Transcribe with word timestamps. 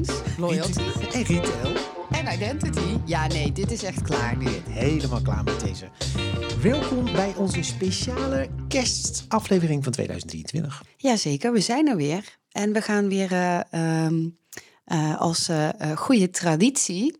performance, 0.00 0.38
loyalty 0.38 0.80
En 1.12 1.22
retail. 1.24 1.76
en 2.10 2.34
identity. 2.34 2.98
Ja, 3.04 3.26
nee, 3.26 3.52
dit 3.52 3.70
is 3.70 3.82
echt 3.82 4.02
klaar 4.02 4.36
nu. 4.36 4.48
Helemaal 4.68 5.22
klaar 5.22 5.44
met 5.44 5.60
deze. 5.60 5.88
Welkom 6.62 7.04
bij 7.04 7.34
onze 7.36 7.62
speciale 7.62 8.48
kerstaflevering 8.68 9.84
van 9.84 9.92
2023. 9.92 10.82
Jazeker, 10.96 11.52
we 11.52 11.60
zijn 11.60 11.88
er 11.88 11.96
weer. 11.96 12.38
En 12.52 12.72
we 12.72 12.80
gaan 12.82 13.08
weer 13.08 13.32
eh, 13.32 13.60
ehm, 13.70 14.28
eh, 14.84 15.20
als 15.20 15.48
eh, 15.48 15.68
goede 15.94 16.30
traditie 16.30 17.16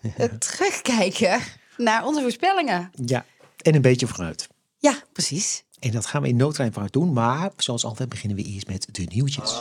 terugkijken 0.38 1.40
naar 1.76 2.06
onze 2.06 2.20
voorspellingen. 2.20 2.90
Ja, 3.04 3.24
en 3.62 3.74
een 3.74 3.82
beetje 3.82 4.06
vooruit. 4.06 4.48
Ja, 4.78 5.02
precies. 5.12 5.64
En 5.78 5.90
dat 5.90 6.06
gaan 6.06 6.22
we 6.22 6.28
in 6.28 6.36
no 6.36 6.50
time 6.50 6.72
vooruit 6.72 6.92
doen. 6.92 7.12
Maar 7.12 7.50
zoals 7.56 7.84
altijd 7.84 8.08
beginnen 8.08 8.36
we 8.36 8.44
eerst 8.44 8.68
met 8.68 8.88
de 8.92 9.02
nieuwtjes. 9.02 9.60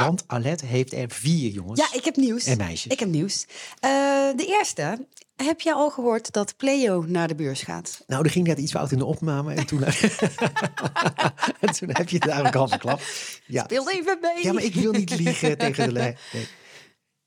Want 0.00 0.24
Alet 0.26 0.60
heeft 0.60 0.92
er 0.92 1.10
vier 1.10 1.50
jongens. 1.50 1.80
Ja, 1.80 1.98
ik 1.98 2.04
heb 2.04 2.16
nieuws. 2.16 2.44
En 2.44 2.56
meisjes. 2.58 2.92
Ik 2.92 2.98
heb 3.00 3.08
nieuws. 3.08 3.46
Eh, 3.80 3.90
de 4.36 4.46
eerste. 4.58 5.06
Heb 5.36 5.60
je 5.60 5.74
al 5.74 5.90
gehoord 5.90 6.32
dat 6.32 6.56
Pleo 6.56 7.04
naar 7.06 7.28
de 7.28 7.34
beurs 7.34 7.62
gaat? 7.62 8.02
Nou, 8.06 8.24
er 8.24 8.30
ging 8.30 8.46
net 8.46 8.58
iets 8.58 8.72
fout 8.72 8.92
in 8.92 8.98
de 8.98 9.04
opname. 9.04 9.54
En 9.54 9.66
toen, 9.66 9.84
en 11.60 11.72
toen 11.78 11.88
heb 11.92 12.08
je 12.08 12.14
het 12.16 12.24
eigenlijk 12.26 12.54
al 12.56 12.68
verklapt. 12.68 13.02
Ja. 13.46 13.62
Speel 13.64 13.90
even 13.90 14.18
mee. 14.20 14.44
ja, 14.44 14.52
maar 14.52 14.62
ik 14.62 14.74
wil 14.74 14.92
niet 14.92 15.16
liegen 15.18 15.58
tegen 15.58 15.84
de 15.86 15.92
lijn. 15.92 16.16
Nee. 16.32 16.46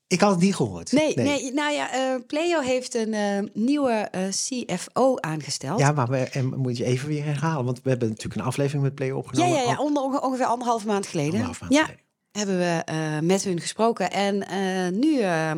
Ik 0.06 0.20
had 0.20 0.30
het 0.30 0.40
niet 0.40 0.54
gehoord. 0.54 0.92
Nee, 0.92 1.14
nee. 1.14 1.52
nou 1.52 1.72
ja, 1.72 1.92
eh 1.92 2.14
Pleo 2.26 2.60
heeft 2.60 2.94
een 2.94 3.14
eh, 3.14 3.38
nieuwe 3.52 4.10
CFO 4.30 5.16
aangesteld. 5.20 5.78
Ja, 5.80 5.92
maar 5.92 6.08
we, 6.08 6.16
en 6.16 6.58
moet 6.58 6.76
je 6.76 6.84
even 6.84 7.08
weer 7.08 7.24
herhalen. 7.24 7.64
Want 7.64 7.82
we 7.82 7.88
hebben 7.90 8.08
natuurlijk 8.08 8.40
een 8.40 8.46
aflevering 8.46 8.82
met 8.82 8.94
Play 8.94 9.08
ja, 9.08 9.14
opgenomen. 9.14 9.54
ja, 9.56 9.62
ja 9.62 9.78
onder, 9.78 10.02
onge- 10.02 10.20
ongeveer 10.22 10.46
anderhalf 10.46 10.84
maand 10.84 11.06
geleden. 11.06 11.30
Anderhalf 11.32 11.60
maand 11.60 11.72
ja, 11.72 11.84
geleden. 11.84 12.02
Hebben 12.32 12.58
we 12.58 12.82
eh, 12.84 13.18
met 13.18 13.44
hun 13.44 13.60
gesproken. 13.60 14.10
En 14.10 14.48
eh, 14.48 14.92
nu 15.00 15.20
eh, 15.20 15.52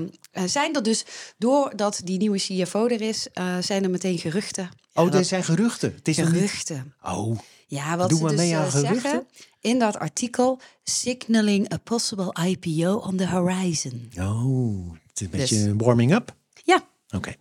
zijn 0.46 0.74
er 0.74 0.82
dus, 0.82 1.04
doordat 1.38 2.00
die 2.04 2.18
nieuwe 2.18 2.38
CFO 2.38 2.86
er 2.86 3.00
is, 3.00 3.26
zijn 3.60 3.82
er 3.84 3.90
meteen 3.90 4.18
geruchten. 4.18 4.62
Ja, 4.92 5.02
Oh, 5.02 5.14
er 5.14 5.24
zijn 5.24 5.44
geruchten. 5.44 5.92
Het 5.94 6.08
is 6.08 6.16
niet... 6.16 6.26
geruchten. 6.26 6.94
Oh, 7.02 7.38
Ja, 7.66 7.96
wat 7.96 8.08
Doe 8.08 8.18
ze 8.18 8.36
dus 8.36 8.52
aan 8.52 8.70
zeggen 8.70 9.26
in 9.60 9.78
dat 9.78 9.98
artikel, 9.98 10.60
signaling 10.82 11.72
a 11.72 11.76
possible 11.76 12.34
IPO 12.46 12.94
on 12.94 13.16
the 13.16 13.26
horizon. 13.26 14.10
oh. 14.18 14.92
Het 15.06 15.20
is 15.20 15.26
een 15.26 15.30
Dus- 15.30 15.50
beetje 15.50 15.76
warming 15.76 16.14
up. 16.14 16.34
Ja, 16.64 16.88
Oké. 17.16 17.34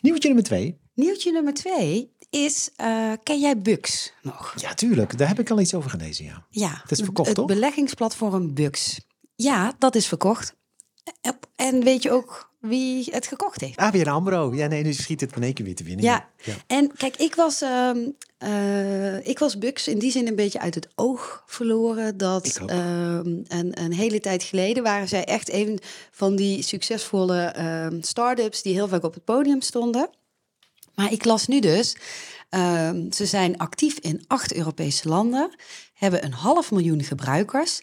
Nieuwtje 0.00 0.26
nummer 0.28 0.44
twee. 0.46 0.78
nieuwtje 0.94 1.32
nummer 1.32 1.54
twee 1.54 2.12
is, 2.30 2.70
eh, 2.76 3.12
ken 3.22 3.40
jij 3.40 3.58
Bux 3.58 4.12
nog? 4.22 4.54
Ja, 4.56 4.74
tuurlijk. 4.74 5.18
Daar 5.18 5.28
heb 5.28 5.38
ik 5.38 5.50
al 5.50 5.60
iets 5.60 5.74
over 5.74 5.90
gelezen, 5.90 6.24
ja. 6.24 6.46
Ja, 6.50 6.78
Het 6.82 6.90
is 6.90 7.00
verkocht, 7.00 7.28
het 7.28 7.36
toch? 7.36 7.46
beleggingsplatform 7.46 8.54
Bux. 8.54 9.00
Ja, 9.36 9.72
dat 9.78 9.94
is 9.94 10.06
verkocht. 10.06 10.56
En 11.56 11.84
weet 11.84 12.02
je 12.02 12.10
ook 12.10 12.50
wie 12.60 13.08
het 13.10 13.26
gekocht 13.26 13.60
heeft? 13.60 13.78
ABN 13.78 14.08
AMRO. 14.08 14.54
Ja, 14.54 14.66
nee, 14.66 14.82
nu 14.82 14.92
schiet 14.92 15.20
het 15.20 15.36
in 15.36 15.42
één 15.42 15.54
keer 15.54 15.64
weer 15.64 15.74
te 15.74 15.84
winnen. 15.84 16.04
Ja, 16.04 16.28
ja. 16.44 16.54
en 16.66 16.92
kijk, 16.96 17.16
ik 17.16 17.34
was, 17.34 17.62
eh, 18.38 19.26
ik 19.26 19.38
was 19.38 19.58
Bux 19.58 19.88
in 19.88 19.98
die 19.98 20.10
zin 20.10 20.26
een 20.26 20.36
beetje 20.36 20.60
uit 20.60 20.74
het 20.74 20.88
oog 20.94 21.42
verloren. 21.46 22.16
Dat 22.16 22.60
ehm, 22.66 23.26
een, 23.48 23.80
een 23.82 23.92
hele 23.92 24.20
tijd 24.20 24.42
geleden 24.42 24.82
waren 24.82 25.08
zij 25.08 25.24
echt 25.24 25.52
een 25.52 25.78
van 26.10 26.36
die 26.36 26.62
succesvolle 26.62 27.42
ehm 27.42 28.00
start-ups 28.00 28.62
die 28.62 28.74
heel 28.74 28.88
vaak 28.88 29.02
op 29.02 29.14
het 29.14 29.24
podium 29.24 29.60
stonden. 29.60 30.10
Maar 30.98 31.12
ik 31.12 31.24
las 31.24 31.46
nu 31.46 31.60
dus, 31.60 31.96
ehm, 32.48 33.10
ze 33.10 33.26
zijn 33.26 33.58
actief 33.58 33.98
in 33.98 34.24
acht 34.26 34.54
Europese 34.54 35.08
landen, 35.08 35.56
hebben 35.94 36.24
een 36.24 36.32
half 36.32 36.70
miljoen 36.70 37.02
gebruikers. 37.02 37.80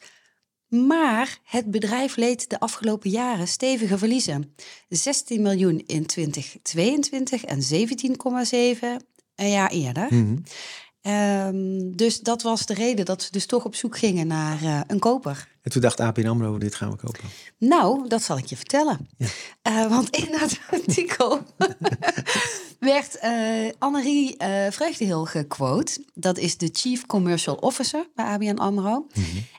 Maar 0.68 1.40
het 1.44 1.72
bedrijf 1.72 2.16
leed 2.16 2.50
de 2.50 2.60
afgelopen 2.60 3.10
jaren 3.10 3.48
stevige 3.48 3.98
verliezen. 3.98 4.56
16 4.90 5.42
miljoen 5.42 5.84
in 5.86 6.06
2022 6.06 7.46
en 7.46 7.62
17,7 7.62 9.06
een 9.36 9.50
jaar 9.50 9.72
eerder. 9.72 10.08
Mhm. 10.10 10.38
Ehm, 11.06 11.92
dus 11.96 12.20
dat 12.20 12.42
was 12.42 12.66
de 12.66 12.74
reden 12.74 13.06
dat 13.06 13.22
ze 13.22 13.32
dus 13.32 13.46
toch 13.46 13.66
op 13.66 13.76
zoek 13.76 13.98
gingen 13.98 14.28
naar 14.28 14.64
eh, 14.64 14.80
een 14.88 15.00
koper. 15.00 15.48
En 15.62 15.72
toen 15.72 15.82
dacht 15.82 16.00
ABN 16.00 16.28
AMRO, 16.28 16.58
dit 16.58 16.76
gaan 16.76 16.92
we 16.92 16.96
kopen. 16.96 17.24
Nou, 17.58 18.08
dat 18.08 18.24
zal 18.24 18.38
ik 18.38 18.46
je 18.46 18.56
vertellen. 18.56 19.10
Ja. 19.18 19.28
Eh, 19.62 19.90
want 19.90 20.10
in 20.10 20.32
dat 20.40 20.60
artikel 20.80 21.40
werd 22.80 23.18
eh 23.18 23.72
Annerie 23.80 24.38
eh 24.38 24.72
Vreugdehil 24.72 25.26
gequote. 25.26 26.04
Dat 26.14 26.38
is 26.38 26.58
de 26.58 26.70
Chief 26.72 27.06
Commercial 27.06 27.56
Officer 27.56 28.08
bij 28.16 28.26
ABN 28.26 28.58
AMRO. 28.58 29.08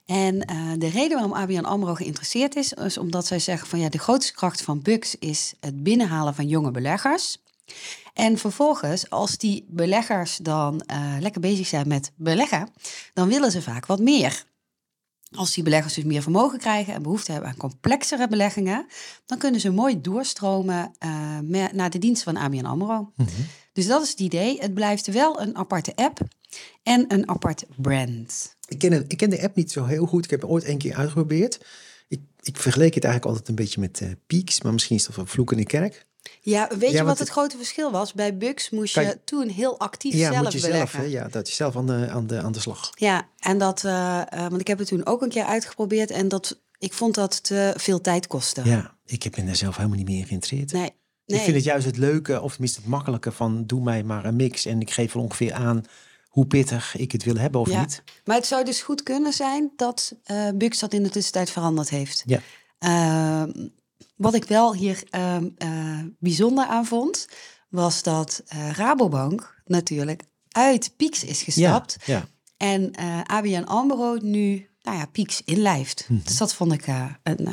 En 0.06 0.40
eh, 0.40 0.56
de 0.78 0.88
reden 0.88 1.12
waarom 1.12 1.32
ABN 1.32 1.64
AMRO 1.64 1.94
geïnteresseerd 1.94 2.56
is... 2.56 2.72
is 2.72 2.98
omdat 2.98 3.26
zij 3.26 3.38
zeggen 3.38 3.68
van 3.68 3.78
ja, 3.78 3.88
de 3.88 3.98
grootste 3.98 4.32
kracht 4.32 4.62
van 4.62 4.82
Bux... 4.82 5.16
is 5.18 5.54
het 5.60 5.82
binnenhalen 5.82 6.34
van 6.34 6.48
jonge 6.48 6.70
beleggers. 6.70 7.38
En 8.14 8.38
vervolgens, 8.38 9.10
als 9.10 9.38
die 9.38 9.64
beleggers 9.68 10.36
dan 10.36 10.80
eh, 10.80 11.16
lekker 11.20 11.40
bezig 11.40 11.66
zijn 11.66 11.88
met 11.88 12.12
beleggen... 12.16 12.68
dan 13.14 13.28
willen 13.28 13.50
ze 13.50 13.62
vaak 13.62 13.86
wat 13.86 14.00
meer. 14.00 14.44
Als 15.34 15.54
die 15.54 15.64
beleggers 15.64 15.94
dus 15.94 16.04
meer 16.04 16.22
vermogen 16.22 16.58
krijgen 16.58 16.94
en 16.94 17.02
behoefte 17.02 17.32
hebben 17.32 17.50
aan 17.50 17.56
complexere 17.56 18.28
beleggingen, 18.28 18.86
dan 19.26 19.38
kunnen 19.38 19.60
ze 19.60 19.70
mooi 19.70 20.00
doorstromen 20.00 20.92
eh, 20.98 21.38
naar 21.72 21.90
de 21.90 21.98
diensten 21.98 22.34
van 22.34 22.42
ABN 22.42 22.64
AMRO. 22.64 23.12
Dus 23.72 23.86
dat 23.86 24.02
is 24.02 24.10
het 24.10 24.20
idee. 24.20 24.60
Het 24.60 24.74
blijft 24.74 25.06
wel 25.06 25.40
een 25.40 25.56
aparte 25.56 25.92
app 25.94 26.18
en 26.82 27.04
een 27.08 27.28
apart 27.28 27.64
brand. 27.76 28.56
Ik 28.68 28.78
ken, 28.78 28.92
het, 28.92 29.12
ik 29.12 29.16
ken 29.16 29.30
de 29.30 29.42
app 29.42 29.56
niet 29.56 29.72
zo 29.72 29.84
heel 29.84 30.06
goed. 30.06 30.24
Ik 30.24 30.30
heb 30.30 30.40
het 30.40 30.50
ooit 30.50 30.64
één 30.64 30.78
keer 30.78 30.94
uitgeprobeerd. 30.94 31.66
Ik, 32.08 32.20
ik 32.42 32.56
vergeleek 32.56 32.94
het 32.94 33.04
eigenlijk 33.04 33.34
altijd 33.34 33.48
een 33.48 33.64
beetje 33.64 33.80
met 33.80 34.00
eh 34.00 34.10
Peaks. 34.26 34.62
Maar 34.62 34.72
misschien 34.72 34.96
is 34.96 35.06
dat 35.06 35.16
wel 35.16 35.26
vloek 35.26 35.52
in 35.52 35.58
de 35.58 35.64
kerk. 35.64 36.05
Ja, 36.40 36.68
weet 36.78 36.90
Ja, 36.90 36.96
je 36.96 37.02
wat 37.02 37.08
het- 37.08 37.18
het 37.18 37.28
grote 37.28 37.56
verschil 37.56 37.90
was? 37.90 38.12
Bij 38.12 38.36
Bux 38.36 38.70
moest 38.70 38.94
je 38.94 39.00
je- 39.00 39.18
toen 39.24 39.48
heel 39.48 39.78
actief 39.78 40.14
Ja, 40.14 40.30
zelf 40.32 40.42
moet 40.42 40.52
je 40.52 40.58
zelf. 40.58 40.92
Hè? 40.92 41.02
Ja, 41.02 41.28
dat 41.28 41.48
je 41.48 41.54
zelf 41.54 41.76
aan 41.76 41.86
de, 41.86 42.08
aan 42.10 42.26
de, 42.26 42.40
aan 42.42 42.52
de 42.52 42.60
slag. 42.60 42.90
Ja, 42.94 43.28
en 43.38 43.58
dat, 43.58 43.84
eh, 43.84 44.20
eh, 44.20 44.40
want 44.48 44.60
ik 44.60 44.66
heb 44.66 44.78
het 44.78 44.88
toen 44.88 45.06
ook 45.06 45.22
een 45.22 45.28
keer 45.28 45.44
uitgeprobeerd 45.44 46.10
en 46.10 46.28
dat, 46.28 46.60
ik 46.78 46.92
vond 46.92 47.14
dat 47.14 47.42
te 47.42 47.74
veel 47.76 48.00
tijd 48.00 48.26
kostte. 48.26 48.62
Ja, 48.64 48.94
ik 49.06 49.22
heb 49.22 49.36
me 49.36 49.44
daar 49.44 49.56
zelf 49.56 49.76
helemaal 49.76 49.96
niet 49.98 50.06
meer 50.08 50.18
in 50.18 50.26
geïnteresseerd. 50.26 50.72
Nee, 50.72 50.92
nee. 51.26 51.38
Ik 51.38 51.44
vind 51.44 51.56
het 51.56 51.64
juist 51.64 51.86
het 51.86 51.96
leuke, 51.96 52.40
of 52.40 52.50
tenminste 52.52 52.80
het 52.80 52.88
makkelijke 52.88 53.32
van 53.32 53.64
doe 53.66 53.82
mij 53.82 54.02
maar 54.02 54.24
een 54.24 54.36
mix. 54.36 54.64
En 54.64 54.80
ik 54.80 54.90
geef 54.90 55.12
wel 55.12 55.22
ongeveer 55.22 55.52
aan 55.52 55.84
hoe 56.26 56.46
pittig 56.46 56.96
ik 56.96 57.12
het 57.12 57.24
wil 57.24 57.36
hebben 57.36 57.60
of 57.60 57.70
ja. 57.70 57.80
niet. 57.80 58.02
Maar 58.24 58.36
het 58.36 58.46
zou 58.46 58.64
dus 58.64 58.82
goed 58.82 59.02
kunnen 59.02 59.32
zijn 59.32 59.70
dat 59.76 60.14
eh 60.24 60.48
Bux 60.54 60.78
dat 60.78 60.92
in 60.92 61.02
de 61.02 61.08
tussentijd 61.10 61.50
veranderd 61.50 61.88
heeft. 61.90 62.22
Ja. 62.26 62.40
Wat 64.16 64.34
ik 64.34 64.44
wel 64.44 64.74
hier 64.74 65.02
ehm, 65.10 65.48
eh, 65.58 66.00
bijzonder 66.18 66.66
aan 66.66 66.86
vond, 66.86 67.26
was 67.68 68.02
dat 68.02 68.42
eh, 68.46 68.70
Rabobank 68.70 69.62
natuurlijk 69.64 70.22
uit 70.48 70.92
Pieks 70.96 71.24
is 71.24 71.42
gestapt. 71.42 71.96
Ja, 72.04 72.14
ja. 72.14 72.26
En 72.56 72.92
eh 72.92 73.20
ABN 73.22 73.62
AMRO 73.64 74.16
nu, 74.22 74.68
nou 74.82 74.96
ja, 74.98 75.06
Pieks 75.06 75.42
inlijft. 75.44 76.06
Mhm. 76.08 76.20
Dus 76.24 76.36
dat 76.36 76.54
vond 76.54 76.72
ik 76.72 76.86
eh, 76.86 77.04
een... 77.22 77.48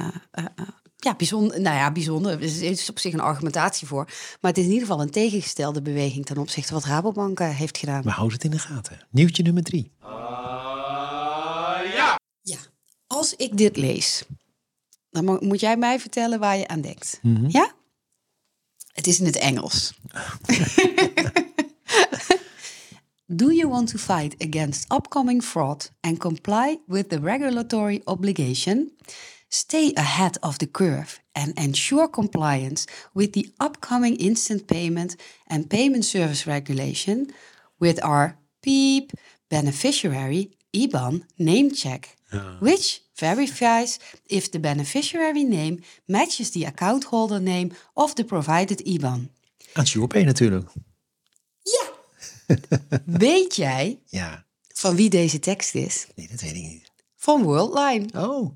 ja, 0.98 1.16
bijzonder. 1.16 1.62
Nou 1.62 1.76
ja, 1.76 1.92
bijzonder. 1.92 2.32
Er 2.32 2.42
is- 2.42 2.58
er 2.62 2.64
is 2.70 2.90
op 2.90 3.00
zich 3.00 3.14
een 3.14 3.20
argumentatie 3.20 3.88
voor. 3.88 4.06
Maar 4.42 4.52
het 4.52 4.58
is 4.58 4.66
in 4.66 4.72
ieder 4.72 4.88
geval 4.88 5.02
een 5.02 5.10
tegengestelde 5.12 5.82
beweging 5.82 6.26
ten 6.26 6.38
opzichte 6.38 6.72
van 6.74 6.82
wat 6.82 6.90
Rabobank 6.90 7.40
heeft 7.40 7.78
gedaan. 7.78 8.02
Maar 8.04 8.14
houd 8.14 8.32
het 8.32 8.44
in 8.44 8.52
de 8.52 8.60
gaten. 8.60 9.08
Nieuwtje 9.12 9.44
nummer 9.44 9.64
drie. 9.64 9.92
Ja, 12.42 12.58
als 13.08 13.36
ik 13.36 13.58
dit 13.58 13.78
lees, 13.78 14.24
dan 15.14 15.26
mo- 15.26 15.40
moet 15.42 15.60
jij 15.60 15.78
mij 15.78 16.00
vertellen 16.00 16.40
waar 16.40 16.58
je 16.58 16.68
aan 16.68 16.82
denkt. 16.82 17.20
Mhm. 17.22 17.46
Ja? 17.50 17.72
Het 18.94 19.08
is 19.08 19.20
in 19.20 19.26
het 19.26 19.38
Engels. 19.38 19.94
Do 23.26 23.52
you 23.52 23.68
want 23.70 23.88
to 23.88 23.98
fight 23.98 24.36
against 24.48 24.92
upcoming 24.92 25.42
fraud 25.44 25.92
and 26.02 26.18
comply 26.20 26.80
with 26.88 27.10
the 27.10 27.20
regulatory 27.20 28.02
obligation? 28.04 28.92
Stay 29.48 29.92
ahead 29.94 30.38
of 30.42 30.58
the 30.58 30.72
curve 30.72 31.20
and 31.32 31.54
ensure 31.58 32.10
compliance 32.10 32.88
with 33.14 33.32
the 33.32 33.52
upcoming 33.58 34.18
instant 34.18 34.66
payment 34.66 35.16
and 35.48 35.68
payment 35.68 36.06
service 36.06 36.46
regulation 36.50 37.34
with 37.80 38.02
our 38.04 38.38
PEEP 38.60 39.12
beneficiary 39.48 40.52
IBAN 40.72 41.24
name 41.38 41.72
check, 41.72 42.16
which 42.60 43.02
verifies 43.14 43.98
if 44.26 44.50
the 44.50 44.60
beneficiary 44.60 45.44
name 45.44 45.80
matches 46.06 46.52
the 46.52 46.66
account 46.66 47.04
holder 47.04 47.42
name 47.42 47.70
of 47.94 48.14
the 48.14 48.24
provided 48.24 48.82
IBAN. 48.88 49.30
Aan 49.74 49.88
SurePay 49.88 50.24
natuurlijk. 50.24 50.70
Weet 53.06 53.56
jij 53.56 54.00
Ja, 54.06 54.46
van 54.74 54.96
wie 54.96 55.10
deze 55.10 55.40
tekst 55.40 55.76
is? 55.76 56.08
nee, 56.16 56.28
dat 56.32 56.42
weet 56.42 56.56
ik 56.56 56.62
niet. 56.64 56.92
Van 57.16 57.44
Worldline. 57.44 58.08
Oh, 58.28 58.52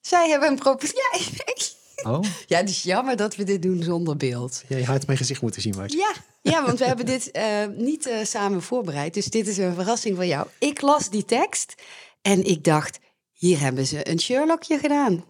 Zij 0.00 0.28
hebben 0.28 0.48
een 0.48 0.58
propositie. 0.58 1.02
Ja, 2.04 2.10
oh. 2.10 2.24
ja, 2.46 2.56
het 2.58 2.68
is 2.68 2.82
jammer 2.82 3.16
dat 3.16 3.36
we 3.36 3.44
dit 3.44 3.62
doen 3.62 3.82
zonder 3.82 4.16
beeld. 4.16 4.62
Ja, 4.68 4.76
je 4.76 4.84
had 4.84 5.06
mijn 5.06 5.18
gezicht 5.18 5.42
moeten 5.42 5.62
zien, 5.62 5.74
Mart. 5.76 5.92
Ja, 5.92 6.12
ja 6.42 6.64
want 6.64 6.78
we 6.78 6.84
hebben 6.84 7.06
dit 7.06 7.30
eh, 7.30 7.66
niet 7.76 8.06
eh, 8.06 8.24
samen 8.24 8.62
voorbereid. 8.62 9.14
Dus 9.14 9.26
dit 9.26 9.46
is 9.46 9.56
een 9.56 9.74
verrassing 9.74 10.16
van 10.16 10.26
jou. 10.26 10.46
Ik 10.58 10.80
las 10.80 11.10
die 11.10 11.24
tekst 11.24 11.74
en 12.22 12.44
ik 12.44 12.64
dacht, 12.64 12.98
hier 13.40 13.60
hebben 13.60 13.86
ze 13.86 14.10
een 14.10 14.20
Sherlockje 14.20 14.78
gedaan. 14.78 15.24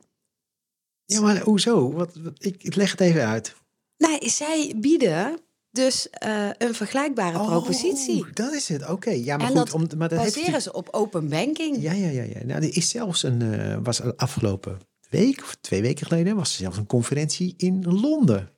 Ja, 1.04 1.20
maar 1.20 1.40
hoezo? 1.40 1.92
Wat, 1.92 2.14
wat- 2.14 2.44
ik, 2.44 2.62
ik 2.62 2.74
leg 2.74 2.90
het 2.90 3.00
even 3.00 3.26
uit. 3.26 3.54
Nee, 3.96 4.30
zij 4.30 4.74
bieden 4.76 5.38
dus 5.70 6.10
eh, 6.10 6.48
een 6.58 6.74
vergelijkbare 6.74 7.38
propositie. 7.46 8.20
Oh, 8.22 8.32
dat 8.32 8.52
is 8.52 8.68
het. 8.68 8.88
Oké, 8.88 9.10
ja, 9.10 9.36
maar 9.36 9.46
En 9.50 9.56
goed. 9.56 9.66
dat 9.66 9.74
Om, 9.74 9.98
maar 9.98 10.08
dat 10.08 10.20
heeft 10.20 10.34
Baseren 10.34 10.62
ze 10.62 10.72
op 10.72 10.88
open 10.90 11.28
banking. 11.28 11.82
Ja, 11.82 11.92
ja, 11.92 12.08
ja. 12.08 12.22
ja. 12.22 12.44
Nou, 12.44 12.62
er 12.62 12.76
is 12.76 12.88
zelfs 12.88 13.22
een, 13.22 13.42
eh, 13.42 13.76
was 13.82 14.02
afgelopen 14.16 14.78
week 15.10 15.42
of 15.42 15.56
twee 15.60 15.82
weken 15.82 16.06
geleden, 16.06 16.36
was 16.36 16.50
er 16.52 16.58
zelfs 16.58 16.76
een 16.76 16.86
conferentie 16.86 17.54
in 17.56 17.84
Londen. 18.00 18.50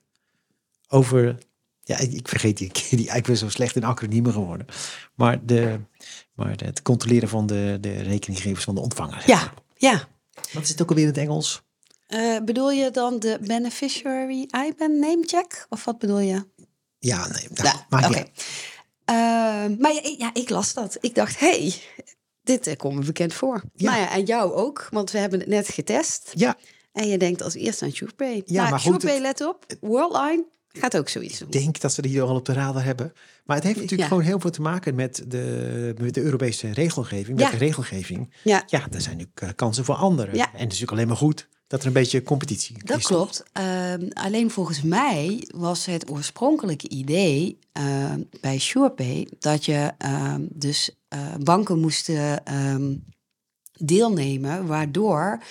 Over, 0.89 1.39
ja, 1.85 1.99
ik, 1.99 2.29
vergeet 2.29 2.57
die, 2.59 2.71
die, 2.91 3.11
ik 3.15 3.25
ben 3.25 3.37
zo 3.37 3.49
slecht 3.49 3.77
in 3.77 3.85
acroniemen 3.85 4.33
geworden. 4.33 4.67
Maar, 5.15 5.47
de, 5.47 5.81
maar 6.35 6.55
het 6.65 6.83
controleren 6.83 7.29
van 7.29 7.47
de, 7.47 7.79
de 7.81 8.03
rekeninggevers 8.03 8.65
van 8.65 8.75
de 8.75 8.81
ontvangers. 8.81 9.25
Ja, 9.25 9.53
ja. 9.77 10.09
Wat 10.53 10.63
is 10.63 10.69
het 10.69 10.83
ook 10.83 10.89
alweer 10.89 11.05
in 11.05 11.11
het 11.11 11.19
Engels? 11.21 11.63
Eh, 12.07 12.39
bedoel 12.45 12.71
je 12.71 12.91
dan 12.91 13.19
de 13.19 13.39
beneficiary 13.41 14.49
IBAN 14.67 14.99
name 14.99 15.23
check? 15.27 15.67
Of 15.69 15.85
wat 15.85 15.99
bedoel 15.99 16.19
je? 16.19 16.45
Ja, 16.99 17.27
nee, 17.29 17.47
nou, 17.55 17.69
Ja, 17.69 17.87
maakt 17.89 18.07
oké. 18.09 18.19
niet. 18.19 18.31
Eh, 19.05 19.15
maar 19.79 19.93
ja, 19.93 20.01
ja, 20.19 20.31
ik 20.33 20.49
las 20.51 20.75
dat. 20.75 20.97
Ik 21.01 21.15
dacht, 21.15 21.39
hey, 21.41 21.75
dit 22.43 22.67
eh, 22.67 22.77
komt 22.77 22.99
me 22.99 23.05
bekend 23.05 23.35
voor. 23.35 23.63
Ja. 23.75 23.91
Nou 23.91 24.03
ja, 24.03 24.11
en 24.13 24.25
jou 24.25 24.53
ook, 24.53 24.89
want 24.91 25.11
we 25.11 25.19
hebben 25.19 25.39
het 25.41 25.49
net 25.49 25.69
getest. 25.69 26.31
Ja, 26.35 26.57
En 26.93 27.09
je 27.09 27.19
denkt 27.19 27.43
als 27.43 27.55
eerste 27.55 27.85
aan 27.85 27.93
SurePay. 27.93 28.43
Ja, 28.47 28.59
nou, 28.61 28.71
maar 28.71 28.81
goed, 28.81 29.01
SurePay, 29.01 29.13
het- 29.15 29.39
let 29.39 29.49
op, 29.49 29.67
Worldline 29.81 30.45
gaat 30.73 30.97
ook 30.97 31.09
zoiets 31.09 31.39
doen. 31.39 31.49
ik 31.49 31.53
denk 31.55 31.81
dat 31.81 31.93
ze 31.93 32.03
die 32.03 32.23
al 32.23 32.35
op 32.37 32.45
de 32.45 32.53
radar 32.53 32.85
hebben. 32.85 33.13
Maar 33.45 33.57
het 33.57 33.65
heeft 33.65 33.77
natuurlijk 33.77 34.03
Ja. 34.03 34.09
gewoon 34.09 34.23
heel 34.29 34.41
veel 34.41 34.51
te 34.51 34.63
maken 34.63 34.95
met 34.95 35.25
de, 35.29 35.95
met 36.01 36.15
de 36.15 36.21
Europese 36.23 36.71
regelgeving. 36.73 37.39
Ja. 37.39 37.45
Met 37.51 37.59
de 37.59 37.65
regelgeving. 37.65 38.33
Ja, 38.45 38.63
Ja, 38.67 38.87
er 38.91 39.01
zijn 39.01 39.17
nu 39.17 39.27
eh, 39.35 39.49
kansen 39.57 39.85
voor 39.85 39.95
anderen. 39.95 40.35
Ja. 40.35 40.45
En 40.47 40.51
het 40.51 40.59
is 40.61 40.63
natuurlijk 40.63 40.93
alleen 40.93 41.07
maar 41.09 41.17
goed 41.17 41.49
dat 41.67 41.81
er 41.81 41.87
een 41.87 41.93
beetje 41.93 42.23
competitie 42.23 42.85
dat 42.85 42.99
is. 42.99 43.05
klopt. 43.07 43.43
Ehm, 43.53 44.09
alleen 44.13 44.51
volgens 44.51 44.83
mij 44.83 45.49
was 45.55 45.87
het 45.87 46.11
oorspronkelijke 46.11 46.89
idee 46.89 47.59
ehm, 47.73 48.21
bij 48.41 48.59
SurePay 48.59 49.29
dat 49.39 49.65
je 49.65 49.91
ehm, 49.99 50.41
dus 50.51 50.91
eh, 51.09 51.35
banken 51.43 51.79
moesten 51.81 52.43
deelnemen, 53.79 54.67
waardoor 54.67 55.43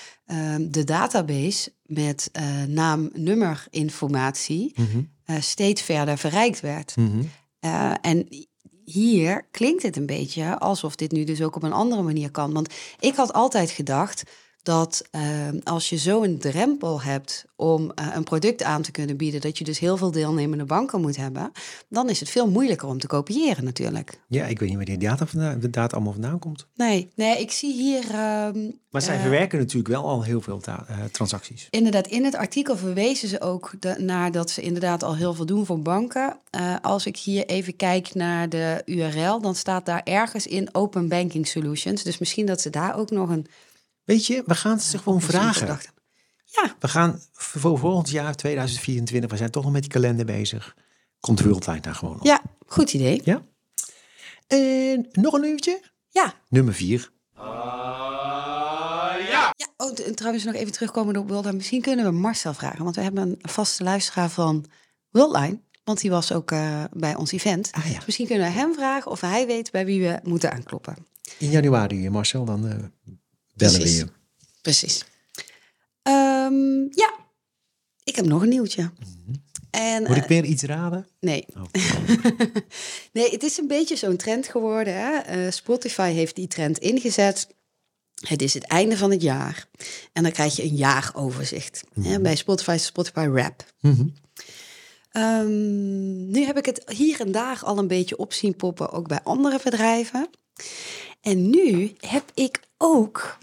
de 0.60 0.84
database 0.84 1.72
met 1.86 2.30
eh, 2.32 2.64
naam-nummer 2.68 3.66
informatie 3.70 4.74
Mhm, 4.76 5.02
eh, 5.26 5.36
steeds 5.40 5.82
verder 5.82 6.18
verrijkt 6.18 6.60
werd. 6.60 6.96
mhm. 6.96 7.22
Eh, 7.60 7.94
en 8.02 8.48
hier 8.86 9.48
klinkt 9.52 9.84
het 9.84 9.98
een 9.98 10.06
beetje 10.06 10.60
alsof 10.60 10.96
dit 10.96 11.12
nu 11.12 11.24
dus 11.24 11.42
ook 11.42 11.56
op 11.56 11.64
een 11.64 11.74
andere 11.74 12.02
manier 12.02 12.32
kan. 12.32 12.54
Want 12.54 12.74
ik 13.00 13.16
had 13.16 13.34
altijd 13.34 13.72
gedacht 13.72 14.24
dat 14.64 15.04
eh, 15.12 15.22
als 15.64 15.90
je 15.90 15.98
zo'n 15.98 16.38
drempel 16.38 17.02
hebt 17.02 17.46
om 17.56 17.92
eh, 17.92 18.08
een 18.14 18.24
product 18.24 18.64
aan 18.64 18.82
te 18.82 18.92
kunnen 18.92 19.18
bieden, 19.18 19.42
dat 19.42 19.58
je 19.58 19.64
dus 19.64 19.80
heel 19.80 19.98
veel 19.98 20.12
deelnemende 20.12 20.66
banken 20.66 21.02
moet 21.02 21.16
hebben, 21.16 21.52
dan 21.90 22.10
is 22.10 22.20
het 22.20 22.30
veel 22.30 22.50
moeilijker 22.50 22.88
om 22.88 23.00
te 23.00 23.08
kopiëren 23.08 23.64
natuurlijk. 23.64 24.20
Ja, 24.28 24.46
ik 24.46 24.60
weet 24.60 24.68
niet 24.70 24.78
waar 24.78 24.86
die 24.86 24.98
data, 24.98 25.26
vandaan, 25.26 25.60
de 25.60 25.70
data 25.70 25.96
allemaal 25.96 26.14
vandaan 26.14 26.40
komt. 26.40 26.68
Nee, 26.76 27.12
nee, 27.16 27.40
ik 27.40 27.52
zie 27.52 27.74
hier 27.74 28.04
ehm, 28.12 28.70
Maar 28.90 29.02
zij 29.02 29.16
Eh, 29.16 29.22
verwerken 29.22 29.60
natuurlijk 29.60 29.88
wel 29.88 30.08
al 30.08 30.24
heel 30.24 30.42
veel 30.42 30.62
eh, 30.66 30.80
transacties. 31.12 31.68
Inderdaad, 31.70 32.08
in 32.08 32.24
het 32.24 32.36
artikel 32.36 32.78
verwezen 32.78 33.28
ze 33.28 33.42
ook 33.42 33.72
de, 33.80 33.96
naar 33.98 34.32
dat 34.32 34.50
ze 34.50 34.62
inderdaad 34.62 35.04
al 35.04 35.16
heel 35.16 35.34
veel 35.34 35.46
doen 35.46 35.66
voor 35.66 35.82
banken. 35.82 36.38
Als 36.82 37.06
ik 37.06 37.18
hier 37.18 37.46
even 37.46 37.76
kijk 37.76 38.14
naar 38.14 38.50
de 38.50 38.82
URL, 38.86 39.42
dan 39.42 39.56
staat 39.56 39.86
daar 39.86 40.02
ergens 40.04 40.48
in 40.48 40.70
Open 40.72 41.08
Banking 41.08 41.48
Solutions. 41.48 42.04
Dus 42.04 42.18
misschien 42.18 42.46
dat 42.46 42.62
ze 42.62 42.70
daar 42.70 42.98
ook 42.98 43.12
nog 43.12 43.30
een. 43.30 43.48
Weet 44.12 44.26
je, 44.26 44.44
we 44.46 44.56
gaan 44.56 44.72
het 44.72 44.82
ze 44.84 44.98
gewoon 44.98 45.22
vragen. 45.22 45.80
Ja, 46.46 46.76
We 46.80 46.88
gaan 46.88 47.22
voor 47.32 47.78
volgend 47.78 48.10
jaar 48.10 48.36
2024, 48.36 49.32
we 49.32 49.38
zijn 49.38 49.52
toch 49.52 49.64
nog 49.64 49.72
met 49.72 49.82
die 49.82 49.92
kalender 49.92 50.26
bezig. 50.26 50.76
Komt 51.20 51.42
Worldline 51.42 51.80
daar 51.80 51.96
gewoon 51.96 52.16
op. 52.20 52.26
ja, 52.26 52.42
goed 52.68 52.94
idee. 52.94 53.22
Ja? 53.24 53.42
En 54.48 55.08
nog 55.12 55.34
een 55.34 55.44
uurtje? 55.44 55.82
Ja, 56.10 56.34
Nummer 56.50 56.74
vier. 56.74 57.12
ja. 59.30 59.54
Oh, 59.78 60.00
en 60.06 60.16
trouwens 60.16 60.44
nog 60.44 60.54
even 60.56 60.72
terugkomen 60.72 61.18
op 61.18 61.30
Worldline. 61.30 61.56
Misschien 61.56 61.82
kunnen 61.82 62.06
we 62.06 62.12
Marcel 62.12 62.54
vragen, 62.54 62.84
want 62.84 62.96
we 62.96 63.02
hebben 63.02 63.24
een 63.42 63.50
vaste 63.50 63.84
luisteraar 63.84 64.30
van 64.30 64.66
Worldline. 65.10 65.60
Want 65.84 66.02
die 66.02 66.10
was 66.10 66.32
ook 66.34 66.52
eh, 66.52 66.84
bij 66.94 67.16
ons 67.16 67.32
event. 67.32 67.72
Ah 67.72 67.86
ja, 67.86 67.96
Dus 67.96 68.06
misschien 68.06 68.28
kunnen 68.28 68.48
we 68.48 68.54
hem 68.54 68.74
vragen 68.74 69.12
of 69.12 69.22
hij 69.22 69.48
weet 69.48 69.72
bij 69.72 69.86
wie 69.86 70.02
we 70.02 70.20
moeten 70.24 70.52
aankloppen. 70.52 70.96
in 71.38 71.50
januari, 71.50 72.10
Marcel, 72.10 72.46
dan 72.46 72.68
eh, 72.68 72.76
bellen 73.62 73.78
we 73.78 73.82
Precies. 73.84 74.00
je. 74.00 74.08
Precies. 74.62 75.04
Ehm, 76.02 76.82
ja, 76.90 77.14
ik 78.04 78.16
heb 78.16 78.26
nog 78.26 78.42
een 78.42 78.50
nieuwtje. 78.50 78.92
En, 79.72 80.04
Moet 80.04 80.16
ik 80.18 80.24
eh, 80.24 80.30
weer 80.30 80.44
iets 80.44 80.64
raden? 80.64 81.08
nee. 81.20 81.46
Oh. 81.58 81.64
nee, 83.14 83.30
het 83.32 83.44
is 83.44 83.58
een 83.58 83.68
beetje 83.68 83.96
zo'n 83.96 84.18
trend 84.18 84.48
geworden. 84.48 84.94
Hè? 84.96 85.18
Eh, 85.18 85.52
Spotify 85.52 86.12
heeft 86.12 86.36
die 86.36 86.48
trend 86.48 86.78
ingezet. 86.78 87.48
Het 88.28 88.42
is 88.42 88.54
het 88.54 88.64
einde 88.64 88.98
van 88.98 89.12
het 89.12 89.22
jaar. 89.22 89.68
En 90.14 90.24
dan 90.24 90.32
krijg 90.32 90.56
je 90.56 90.64
een 90.64 90.76
jaaroverzicht. 90.76 91.84
Hè? 92.02 92.20
Bij 92.20 92.36
Spotify 92.36 92.72
is 92.72 92.86
Spotify 92.86 93.28
Rap. 93.34 93.66
Mhm. 93.82 94.08
Ehm, 95.12 96.30
nu 96.32 96.44
heb 96.46 96.58
ik 96.58 96.66
het 96.66 96.84
hier 96.90 97.20
en 97.20 97.32
daar 97.32 97.60
al 97.64 97.78
een 97.78 97.88
beetje 97.88 98.18
op 98.18 98.34
zien 98.34 98.56
poppen, 98.56 98.92
ook 98.92 99.08
bij 99.08 99.20
andere 99.24 99.60
bedrijven. 99.64 100.30
En 101.22 101.50
nu 101.50 101.94
heb 102.00 102.32
ik 102.34 102.60
ook 102.78 103.38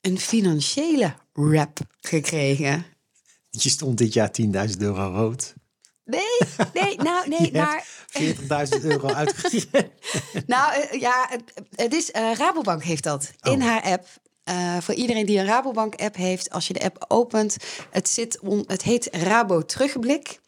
een 0.00 0.18
financiële 0.18 1.14
rap 1.32 1.78
gekregen. 2.00 2.84
Je 3.50 3.68
stond 3.68 3.98
dit 3.98 4.12
jaar 4.12 4.30
10.000 4.70 4.76
euro 4.78 5.10
rood. 5.14 5.54
Nee, 6.04 6.20
nee, 6.74 6.96
nou 6.96 7.28
nee, 7.28 7.52
maar 7.62 7.86
40.000 8.78 8.84
euro 8.84 9.08
uitgegeven. 9.22 9.90
nou 10.46 10.74
eh, 10.82 11.00
ja, 11.00 11.30
het, 11.74 11.94
is 11.94 12.10
eh, 12.10 12.32
Rabobank 12.36 12.82
heeft 12.82 13.02
dat 13.02 13.30
in 13.42 13.52
Oh. 13.52 13.62
haar 13.62 13.82
app. 13.82 14.06
Eh, 14.44 14.78
voor 14.80 14.94
iedereen 14.94 15.26
die 15.26 15.38
een 15.38 15.46
Rabobank 15.46 15.94
app 15.94 16.16
heeft, 16.16 16.50
als 16.50 16.66
je 16.66 16.72
de 16.72 16.80
app 16.82 17.04
opent, 17.08 17.56
het 17.90 18.08
zit 18.08 18.38
on, 18.40 18.64
het 18.66 18.82
heet 18.82 19.08
Rabo 19.12 19.64
Terugblik 19.64 20.40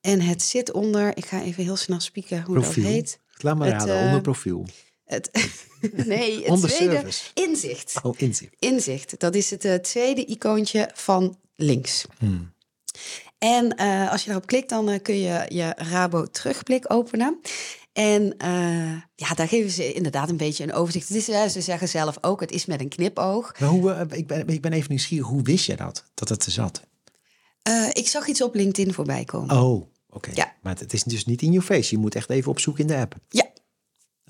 en 0.00 0.20
het 0.20 0.42
zit 0.42 0.72
onder, 0.72 1.16
ik 1.16 1.26
ga 1.26 1.42
even 1.42 1.62
heel 1.64 1.76
snel 1.76 2.00
spieken 2.00 2.42
hoe 2.42 2.54
Profiel. 2.54 2.82
dat 2.82 2.92
heet. 2.92 3.18
Laat 3.36 3.56
maar 3.56 3.66
Het, 3.72 3.76
raden, 3.76 4.04
onder 4.04 4.20
profiel. 4.20 4.66
Het, 5.04 5.30
nee, 6.06 6.44
het 6.44 6.60
tweede 6.60 6.94
service. 6.94 7.30
inzicht. 7.34 7.94
Oh, 8.02 8.14
inzicht. 8.16 8.54
Inzicht, 8.58 9.20
dat 9.20 9.34
is 9.34 9.50
het 9.50 9.64
eh, 9.64 9.74
tweede 9.74 10.24
icoontje 10.24 10.90
van 10.94 11.38
links. 11.56 12.04
Hmm. 12.18 12.52
En 13.38 13.76
eh, 13.76 14.10
als 14.10 14.20
je 14.20 14.26
daarop 14.26 14.46
klikt, 14.46 14.68
dan 14.68 14.88
eh, 14.88 15.02
kun 15.02 15.18
je 15.18 15.46
je 15.48 15.72
Rabo 15.76 16.26
terugblik 16.26 16.92
openen. 16.92 17.40
En 17.92 18.34
ja, 19.14 19.34
daar 19.34 19.48
geven 19.48 19.70
ze 19.70 19.92
inderdaad 19.92 20.28
een 20.28 20.36
beetje 20.36 20.64
een 20.64 20.72
overzicht. 20.72 21.08
Het 21.08 21.16
is, 21.16 21.52
ze 21.52 21.60
zeggen 21.60 21.88
zelf 21.88 22.16
ook, 22.20 22.40
het 22.40 22.50
is 22.50 22.66
met 22.66 22.80
een 22.80 22.88
knipoog. 22.88 23.58
Maar 23.58 23.68
hoe, 23.68 24.06
ik, 24.10 24.26
ben, 24.26 24.48
ik 24.48 24.60
ben 24.60 24.72
even 24.72 24.90
nieuwsgierig, 24.90 25.26
hoe 25.26 25.42
wist 25.42 25.66
je 25.66 25.76
dat? 25.76 26.04
Dat 26.14 26.28
het 26.28 26.44
er 26.46 26.52
zat? 26.52 26.82
Ik 27.92 28.08
zag 28.08 28.26
iets 28.26 28.42
op 28.42 28.54
LinkedIn 28.54 28.94
voorbij 28.94 29.24
komen. 29.24 29.60
Oh, 29.60 29.86
oké. 30.08 30.30
Ja. 30.34 30.54
Maar 30.62 30.78
het 30.78 30.92
is 30.92 31.02
dus 31.02 31.24
niet 31.24 31.42
in 31.42 31.52
je 31.52 31.62
face. 31.62 31.94
Je 31.94 32.00
moet 32.00 32.14
echt 32.14 32.30
even 32.30 32.50
opzoeken 32.50 32.82
in 32.82 32.88
de 32.88 32.96
app. 32.96 33.14
Ja, 33.28 33.50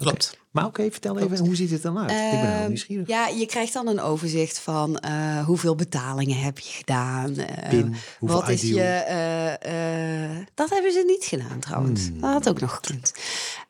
klopt. 0.00 0.38
Maar 0.50 0.64
oké, 0.66 0.90
vertel 0.90 1.18
even, 1.18 1.38
hoe 1.38 1.54
ziet 1.56 1.70
het 1.70 1.82
dan 1.82 1.98
uit? 1.98 2.10
ik 2.34 2.40
ben 2.40 2.52
Ehm, 2.54 2.66
nieuwsgierig. 2.68 3.08
Ja, 3.08 3.26
je 3.28 3.46
krijgt 3.46 3.72
dan 3.72 3.86
een 3.86 4.00
overzicht 4.00 4.58
van 4.58 4.96
eh, 4.98 5.44
hoeveel 5.44 5.74
betalingen 5.74 6.36
heb 6.36 6.58
je 6.58 6.70
gedaan. 6.70 7.36
eh, 7.36 7.68
Pin, 7.68 7.94
hoeveel 8.18 8.38
wat 8.40 8.48
is 8.48 8.62
ideal? 8.62 8.78
je. 8.86 8.92
eh, 9.60 10.46
dat 10.54 10.70
hebben 10.70 10.92
ze 10.92 11.04
niet 11.06 11.24
gedaan 11.24 11.58
trouwens. 11.60 12.06
Hmm. 12.08 12.20
Dat 12.20 12.32
had 12.32 12.48
ook 12.48 12.60
nog 12.60 12.74
gekund. 12.74 13.12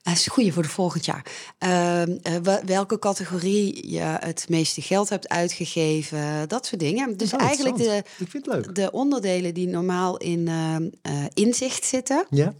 Dat 0.03 0.15
is 0.15 0.27
een 0.27 0.33
goede 0.33 0.53
voor 0.53 0.63
de 0.63 0.69
volgend 0.69 1.05
jaar. 1.05 1.25
Ehm, 1.59 2.17
eh, 2.23 2.57
welke 2.65 2.99
categorie 2.99 3.91
je 3.93 4.01
het 4.01 4.47
meeste 4.49 4.83
geld 4.83 5.09
hebt 5.09 5.29
uitgegeven. 5.29 6.49
Dat 6.49 6.67
soort 6.67 6.81
dingen. 6.81 7.17
Dus 7.17 7.35
Oh, 7.35 7.41
eigenlijk 7.43 7.77
de, 7.77 7.83
interessant. 7.85 8.21
Ik 8.21 8.31
vind 8.31 8.47
het 8.47 8.55
leuk. 8.67 8.75
de 8.75 8.91
onderdelen 8.93 9.55
die 9.55 9.69
normaal 9.69 10.17
in 10.17 10.49
ehm, 10.49 10.89
eh, 11.03 11.25
inzicht 11.35 11.85
zitten 11.85 12.25
Ja? 12.31 12.53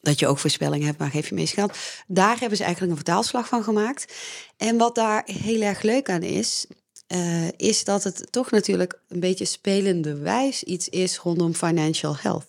Dat 0.00 0.18
je 0.18 0.26
ook 0.26 0.38
voorspellingen 0.38 0.86
hebt, 0.86 0.98
waar 0.98 1.10
geef 1.10 1.28
je 1.28 1.34
meest 1.34 1.54
geld. 1.54 1.76
Daar 2.06 2.38
hebben 2.38 2.56
ze 2.56 2.64
eigenlijk 2.64 2.92
een 2.92 3.04
vertaalslag 3.04 3.48
van 3.48 3.62
gemaakt. 3.62 4.14
En 4.56 4.76
wat 4.76 4.94
daar 4.94 5.22
heel 5.24 5.60
erg 5.60 5.82
leuk 5.82 6.10
aan 6.10 6.22
is, 6.22 6.66
eh, 7.06 7.48
is 7.52 7.84
dat 7.84 8.04
het 8.04 8.26
toch 8.30 8.50
natuurlijk 8.50 9.00
een 9.08 9.20
beetje 9.20 9.44
spelende 9.44 10.18
wijs 10.18 10.62
iets 10.62 10.88
is 10.88 11.18
rondom 11.18 11.54
financial 11.54 12.16
health. 12.16 12.46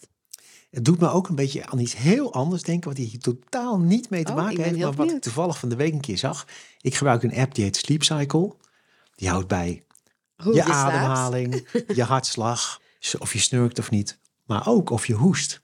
Het 0.70 0.86
doet 0.86 1.00
me 1.00 1.10
ook 1.10 1.27
een 1.29 1.36
beetje 1.36 1.65
aan 1.65 1.79
iets 1.79 1.96
heel 1.96 2.34
anders 2.34 2.63
denken, 2.63 2.89
wat 2.89 2.98
hier 2.98 3.20
totaal 3.20 3.79
niet 3.79 4.10
mee 4.10 4.24
te 4.24 4.32
Oh, 4.32 4.38
maken 4.38 4.63
heeft. 4.63 4.77
Maar 4.77 4.94
wat 4.94 5.12
ik 5.12 5.22
toevallig 5.22 5.60
van 5.60 5.70
de 5.70 5.75
week 5.75 5.94
een 5.94 6.00
keer 6.00 6.18
zag. 6.18 6.48
Ik 6.82 6.96
gebruik 6.96 7.24
een 7.24 7.36
app 7.36 7.56
die 7.56 7.63
heet 7.63 7.75
Sleep 7.75 8.03
Cycle. 8.03 8.56
Die 9.15 9.29
houdt 9.29 9.48
bij 9.48 9.84
Hoe 10.36 10.53
je 10.53 10.62
slaapt. 10.62 10.94
ademhaling, 10.94 11.68
je 11.94 12.03
hartslag, 12.03 12.82
of 13.20 13.34
je 13.34 13.39
snurkt 13.39 13.79
of 13.79 13.89
niet. 13.91 14.18
Maar 14.46 14.68
ook 14.68 14.89
of 14.89 15.08
je 15.08 15.13
hoest. 15.13 15.62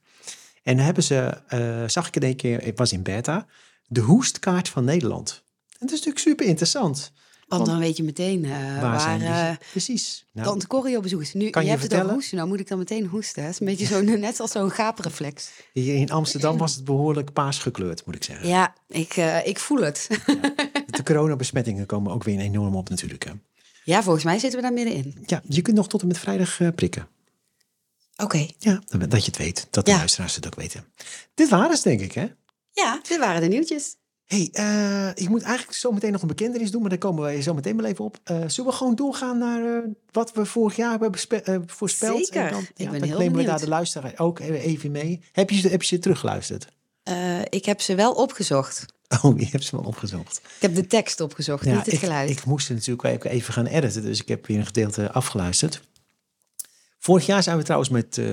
En 0.66 0.78
hebben 0.78 1.04
ze, 1.04 1.42
eh, 1.48 1.84
zag 1.88 2.08
ik 2.08 2.16
in 2.16 2.22
één 2.22 2.36
keer, 2.36 2.64
ik 2.64 2.78
was 2.78 2.92
in 2.92 3.04
beta, 3.04 3.46
de 3.88 4.02
hoestkaart 4.02 4.70
van 4.70 4.84
Nederland. 4.84 5.44
En 5.70 5.78
dat 5.80 5.90
is 5.90 5.96
natuurlijk 5.96 6.20
super 6.20 6.46
interessant. 6.46 7.12
Want 7.48 7.66
dan 7.66 7.80
weet 7.80 7.98
je 7.98 8.04
meteen 8.04 8.46
eh, 8.46 8.82
waar, 8.82 9.02
zijn 9.02 9.20
die? 9.20 9.28
eh, 9.28 9.52
Precies. 9.72 10.26
Nou, 10.34 10.48
tante 10.48 10.68
Corrie 10.68 10.96
op 10.98 11.04
bezoek 11.04 11.22
is. 11.22 11.34
Nu, 11.34 11.50
Kan 11.50 11.62
je, 11.62 11.68
je 11.68 11.74
hebt 11.74 11.84
het 11.84 11.84
over 11.84 11.88
vertellen? 11.90 12.14
hoesten, 12.14 12.38
nou 12.38 12.50
moet 12.50 12.60
ik 12.60 12.68
dan 12.68 12.78
meteen 12.78 13.06
hoesten. 13.06 13.44
Het 13.44 13.52
is 13.54 13.60
een 13.60 13.66
beetje 13.66 13.86
zo, 13.86 14.02
net 14.18 14.40
als 14.40 14.52
zo'n 14.52 14.72
gaapreflex. 14.72 15.50
hier 15.74 15.96
in 15.96 16.12
Amsterdam 16.12 16.58
was 16.58 16.76
het 16.76 16.84
behoorlijk 16.86 17.34
paars 17.34 17.58
gekleurd, 17.58 18.06
moet 18.06 18.16
ik 18.16 18.24
zeggen. 18.24 18.48
Ja, 18.48 18.74
ik, 18.88 19.16
ik 19.44 19.60
voel 19.60 19.82
het. 19.82 20.08
De 20.86 21.04
coronabesmettingen 21.04 21.86
komen 21.86 22.12
ook 22.14 22.24
weer 22.24 22.40
enorm 22.40 22.76
op 22.76 22.90
natuurlijk. 22.90 23.24
Hè. 23.26 23.32
Ja, 23.84 24.04
volgens 24.04 24.24
mij 24.26 24.40
zitten 24.40 24.60
we 24.60 24.66
daar 24.66 24.76
middenin. 24.76 25.24
Ja, 25.26 25.42
je 25.48 25.62
kunt 25.62 25.76
nog 25.76 25.88
tot 25.88 26.02
en 26.02 26.08
met 26.08 26.18
vrijdag 26.18 26.60
prikken. 26.76 27.08
Oké. 28.16 28.48
Ja, 28.58 28.82
dat 29.08 29.20
je 29.26 29.32
het 29.32 29.38
weet. 29.38 29.68
Dat 29.70 29.86
de 29.86 29.92
Ja. 29.92 29.98
luisteraars 29.98 30.36
het 30.36 30.46
ook 30.46 30.56
weten. 30.56 30.84
Dit 31.34 31.50
waren 31.50 31.78
ze 31.78 31.84
denk 31.84 32.02
ik, 32.02 32.12
hè? 32.14 32.28
Ja, 32.72 33.00
dit 33.08 33.18
waren 33.20 33.42
de 33.42 33.48
nieuwtjes. 33.48 33.96
hey, 34.26 34.50
eh, 34.52 35.10
ik 35.24 35.30
moet 35.30 35.42
eigenlijk 35.42 35.78
zo 35.78 35.92
meteen 35.92 36.12
nog 36.12 36.22
een 36.22 36.28
bekentenis 36.28 36.72
doen, 36.72 36.82
maar 36.82 36.90
daar 36.90 37.00
komen 37.00 37.24
wij 37.24 37.42
zo 37.42 37.54
meteen 37.54 37.78
wel 37.78 37.86
even 37.86 38.06
op. 38.06 38.20
Eh, 38.24 38.38
zullen 38.48 38.72
we 38.72 38.78
gewoon 38.78 38.96
doorgaan 38.96 39.38
naar 39.38 39.76
eh, 39.76 39.90
wat 40.12 40.34
we 40.34 40.46
vorig 40.46 40.76
jaar 40.76 41.00
hebben 41.00 41.20
voorspeld? 41.68 42.26
Zeker. 42.26 42.46
En 42.46 42.52
dan, 42.52 42.62
Ik 42.62 42.72
ja, 42.76 42.90
ben 42.90 43.00
dan 43.00 43.10
heel 43.10 43.18
nemen 43.18 43.38
we 43.38 43.44
daar 43.44 43.60
de 43.60 43.68
luisteraar 43.68 44.14
ook 44.18 44.40
even 44.40 44.92
mee. 44.92 45.22
Heb 45.32 45.50
je, 45.50 45.60
ze- 45.60 45.68
heb 45.68 45.82
je 45.82 45.88
ze 45.88 46.00
teruggeluisterd? 46.00 46.68
Ik 47.50 47.66
heb 47.66 47.82
ze 47.82 47.96
wel 47.96 48.12
opgezocht. 48.14 48.86
Oh, 49.24 49.40
je 49.40 49.46
hebt 49.52 49.64
ze 49.64 49.76
wel 49.76 49.86
opgezocht. 49.86 50.38
Ik 50.38 50.62
heb 50.62 50.76
de 50.76 50.88
tekst 50.88 51.22
opgezocht, 51.22 51.66
niet 51.66 51.76
het 51.76 51.92
ik, 51.94 52.00
geluid. 52.00 52.30
ik 52.30 52.46
moest 52.46 52.70
natuurlijk 52.70 53.24
even 53.24 53.54
gaan 53.54 53.66
editen, 53.66 54.02
dus 54.02 54.22
ik 54.22 54.28
heb 54.28 54.48
weer 54.48 54.58
een 54.58 54.66
gedeelte 54.66 55.12
afgeluisterd. 55.12 55.82
Vorig 57.06 57.26
jaar 57.26 57.44
zijn 57.44 57.58
we 57.58 57.64
trouwens 57.64 57.90
met, 57.92 58.18
eh, 58.18 58.26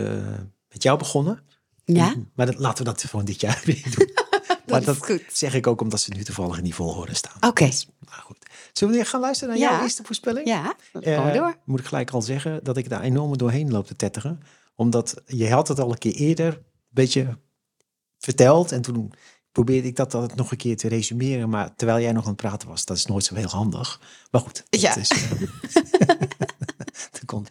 met 0.69 0.83
jou 0.83 0.99
begonnen. 0.99 1.41
ja, 1.85 2.14
Maar 2.35 2.47
dat, 2.47 2.59
laten 2.59 2.85
we 2.85 2.91
dat 2.91 3.02
gewoon 3.05 3.25
dit 3.25 3.41
jaar 3.41 3.62
weer 3.67 3.83
doen. 3.97 4.11
maar 4.67 4.81
is 4.81 4.87
dat 4.87 4.97
goed. 5.05 5.23
zeg 5.33 5.55
ik 5.55 5.67
ook 5.67 5.81
omdat 5.81 6.00
ze 6.00 6.12
nu 6.14 6.25
toevallig 6.25 6.59
in 6.59 6.64
die 6.64 6.75
volgorde 6.75 7.14
staan. 7.14 7.37
Oké. 7.50 7.71
Maar 8.09 8.23
goed. 8.25 8.37
Zullen 8.73 8.95
we 8.95 9.00
weer 9.00 9.09
gaan 9.11 9.21
luisteren 9.21 9.55
naar 9.55 9.62
Ja. 9.62 9.71
jouw 9.73 9.83
eerste 9.83 10.02
voorspelling? 10.05 10.47
ja, 10.47 10.75
dan 10.93 11.02
Eh, 11.02 11.14
gaan 11.17 11.26
we 11.26 11.38
door. 11.38 11.57
Moet 11.64 11.79
ik 11.81 11.87
gelijk 11.87 12.11
al 12.11 12.23
zeggen 12.23 12.64
dat 12.64 12.76
ik 12.76 12.88
daar 12.88 13.00
enorm 13.00 13.37
doorheen 13.38 13.71
loop 13.71 13.87
te 13.87 13.97
tetteren. 13.97 14.41
Omdat 14.75 15.14
je 15.26 15.50
had 15.50 15.69
het 15.69 15.79
al 15.81 15.91
een 15.91 15.99
keer 15.99 16.14
eerder 16.14 16.47
een 16.55 16.62
beetje 16.91 17.38
verteld. 18.19 18.73
En 18.73 18.83
toen 18.83 19.12
probeerde 19.52 19.88
ik 19.88 19.97
dat, 19.97 20.11
dat 20.11 20.35
nog 20.35 20.50
een 20.50 20.57
keer 20.57 20.76
te 20.76 20.88
resumeren. 20.88 21.49
Maar 21.49 21.75
terwijl 21.76 22.00
jij 22.00 22.12
nog 22.12 22.23
aan 22.25 22.29
het 22.33 22.41
praten 22.41 22.69
was, 22.69 22.85
dat 22.85 22.97
is 22.97 23.07
nooit 23.07 23.25
zo 23.25 23.35
heel 23.35 23.49
handig. 23.49 24.00
Maar 24.31 24.41
goed. 24.41 24.64
dat 24.71 24.81
Ja. 24.81 24.97
Is, 24.97 25.11
eh, 25.11 25.31
daar 27.12 27.25
komt. 27.26 27.49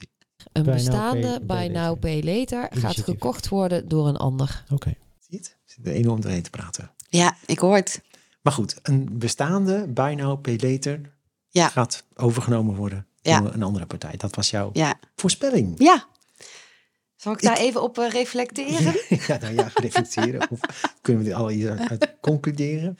Een 0.51 0.63
Buy 0.63 0.73
now, 0.73 0.83
bestaande 0.83 1.27
pay- 1.27 1.39
buy 1.39 1.57
pay 1.57 1.67
now, 1.67 1.75
later. 1.75 1.99
pay 1.99 2.21
later 2.23 2.69
gaat 2.71 2.97
gekocht 3.03 3.47
worden 3.49 3.87
door 3.87 4.07
een 4.07 4.17
ander. 4.17 4.63
Oké. 4.71 4.89
Zie 5.19 5.27
je 5.29 5.37
het? 5.37 5.55
Ik 5.65 5.71
zit 5.71 5.87
er 5.87 5.93
enorm 5.93 6.21
doorheen 6.21 6.41
te 6.41 6.49
praten. 6.49 6.91
Ja, 7.09 7.35
ik 7.45 7.59
hoor 7.59 7.75
het. 7.75 8.01
Maar 8.41 8.53
goed, 8.53 8.79
een 8.83 9.09
bestaande 9.11 9.87
buy 9.87 10.13
now, 10.13 10.41
pay 10.41 10.57
later 10.61 11.01
Ja. 11.47 11.67
gaat 11.67 12.03
overgenomen 12.15 12.75
worden 12.75 13.05
Ja. 13.21 13.39
door 13.41 13.53
een 13.53 13.63
andere 13.63 13.85
partij. 13.85 14.13
Dat 14.17 14.35
was 14.35 14.49
jouw 14.49 14.69
Ja, 14.73 14.99
voorspelling. 15.15 15.73
ja. 15.77 16.05
Zal 17.15 17.33
ik 17.33 17.41
daar 17.41 17.57
even 17.57 17.81
op 17.83 17.97
eh, 17.99 18.09
reflecteren? 18.09 18.93
ja, 19.27 19.37
nou 19.37 19.53
ja, 19.53 19.69
reflecteren. 19.73 20.49
of 20.51 20.59
kunnen 21.01 21.23
we 21.23 21.29
dit 21.29 21.37
al 21.37 21.47
hier 21.47 21.79
uit 21.89 22.15
concluderen? 22.21 22.97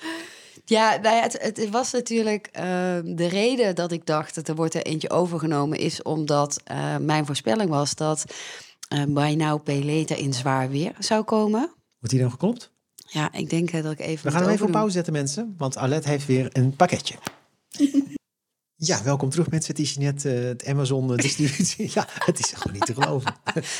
Ja, 0.65 0.97
nou 1.01 1.15
ja, 1.15 1.21
het, 1.21 1.39
het 1.41 1.69
was 1.69 1.91
natuurlijk 1.91 2.47
eh, 2.51 2.63
de 3.03 3.27
reden 3.27 3.75
dat 3.75 3.91
ik 3.91 4.05
dacht 4.05 4.35
dat 4.35 4.47
er 4.47 4.55
wordt 4.55 4.73
er 4.73 4.85
eentje 4.85 5.09
overgenomen, 5.09 5.77
is 5.77 6.01
omdat 6.01 6.61
eh, 6.63 6.97
mijn 6.97 7.25
voorspelling 7.25 7.69
was 7.69 7.95
dat 7.95 8.23
eh 8.87 9.03
Now 9.05 9.63
Pay 9.63 9.83
Later 9.83 10.17
in 10.17 10.33
zwaar 10.33 10.69
weer 10.69 10.93
zou 10.99 11.23
komen. 11.23 11.59
Wordt 11.99 12.09
die 12.13 12.19
dan 12.19 12.31
geklopt? 12.31 12.71
Ja, 12.95 13.33
ik 13.33 13.49
denk 13.49 13.71
eh, 13.71 13.83
dat 13.83 13.91
ik 13.91 13.99
even. 13.99 14.25
We 14.25 14.31
gaan 14.31 14.41
hem 14.41 14.51
even 14.51 14.65
op 14.65 14.71
pauze 14.71 14.91
zetten, 14.91 15.13
mensen. 15.13 15.53
Want 15.57 15.77
Alet 15.77 16.05
heeft 16.05 16.25
weer 16.25 16.49
een 16.51 16.75
pakketje. 16.75 17.15
Ja, 18.83 19.03
welkom 19.03 19.29
terug 19.29 19.49
mensen. 19.49 19.71
Het 19.75 19.81
is 19.81 19.97
net 19.97 20.25
eh, 20.25 20.33
het 20.33 20.65
Amazon 20.65 21.11
eh, 21.11 21.17
distributie. 21.17 21.89
ja, 21.93 22.07
het 22.13 22.39
is 22.39 22.51
gewoon 22.55 22.73
niet 22.73 22.85
te 22.85 22.93
geloven. 22.93 23.35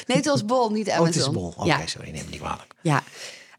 Nee, 0.08 0.18
het 0.18 0.26
was 0.26 0.46
Bol, 0.46 0.70
niet 0.70 0.90
Amazon. 0.90 1.02
Oh, 1.02 1.06
het 1.14 1.16
is 1.16 1.30
bol. 1.32 1.54
Oké, 1.58 1.66
Ja, 1.66 1.88
sorry, 1.88 2.12
neem 2.12 2.24
me 2.24 2.30
niet 2.30 2.40
kwalijk. 2.40 2.74
ja. 2.82 3.04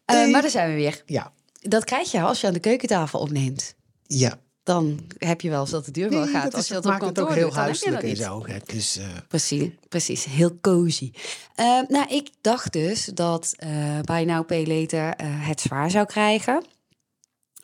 Eh, 0.05 0.31
maar 0.31 0.43
daar 0.43 0.51
zijn 0.51 0.69
we 0.69 0.75
weer. 0.75 1.03
Ja, 1.07 1.33
Dat 1.63 1.85
krijg 1.85 2.11
je 2.11 2.21
als 2.23 2.41
je 2.41 2.47
aan 2.47 2.53
de 2.53 2.61
keukentafel 2.61 3.21
opneemt. 3.21 3.75
ja. 4.07 4.39
Dan 4.65 5.01
heb 5.19 5.41
je 5.41 5.51
wel 5.51 5.61
eens 5.61 5.71
dat 5.71 5.85
de 5.85 5.91
deur 5.91 6.11
wel 6.11 6.25
Nee, 6.25 6.33
gaat. 6.33 6.43
dat, 6.45 6.55
als 6.55 6.69
je 6.69 6.75
dat 6.75 6.83
dat 6.83 6.95
op 6.95 7.01
het 7.09 7.19
ook 7.21 7.35
heel 7.35 7.49
doet, 7.49 7.55
huiselijk 7.57 8.03
en 8.03 8.17
zo. 8.17 8.47
hè. 8.47 8.59
Dus, 8.67 8.97
eh, 8.97 9.07
Precies, 9.29 9.69
precies. 9.89 10.25
Heel 10.25 10.59
cozy. 10.61 11.13
Eh, 11.55 11.81
nou, 11.89 12.07
ik 12.09 12.29
dacht 12.41 12.73
dus 12.73 13.05
dat 13.05 13.55
eh 13.57 14.01
Buy 14.01 14.25
Now 14.25 14.47
Pay 14.47 14.67
Later 14.67 15.15
eh, 15.15 15.27
het 15.31 15.61
zwaar 15.61 15.91
zou 15.91 16.07
krijgen. 16.07 16.65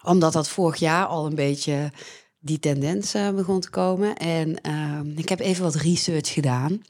Omdat 0.02 0.32
dat 0.32 0.48
vorig 0.48 0.76
jaar 0.80 1.06
al 1.06 1.26
een 1.26 1.34
beetje 1.34 1.92
die 2.38 2.58
tendens 2.58 3.12
begon 3.12 3.60
te 3.60 3.70
komen. 3.70 4.16
En 4.16 4.60
ehm, 4.60 5.18
ik 5.18 5.28
heb 5.28 5.40
even 5.40 5.62
wat 5.62 5.74
research 5.74 6.32
gedaan. 6.32 6.80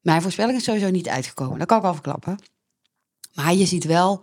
Mijn 0.00 0.22
voorspelling 0.22 0.58
is 0.58 0.64
sowieso 0.64 0.90
niet 0.90 1.08
uitgekomen. 1.08 1.58
Dat 1.58 1.68
kan 1.68 1.78
ik 1.78 1.84
al 1.84 1.92
verklappen. 1.92 2.38
Maar 3.34 3.54
je 3.54 3.66
ziet 3.66 3.84
wel 3.84 4.22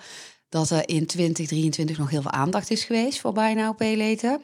dat 0.54 0.70
er 0.70 0.90
in 0.90 1.06
2023 1.06 1.98
nog 1.98 2.10
heel 2.10 2.22
veel 2.22 2.32
aandacht 2.32 2.72
is 2.72 2.84
geweest 2.84 3.20
voor 3.20 3.34
Buy 3.34 3.54
Now 3.54 3.78
Pay 3.78 3.98
Later. 3.98 4.40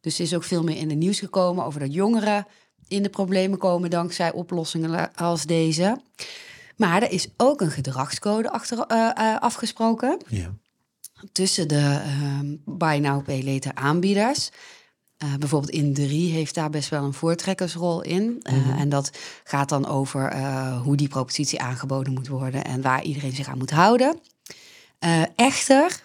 Dus 0.00 0.18
er 0.18 0.24
is 0.24 0.34
ook 0.34 0.44
veel 0.44 0.62
meer 0.62 0.76
in 0.76 0.88
het 0.88 0.98
nieuws 0.98 1.18
gekomen 1.18 1.64
over 1.64 1.80
dat 1.80 1.94
jongeren 1.94 2.46
in 2.88 3.02
de 3.02 3.08
problemen 3.08 3.58
komen 3.58 3.90
dankzij 3.90 4.32
oplossingen 4.32 5.14
als 5.14 5.44
deze. 5.44 6.00
Maar 6.76 7.02
er 7.02 7.10
is 7.10 7.28
ook 7.36 7.60
een 7.60 7.70
gedragscode 7.70 8.50
achter, 8.50 8.78
eh, 8.78 9.10
eh, 9.14 9.40
afgesproken 9.40 10.18
ja. 10.28 10.54
tussen 11.32 11.68
de 11.68 12.00
ehm 12.04 12.56
Buy 12.64 12.98
Now 12.98 13.24
Pay 13.24 13.44
Later 13.44 13.74
aanbieders. 13.74 14.50
Eh, 15.16 15.34
bijvoorbeeld 15.34 15.72
Indrie 15.72 16.32
heeft 16.32 16.54
daar 16.54 16.70
best 16.70 16.88
wel 16.88 17.04
een 17.04 17.12
voortrekkersrol 17.12 18.02
in. 18.02 18.40
Eh, 18.42 18.80
En 18.80 18.88
dat 18.88 19.10
gaat 19.44 19.68
dan 19.68 19.86
over 19.86 20.36
hoe 20.76 20.96
die 20.96 21.08
propositie 21.08 21.60
aangeboden 21.60 22.12
moet 22.12 22.28
worden 22.28 22.64
en 22.64 22.82
waar 22.82 23.02
iedereen 23.02 23.34
zich 23.34 23.48
aan 23.48 23.58
moet 23.58 23.70
houden. 23.70 24.20
Eh, 25.04 25.22
echter 25.36 26.02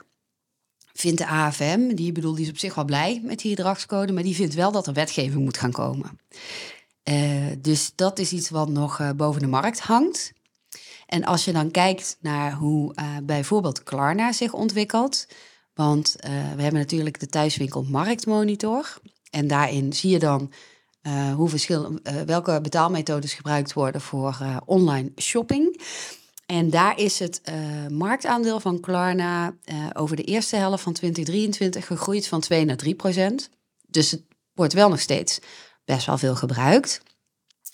vindt 0.94 1.18
de 1.18 1.27
AFM, 1.27 1.96
die, 1.96 2.12
bedoel, 2.12 2.36
die 2.36 2.44
is 2.44 2.50
op 2.50 2.58
zich 2.58 2.75
wel 2.75 2.86
blij 2.86 3.22
met 3.24 3.39
die 3.39 3.56
gedragscode, 3.56 4.13
maar 4.13 4.24
die 4.24 4.36
vindt 4.36 4.53
wel 4.53 4.72
dat 4.72 4.88
er 4.88 4.94
wetgeving 4.94 5.44
moet 5.44 5.58
gaan 5.58 5.72
komen. 5.72 6.20
Eh, 7.03 7.46
dus 7.58 7.91
dat 7.96 8.20
is 8.20 8.32
iets 8.32 8.50
wat 8.50 8.70
nog 8.70 9.00
eh, 9.00 9.10
boven 9.12 9.41
de 9.41 9.48
markt 9.48 9.79
hangt. 9.79 10.34
En 11.06 11.24
als 11.24 11.46
je 11.46 11.51
dan 11.51 11.72
kijkt 11.72 12.18
naar 12.22 12.53
hoe 12.53 12.94
bijvoorbeeld 13.24 13.84
Klarna 13.84 14.32
zich 14.32 14.53
ontwikkelt. 14.53 15.27
Want 15.74 16.15
we 16.20 16.62
hebben 16.62 16.74
natuurlijk 16.79 17.20
de 17.20 17.27
thuiswinkel 17.27 17.84
Marktmonitor. 17.84 18.98
En 19.29 19.48
daarin 19.48 19.94
zie 19.94 20.10
je 20.10 20.20
dan 20.20 20.51
hoe 21.36 21.50
verschil, 21.50 22.00
welke 22.25 22.60
betaalmethodes 22.62 23.34
gebruikt 23.34 23.74
worden 23.74 24.01
voor 24.01 24.62
online 24.65 25.12
shopping. 25.15 25.82
En 26.50 26.70
daar 26.70 27.00
is 27.00 27.20
het 27.20 27.41
eh, 27.44 27.88
marktaandeel 27.88 28.60
van 28.60 28.79
Klarna 28.79 29.56
eh, 29.63 29.88
over 29.94 30.15
de 30.15 30.24
eerste 30.24 30.56
helft 30.56 30.84
van 30.84 30.94
2023 30.94 31.86
gegroeid 31.86 32.27
van 32.27 32.39
2 32.39 32.65
naar 32.65 32.77
3 32.77 32.96
procent. 32.96 33.50
Dus 33.88 34.12
het 34.12 34.22
wordt 34.53 34.74
wel 34.74 34.89
nog 34.89 35.00
steeds 35.00 35.39
best 35.86 36.06
wel 36.06 36.18
veel 36.18 36.36
gebruikt. 36.36 37.01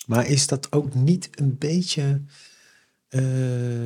Maar 0.06 0.28
is 0.28 0.48
dat 0.48 0.72
ook 0.72 0.94
niet 0.94 1.30
een 1.32 1.58
beetje 1.58 2.22
eh, 3.08 3.22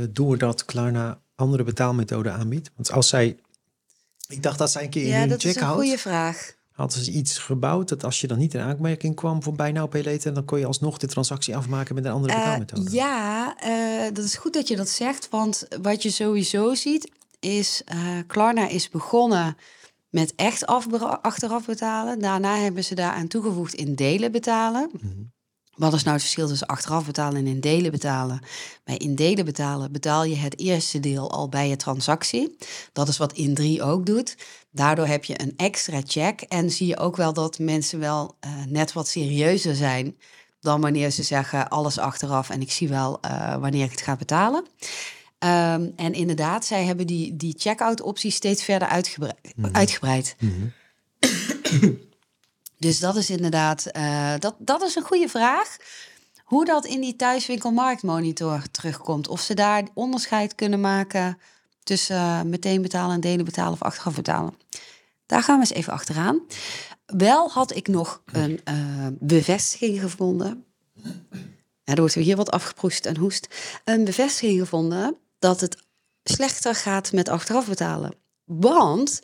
doordat 0.09 0.65
Klarna 0.65 1.21
andere 1.35 1.63
betaalmethoden 1.63 2.33
aanbiedt? 2.33 2.71
Want 2.75 2.91
als 2.91 3.07
zij... 3.07 3.37
Ik 4.27 4.43
dacht 4.43 4.57
dat 4.57 4.71
zij 4.71 4.83
een 4.83 4.89
keer 4.89 5.03
in 5.03 5.09
Ja, 5.09 5.19
hun 5.19 5.29
dat 5.29 5.43
is 5.43 5.55
een 5.55 5.67
goede 5.67 5.97
vraag. 5.97 6.55
Hadden 6.79 7.03
ze 7.03 7.11
iets 7.11 7.37
gebouwd 7.37 7.89
dat 7.89 8.03
als 8.03 8.21
je 8.21 8.27
dan 8.27 8.37
niet 8.37 8.53
in 8.53 8.59
aanmerking 8.59 9.15
kwam 9.15 9.43
voor 9.43 9.71
Now 9.73 9.89
Pay 9.89 10.03
Later, 10.03 10.33
dan 10.33 10.45
kon 10.45 10.59
je 10.59 10.65
alsnog 10.65 10.97
de 10.97 11.07
transactie 11.07 11.55
afmaken 11.55 11.95
met 11.95 12.05
een 12.05 12.11
andere 12.11 12.33
Eh, 12.33 12.39
betaalmethode. 12.39 12.91
ja, 12.91 13.55
eh, 13.57 14.13
dat 14.13 14.25
is 14.25 14.35
goed 14.35 14.53
dat 14.53 14.67
je 14.67 14.75
dat 14.75 14.89
zegt. 14.89 15.29
Want 15.29 15.67
wat 15.81 16.03
je 16.03 16.09
sowieso 16.09 16.73
ziet, 16.73 17.11
is 17.39 17.81
uh, 17.93 17.99
Klarna 18.27 18.67
is 18.67 18.89
begonnen 18.89 19.57
met 20.09 20.33
echt 20.35 20.65
achteraf 21.21 21.65
betalen. 21.65 22.19
Daarna 22.19 22.55
hebben 22.57 22.83
ze 22.83 22.95
daaraan 22.95 23.27
toegevoegd 23.27 23.73
in 23.73 23.95
delen 23.95 24.31
betalen. 24.31 24.89
Mhm. 25.01 25.13
Wat 25.75 25.93
is 25.93 26.01
nou 26.03 26.13
het 26.13 26.21
verschil 26.23 26.47
tussen 26.47 26.67
achteraf 26.67 27.05
betalen 27.05 27.35
en 27.35 27.47
in 27.47 27.59
delen 27.59 27.91
betalen? 27.91 28.39
Bij 28.83 28.97
in 28.97 29.15
delen 29.15 29.45
betalen 29.45 29.91
betaal 29.91 30.23
je 30.23 30.35
het 30.35 30.59
eerste 30.59 30.99
deel 30.99 31.31
al 31.31 31.49
bij 31.49 31.69
je 31.69 31.75
transactie. 31.75 32.55
Dat 32.93 33.07
is 33.07 33.17
wat 33.17 33.33
in 33.33 33.53
3 33.53 33.83
ook 33.83 34.05
doet. 34.05 34.35
Daardoor 34.71 35.07
heb 35.07 35.25
je 35.25 35.41
een 35.41 35.53
extra 35.57 36.01
check 36.05 36.41
en 36.41 36.69
zie 36.69 36.87
je 36.87 36.97
ook 36.97 37.15
wel 37.15 37.33
dat 37.33 37.59
mensen 37.59 37.99
wel 37.99 38.35
uh, 38.45 38.65
net 38.65 38.93
wat 38.93 39.07
serieuzer 39.07 39.75
zijn 39.75 40.17
dan 40.61 40.81
wanneer 40.81 41.09
ze 41.09 41.23
zeggen 41.23 41.69
alles 41.69 41.97
achteraf 41.97 42.49
en 42.49 42.61
ik 42.61 42.71
zie 42.71 42.89
wel 42.89 43.19
uh, 43.25 43.55
wanneer 43.55 43.83
ik 43.83 43.91
het 43.91 44.01
ga 44.01 44.15
betalen. 44.15 44.65
Um, 45.39 45.93
en 45.95 46.13
inderdaad, 46.13 46.65
zij 46.65 46.83
hebben 46.83 47.07
die, 47.07 47.35
die 47.35 47.55
checkout 47.57 48.01
optie 48.01 48.31
steeds 48.31 48.63
verder 48.63 48.87
uitgebreid. 48.87 49.37
Mhm. 49.55 49.75
uitgebreid. 49.75 50.35
Dus 52.77 52.99
dat 52.99 53.15
is 53.15 53.29
inderdaad, 53.29 53.87
uh, 53.97 54.33
dat, 54.39 54.55
dat 54.57 54.81
is 54.81 54.95
een 54.95 55.03
goede 55.03 55.29
vraag. 55.29 55.77
Hoe 56.43 56.65
dat 56.65 56.85
in 56.85 57.01
die 57.01 57.15
thuiswinkelmarktmonitor 57.15 58.61
terugkomt. 58.71 59.27
Of 59.27 59.41
ze 59.41 59.53
daar 59.53 59.87
onderscheid 59.93 60.55
kunnen 60.55 60.81
maken 60.81 61.37
tussen 61.89 62.15
uh, 62.15 62.41
meteen 62.41 62.81
betalen 62.81 63.15
en 63.15 63.21
delen 63.21 63.45
betalen 63.45 63.73
of 63.73 63.81
achteraf 63.81 64.15
betalen. 64.15 64.53
Daar 65.25 65.43
gaan 65.43 65.59
we 65.59 65.61
eens 65.61 65.73
even 65.73 65.93
achteraan. 65.93 66.41
wel 67.05 67.49
had 67.49 67.75
ik 67.75 67.87
nog 67.87 68.21
een 68.25 68.61
eh, 68.63 69.07
bevestiging 69.11 69.99
gevonden. 69.99 70.65
Ja, 71.83 71.93
er 71.93 71.99
wordt 71.99 72.13
weer 72.13 72.23
hier 72.23 72.35
wat 72.35 72.51
afgeproest 72.51 73.05
en 73.05 73.17
hoest. 73.17 73.47
Een 73.83 74.03
bevestiging 74.03 74.59
gevonden 74.59 75.17
dat 75.39 75.61
het 75.61 75.77
slechter 76.23 76.75
gaat 76.75 77.11
met 77.11 77.29
achteraf 77.29 77.67
betalen. 77.67 78.13
Want 78.43 79.21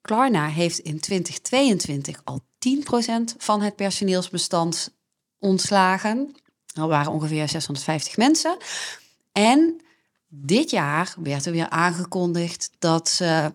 Klarna 0.00 0.48
heeft 0.48 0.78
in 0.78 1.00
2022 1.00 2.20
al 2.24 2.40
10% 2.68 3.36
van 3.38 3.60
het 3.60 3.76
personeelsbestand 3.76 4.94
ontslagen. 5.38 6.36
Dat 6.66 6.88
waren 6.88 7.12
ongeveer 7.12 7.48
650 7.48 8.16
mensen. 8.16 8.56
En 9.32 9.80
dit 10.34 10.70
jaar 10.70 11.14
werd 11.18 11.46
er 11.46 11.52
weer 11.52 11.68
aangekondigd 11.68 12.70
dat 12.78 13.08
ze 13.08 13.54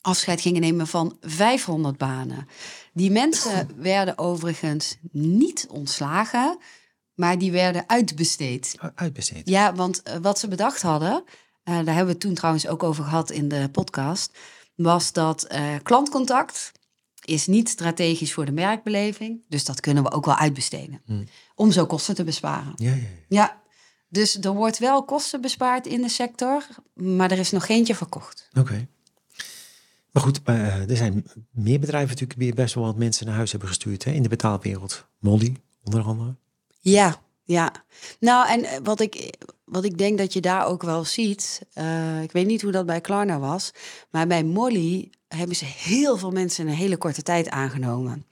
afscheid 0.00 0.40
gingen 0.40 0.60
nemen 0.60 0.86
van 0.86 1.16
500 1.20 1.98
banen. 1.98 2.48
Die 2.92 3.10
mensen 3.10 3.68
werden 3.76 4.18
overigens 4.18 4.96
niet 5.10 5.66
ontslagen, 5.70 6.58
maar 7.14 7.38
die 7.38 7.52
werden 7.52 7.84
uitbesteed. 7.86 8.76
Uitbesteed. 8.94 9.48
Ja, 9.48 9.74
want 9.74 10.02
eh, 10.02 10.16
wat 10.16 10.38
ze 10.38 10.48
bedacht 10.48 10.82
hadden, 10.82 11.24
eh, 11.62 11.74
daar 11.74 11.84
hebben 11.84 12.04
we 12.04 12.10
het 12.10 12.20
toen 12.20 12.34
trouwens 12.34 12.66
ook 12.66 12.82
over 12.82 13.04
gehad 13.04 13.30
in 13.30 13.48
de 13.48 13.68
podcast, 13.72 14.38
was 14.74 15.12
dat 15.12 15.44
eh, 15.44 15.74
klantcontact 15.82 16.72
is 17.24 17.46
niet 17.46 17.68
strategisch 17.68 18.32
voor 18.32 18.44
de 18.44 18.52
merkbeleving, 18.52 19.44
dus 19.48 19.64
dat 19.64 19.80
kunnen 19.80 20.02
we 20.02 20.12
ook 20.12 20.24
wel 20.24 20.36
uitbesteden. 20.36 21.02
Hmm. 21.04 21.24
Om 21.54 21.72
zo 21.72 21.86
kosten 21.86 22.14
te 22.14 22.24
besparen. 22.24 22.72
Ja, 22.76 22.90
ja, 22.90 22.96
ja. 22.96 23.06
Ja, 23.28 23.61
dus 24.12 24.38
er 24.38 24.52
wordt 24.52 24.78
wel 24.78 25.04
kosten 25.04 25.40
bespaard 25.40 25.86
in 25.86 26.02
de 26.02 26.08
sector, 26.08 26.66
maar 26.94 27.30
er 27.30 27.38
is 27.38 27.50
nog 27.50 27.66
geentje 27.66 27.94
verkocht. 27.94 28.48
Oké. 28.58 28.88
Maar 30.10 30.22
goed, 30.22 30.40
eh, 30.44 30.90
er 30.90 30.96
zijn 30.96 31.26
meer 31.50 31.80
bedrijven 31.80 32.08
natuurlijk 32.08 32.38
die 32.38 32.54
best 32.54 32.74
wel 32.74 32.84
wat 32.84 32.96
mensen 32.96 33.26
naar 33.26 33.34
huis 33.34 33.50
hebben 33.50 33.68
gestuurd 33.68 34.04
hè, 34.04 34.10
in 34.10 34.22
de 34.22 34.28
betaalwereld. 34.28 35.06
Molly, 35.18 35.56
onder 35.82 36.02
andere. 36.02 36.36
Ja, 36.80 37.22
ja. 37.44 37.72
Nou, 38.20 38.48
en 38.48 38.64
eh, 38.64 38.78
wat 38.82 39.00
ik, 39.00 39.34
wat 39.64 39.84
ik 39.84 39.98
denk 39.98 40.18
dat 40.18 40.32
je 40.32 40.40
daar 40.40 40.66
ook 40.66 40.82
wel 40.82 41.04
ziet, 41.04 41.62
eh, 41.72 42.22
ik 42.22 42.32
weet 42.32 42.46
niet 42.46 42.62
hoe 42.62 42.72
dat 42.72 42.86
bij 42.86 43.00
Klarna 43.00 43.38
was, 43.38 43.70
maar 44.10 44.26
bij 44.26 44.44
Molly 44.44 45.10
hebben 45.28 45.56
ze 45.56 45.64
heel 45.64 46.16
veel 46.18 46.30
mensen 46.30 46.64
in 46.64 46.70
een 46.70 46.78
hele 46.78 46.96
korte 46.96 47.22
tijd 47.22 47.48
aangenomen. 47.48 48.26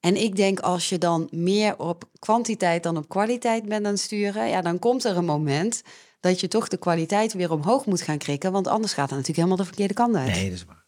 En 0.00 0.16
ik 0.16 0.36
denk 0.36 0.60
als 0.60 0.88
je 0.88 0.98
dan 0.98 1.28
meer 1.30 1.78
op 1.78 2.04
kwantiteit 2.18 2.82
dan 2.82 2.96
op 2.96 3.08
kwaliteit 3.08 3.64
bent 3.68 3.86
aan 3.86 3.92
het 3.92 4.00
sturen, 4.00 4.48
ja, 4.48 4.60
dan 4.60 4.78
komt 4.78 5.04
er 5.04 5.16
een 5.16 5.24
moment 5.24 5.82
dat 6.20 6.40
je 6.40 6.48
toch 6.48 6.68
de 6.68 6.76
kwaliteit 6.76 7.32
weer 7.32 7.50
omhoog 7.52 7.86
moet 7.86 8.00
gaan 8.02 8.18
krikken, 8.18 8.52
want 8.52 8.66
anders 8.66 8.92
gaat 8.92 9.10
het 9.10 9.18
natuurlijk 9.18 9.36
helemaal 9.36 9.56
de 9.56 9.64
verkeerde 9.64 9.94
kant 9.94 10.16
uit. 10.16 10.30
Nee, 10.30 10.44
dat 10.44 10.58
is 10.58 10.64
waar. 10.64 10.82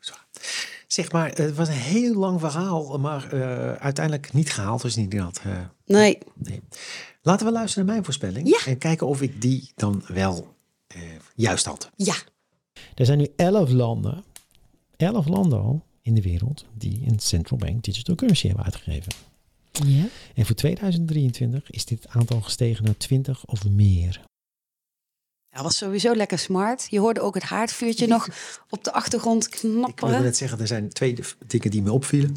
Zeg 0.87 1.13
maar, 1.13 1.31
het 1.35 1.55
was 1.55 1.69
een 1.69 1.75
heel 1.75 2.15
lang 2.15 2.41
verhaal, 2.41 2.99
maar 2.99 3.33
eh, 3.33 3.73
uiteindelijk 3.73 4.33
niet 4.33 4.53
gehaald. 4.53 4.83
Dus 4.83 4.97
niet 4.97 5.11
dat. 5.11 5.41
eh, 5.45 5.53
Nee. 5.87 6.19
nee. 6.35 6.63
Laten 7.27 7.47
we 7.47 7.53
luisteren 7.53 7.85
naar 7.85 7.95
mijn 7.95 8.05
voorspelling. 8.05 8.49
Ja. 8.49 8.67
En 8.67 8.79
kijken 8.79 9.07
of 9.07 9.23
ik 9.23 9.41
die 9.41 9.73
dan 9.75 10.05
wel 10.09 10.57
eh, 10.87 11.01
juist 11.35 11.65
had. 11.65 11.91
Ja. 11.97 12.15
Er 12.95 13.07
zijn 13.07 13.19
nu 13.19 13.29
11 13.37 13.71
landen, 13.71 14.25
11 14.97 15.27
landen 15.27 15.61
al 15.61 15.85
in 16.03 16.15
de 16.15 16.23
wereld 16.23 16.65
die 16.75 17.03
een 17.07 17.19
central 17.19 17.59
bank 17.59 17.85
digital 17.85 18.15
currency 18.15 18.47
hebben 18.47 18.65
uitgegeven. 18.65 19.13
Ja. 19.73 20.05
En 20.35 20.47
voor 20.47 20.55
2023 20.55 21.71
is 21.71 21.85
dit 21.85 22.09
aantal 22.09 22.41
gestegen 22.41 22.85
naar 22.85 22.97
20 22.97 23.45
of 23.47 23.69
meer. 23.69 24.21
Dat 25.51 25.63
was 25.63 25.77
sowieso 25.77 26.15
lekker 26.15 26.39
smart. 26.39 26.87
Je 26.91 26.99
hoorde 26.99 27.21
ook 27.21 27.35
het 27.35 27.43
haardvuurtje 27.43 28.07
nog 28.07 28.29
op 28.71 28.85
de 28.85 28.93
achtergrond 28.93 29.47
Ik 29.47 29.55
wilde 29.55 29.77
knapperen. 29.79 30.23
net 30.23 30.37
zeggen, 30.37 30.61
er 30.61 30.67
zijn 30.67 30.89
twee 30.89 31.19
dingen 31.47 31.71
die 31.71 31.83
me 31.83 31.93
opvielen. 31.93 32.37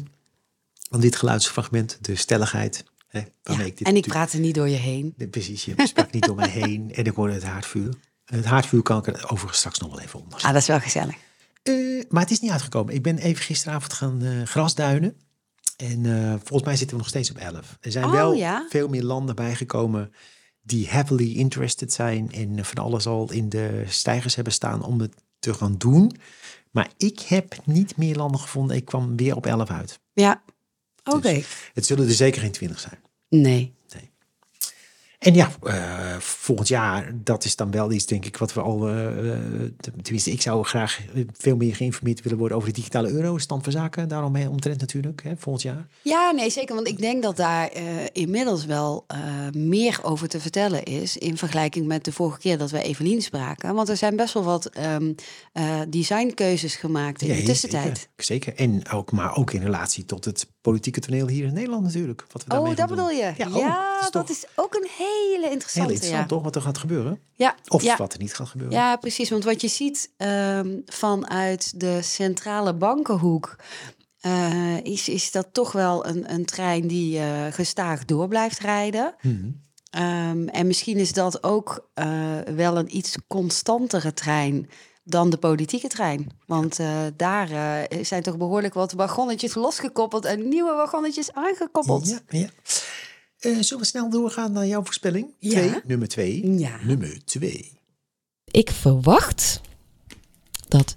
Van 0.90 1.00
dit 1.00 1.16
geluidsfragment, 1.16 1.98
de 2.00 2.14
stelligheid. 2.14 2.84
Hè, 3.10 3.20
waarmee 3.42 3.66
Ja, 3.66 3.70
ik 3.72 3.78
dit 3.78 3.86
en 3.86 3.94
ik 3.96 4.04
natuurlijk- 4.04 4.06
praat 4.06 4.32
er 4.32 4.40
niet 4.40 4.54
door 4.54 4.68
je 4.68 4.76
heen. 4.76 5.14
Precies, 5.30 5.64
je 5.64 5.74
sprak 5.84 6.12
niet 6.12 6.24
door 6.26 6.34
mij 6.36 6.48
heen 6.60 6.94
en 6.94 7.04
ik 7.04 7.14
hoorde 7.14 7.32
het 7.34 7.42
haardvuur. 7.42 7.94
Het 8.24 8.44
haardvuur 8.44 8.82
kan 8.82 8.98
ik 8.98 9.06
er 9.06 9.30
overigens 9.30 9.58
straks 9.58 9.78
nog 9.78 9.90
wel 9.90 10.00
even 10.00 10.20
onder. 10.20 10.38
Ah, 10.38 10.52
dat 10.52 10.60
is 10.62 10.66
wel 10.66 10.80
gezellig. 10.80 11.14
Eh, 11.62 11.74
maar 12.08 12.22
het 12.22 12.30
is 12.30 12.40
niet 12.40 12.50
uitgekomen. 12.50 12.94
Ik 12.94 13.02
ben 13.02 13.18
even 13.18 13.44
gisteravond 13.44 13.92
gaan 13.92 14.22
eh, 14.22 14.42
grasduinen. 14.42 15.16
En 15.76 16.06
eh, 16.06 16.30
volgens 16.30 16.62
mij 16.62 16.76
zitten 16.76 16.96
we 16.96 17.02
nog 17.02 17.08
steeds 17.08 17.30
op 17.30 17.36
11. 17.36 17.78
Er 17.80 17.92
zijn 17.92 18.04
Oh, 18.04 18.10
wel 18.12 18.32
ja? 18.34 18.66
veel 18.68 18.88
meer 18.88 19.02
landen 19.02 19.34
bijgekomen 19.34 20.12
die 20.62 20.88
heavily 20.88 21.32
interested 21.36 21.92
zijn 21.92 22.32
en 22.32 22.64
van 22.64 22.84
alles 22.84 23.06
al 23.06 23.32
in 23.32 23.48
de 23.48 23.84
stijgers 23.88 24.34
hebben 24.34 24.52
staan 24.52 24.82
om 24.84 25.00
het 25.00 25.14
te 25.38 25.54
gaan 25.54 25.74
doen. 25.78 26.12
Maar 26.70 26.90
ik 26.96 27.20
heb 27.20 27.56
niet 27.64 27.96
meer 27.96 28.16
landen 28.16 28.40
gevonden. 28.40 28.76
Ik 28.76 28.84
kwam 28.84 29.16
weer 29.16 29.36
op 29.36 29.46
11 29.46 29.70
uit. 29.70 30.00
Ja. 30.12 30.42
Oké. 31.04 31.32
Dus 31.32 31.70
het 31.74 31.86
zullen 31.86 32.06
er 32.06 32.12
zeker 32.12 32.40
geen 32.40 32.50
20 32.50 32.80
zijn. 32.80 32.98
Nee. 33.28 33.78
En 35.20 35.34
ja, 35.34 35.50
eh, 35.62 36.16
volgend 36.18 36.68
jaar, 36.68 37.12
dat 37.14 37.44
is 37.44 37.56
dan 37.56 37.70
wel 37.70 37.92
iets, 37.92 38.06
denk 38.06 38.24
ik, 38.24 38.36
wat 38.36 38.52
we 38.52 38.60
al. 38.60 38.88
eh, 38.88 39.32
eh, 39.32 39.38
tenminste, 40.02 40.30
ik 40.30 40.42
zou 40.42 40.64
graag 40.64 41.00
veel 41.32 41.56
meer 41.56 41.76
geïnformeerd 41.76 42.22
willen 42.22 42.38
worden 42.38 42.56
over 42.56 42.68
de 42.68 42.74
digitale 42.74 43.10
euro, 43.10 43.38
stand 43.38 43.62
van 43.62 43.72
zaken. 43.72 44.08
Daarom 44.08 44.36
omtrent 44.36 44.80
natuurlijk, 44.80 45.22
hè, 45.22 45.36
volgend 45.36 45.64
jaar. 45.64 45.86
Ja, 46.02 46.30
nee, 46.30 46.50
zeker. 46.50 46.74
Want 46.74 46.86
ik 46.86 46.98
denk 46.98 47.22
dat 47.22 47.36
daar 47.36 47.70
inmiddels 48.12 48.64
wel 48.64 49.06
meer 49.52 49.98
over 50.02 50.28
te 50.28 50.40
vertellen 50.40 50.82
is. 50.82 51.16
In 51.16 51.36
vergelijking 51.36 51.86
met 51.86 52.04
de 52.04 52.12
vorige 52.12 52.38
keer 52.38 52.58
dat 52.58 52.70
we 52.70 52.82
Evelien 52.82 53.22
spraken. 53.22 53.74
Want 53.74 53.88
er 53.88 53.96
zijn 53.96 54.16
best 54.16 54.34
wel 54.34 54.44
wat 54.44 54.70
eh, 55.52 55.80
designkeuzes 55.88 56.74
gemaakt 56.74 57.22
in 57.22 57.36
de 57.36 57.42
tussentijd. 57.42 57.98
Zeker, 57.98 58.08
zeker. 58.16 58.54
En 58.54 58.88
ook, 58.90 59.12
maar 59.12 59.36
ook 59.36 59.52
in 59.52 59.62
relatie 59.62 60.04
tot 60.04 60.24
het 60.24 60.46
politieke 60.60 61.00
toneel 61.00 61.28
hier 61.28 61.44
in 61.46 61.52
Nederland 61.54 61.82
natuurlijk. 61.82 62.24
Wat 62.32 62.44
we 62.44 62.58
Oh, 62.58 62.66
dat 62.66 62.76
doen. 62.76 62.86
bedoel 62.86 63.10
je? 63.10 63.32
Ja, 63.36 63.48
Ja, 63.54 63.98
oh, 64.00 64.10
dat, 64.10 64.30
is 64.30 64.44
ook 64.54 64.74
een 64.74 64.88
hele 64.96 65.50
interessante. 65.50 65.80
heel 65.80 65.90
interessant, 65.90 66.20
ja. 66.22 66.26
toch? 66.26 66.42
Wat 66.42 66.56
er 66.56 66.62
gaat 66.62 66.78
gebeuren. 66.78 67.20
Ja, 67.34 67.54
Of 67.68 67.82
ja. 67.82 67.96
wat 67.96 68.12
er 68.12 68.18
niet 68.18 68.34
gaat 68.34 68.48
gebeuren. 68.48 68.76
Ja, 68.76 68.96
precies. 68.96 69.30
Want 69.30 69.44
wat 69.44 69.60
je 69.60 69.68
ziet 69.68 70.10
ehm, 70.16 70.78
vanuit 70.86 71.80
de 71.80 72.02
centrale 72.02 72.74
bankenhoek. 72.74 73.56
eh, 74.20 74.76
is, 74.82 75.08
is 75.08 75.30
dat 75.30 75.48
toch 75.52 75.72
wel 75.72 76.06
een, 76.06 76.32
een 76.32 76.44
trein 76.44 76.86
die 76.86 77.18
eh, 77.18 77.46
gestaag 77.50 78.04
door 78.04 78.28
blijft 78.28 78.58
rijden. 78.58 79.14
Mhm. 79.22 79.36
Ehm, 79.90 80.48
en 80.48 80.66
misschien 80.66 80.96
is 80.96 81.12
dat 81.12 81.42
ook 81.42 81.88
eh, 81.94 82.38
wel 82.54 82.76
een 82.78 82.96
iets 82.96 83.16
constantere 83.26 84.12
trein 84.14 84.68
dan 85.10 85.30
de 85.30 85.36
politieke 85.36 85.88
trein. 85.88 86.30
Want 86.46 86.78
eh, 86.78 87.00
daar 87.16 87.50
eh, 87.50 88.04
zijn 88.04 88.22
toch 88.22 88.36
behoorlijk 88.36 88.74
wat 88.74 88.92
wagonnetjes 88.92 89.54
losgekoppeld 89.54 90.24
en 90.24 90.48
nieuwe 90.48 90.72
wagonnetjes 90.72 91.32
aangekoppeld. 91.32 92.08
Ja, 92.08 92.20
ja. 92.28 92.48
Eh, 93.38 93.56
zullen 93.60 93.82
we 93.82 93.88
snel 93.88 94.10
doorgaan 94.10 94.52
naar 94.52 94.66
jouw 94.66 94.84
voorspelling? 94.84 95.34
Ja. 95.38 95.50
Twee, 95.50 95.80
nummer 95.86 96.08
twee. 96.08 96.58
Ja. 96.58 96.78
Nummer 96.84 97.24
twee. 97.24 97.78
Ik 98.44 98.70
verwacht 98.70 99.60
dat 100.68 100.96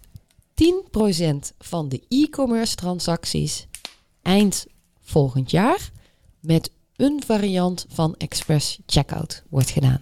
10% 0.54 1.54
van 1.60 1.90
de 1.90 2.04
e-commerce 2.08 2.76
transacties 2.76 3.68
eind 4.22 4.66
volgend 5.02 5.52
jaar 5.52 5.92
met 6.40 6.72
een 6.96 7.24
variant 7.26 7.86
van 7.90 8.16
Express 8.18 8.80
Checkout 8.86 9.44
wordt 9.50 9.70
gedaan. 9.70 10.02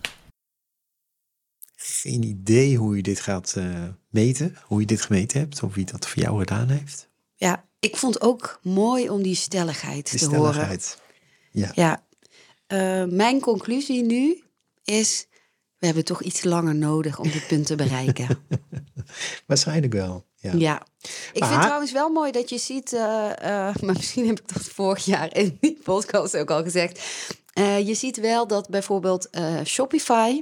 Geen 1.83 2.23
idee 2.23 2.75
hoe 2.77 2.95
je 2.95 3.01
dit 3.01 3.19
gaat 3.19 3.53
eh, 3.57 3.83
meten, 4.09 4.55
hoe 4.65 4.79
je 4.79 4.85
dit 4.85 5.01
gemeten 5.01 5.39
hebt, 5.39 5.63
of 5.63 5.73
wie 5.75 5.85
dat 5.85 6.07
voor 6.07 6.21
jou 6.23 6.39
gedaan 6.39 6.69
heeft. 6.69 7.09
Ja, 7.35 7.65
ik 7.79 7.95
vond 7.97 8.21
ook 8.21 8.59
mooi 8.63 9.09
om 9.09 9.21
die 9.21 9.35
stelligheid 9.35 10.11
De 10.11 10.17
te 10.17 10.35
horen. 10.35 10.79
Ja. 11.51 11.71
Ja, 11.75 12.03
Eh, 12.67 13.03
mijn 13.05 13.39
conclusie 13.39 14.03
nu 14.03 14.43
is: 14.83 15.27
we 15.77 15.85
hebben 15.85 16.05
toch 16.05 16.21
iets 16.23 16.43
langer 16.43 16.75
nodig 16.75 17.19
om 17.19 17.31
dit 17.31 17.47
punt 17.47 17.65
te 17.65 17.75
bereiken. 17.75 18.27
waarschijnlijk 19.47 19.93
wel. 19.93 20.25
Ja. 20.35 20.51
ja. 20.57 20.85
Ik 21.33 21.39
Maar- 21.39 21.49
vind 21.49 21.61
trouwens 21.61 21.91
wel 21.91 22.09
mooi 22.09 22.31
dat 22.31 22.49
je 22.49 22.57
ziet, 22.57 22.93
eh, 22.93 23.01
maar 23.83 23.95
misschien 23.95 24.27
heb 24.27 24.39
ik 24.39 24.53
dat 24.53 24.63
vorig 24.63 25.05
jaar 25.05 25.35
in 25.35 25.57
die 25.61 25.79
podcast 25.83 26.37
ook 26.37 26.51
al 26.51 26.63
gezegd. 26.63 26.99
Je 27.83 27.93
ziet 27.93 28.17
wel 28.19 28.47
dat 28.47 28.69
bijvoorbeeld 28.69 29.29
Shopify 29.65 30.41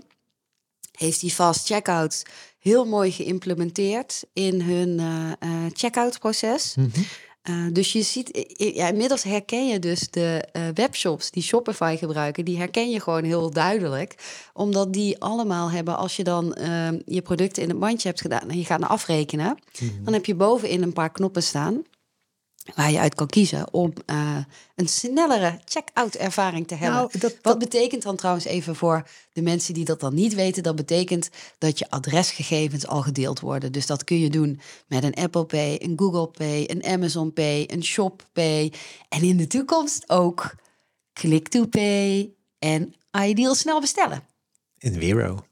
heeft 1.00 1.20
die 1.20 1.32
fast 1.32 1.66
checkout 1.68 2.24
heel 2.60 2.86
mooi 2.86 3.12
geïmplementeerd 3.12 4.24
in 4.34 4.62
hun 4.62 5.00
eh 5.00 5.32
eh, 5.40 5.72
checkout 5.74 6.20
proces. 6.20 6.76
Mhm. 6.76 6.88
Eh, 7.42 7.56
dus 7.74 7.92
je 7.92 8.02
ziet, 8.02 8.54
ja, 8.76 8.88
inmiddels 8.88 9.24
herken 9.24 9.68
je 9.68 9.80
dus 9.80 10.10
de 10.10 10.48
eh, 10.52 10.62
webshops 10.74 11.32
die 11.32 11.44
Shopify 11.44 11.96
gebruiken, 12.00 12.46
die 12.46 12.58
herken 12.58 12.90
je 12.90 13.00
gewoon 13.02 13.24
heel 13.24 13.50
duidelijk. 13.52 14.16
Omdat 14.54 14.94
die 14.94 15.20
allemaal 15.22 15.72
hebben, 15.72 15.98
als 15.98 16.16
je 16.16 16.24
dan 16.24 16.54
eh, 16.54 16.88
je 17.06 17.22
producten 17.22 17.64
in 17.64 17.70
het 17.70 17.80
mandje 17.80 18.08
hebt 18.08 18.22
gedaan 18.22 18.50
en 18.50 18.58
je 18.58 18.66
gaat 18.66 18.80
naar 18.80 18.90
afrekenen, 18.90 19.58
Mhm. 19.80 20.04
dan 20.04 20.14
heb 20.14 20.26
je 20.26 20.36
bovenin 20.36 20.82
een 20.82 20.94
paar 20.94 21.12
knoppen 21.12 21.44
staan. 21.44 21.82
Waar 22.76 22.92
je 22.92 23.00
uit 23.00 23.16
kan 23.16 23.28
kiezen 23.28 23.74
om 23.74 23.94
eh, 24.06 24.38
een 24.76 24.88
snellere 24.88 25.60
check-out 25.66 26.16
ervaring 26.16 26.68
te 26.68 26.76
hebben. 26.76 26.98
Nou, 26.98 27.20
dat, 27.20 27.38
Wat 27.42 27.60
betekent 27.60 28.04
dan 28.04 28.16
trouwens 28.16 28.46
even 28.46 28.76
voor 28.76 29.08
de 29.34 29.42
mensen 29.42 29.74
die 29.74 29.86
dat 29.86 30.00
dan 30.00 30.14
niet 30.14 30.34
weten? 30.34 30.64
Dat 30.64 30.76
betekent 30.76 31.30
dat 31.58 31.80
je 31.80 31.90
adresgegevens 31.90 32.88
al 32.88 33.02
gedeeld 33.02 33.40
worden. 33.40 33.72
Dus 33.72 33.86
dat 33.86 34.04
kun 34.04 34.20
je 34.20 34.30
doen 34.30 34.60
met 34.88 35.04
een 35.04 35.14
Apple 35.14 35.46
Pay, 35.46 35.78
een 35.82 35.94
Google 36.00 36.28
Pay, 36.28 36.64
een 36.68 36.86
Amazon 36.86 37.34
Pay, 37.34 37.64
een 37.68 37.84
Shop 37.84 38.28
Pay. 38.34 38.74
En 39.10 39.22
in 39.22 39.38
de 39.38 39.48
toekomst 39.48 40.10
ook 40.10 40.56
Click 41.14 41.48
to 41.48 41.66
Pay 41.66 42.34
en 42.60 42.94
Ideal 43.12 43.56
snel 43.56 43.80
bestellen. 43.80 44.24
in 44.78 45.00
Wero. 45.00 45.49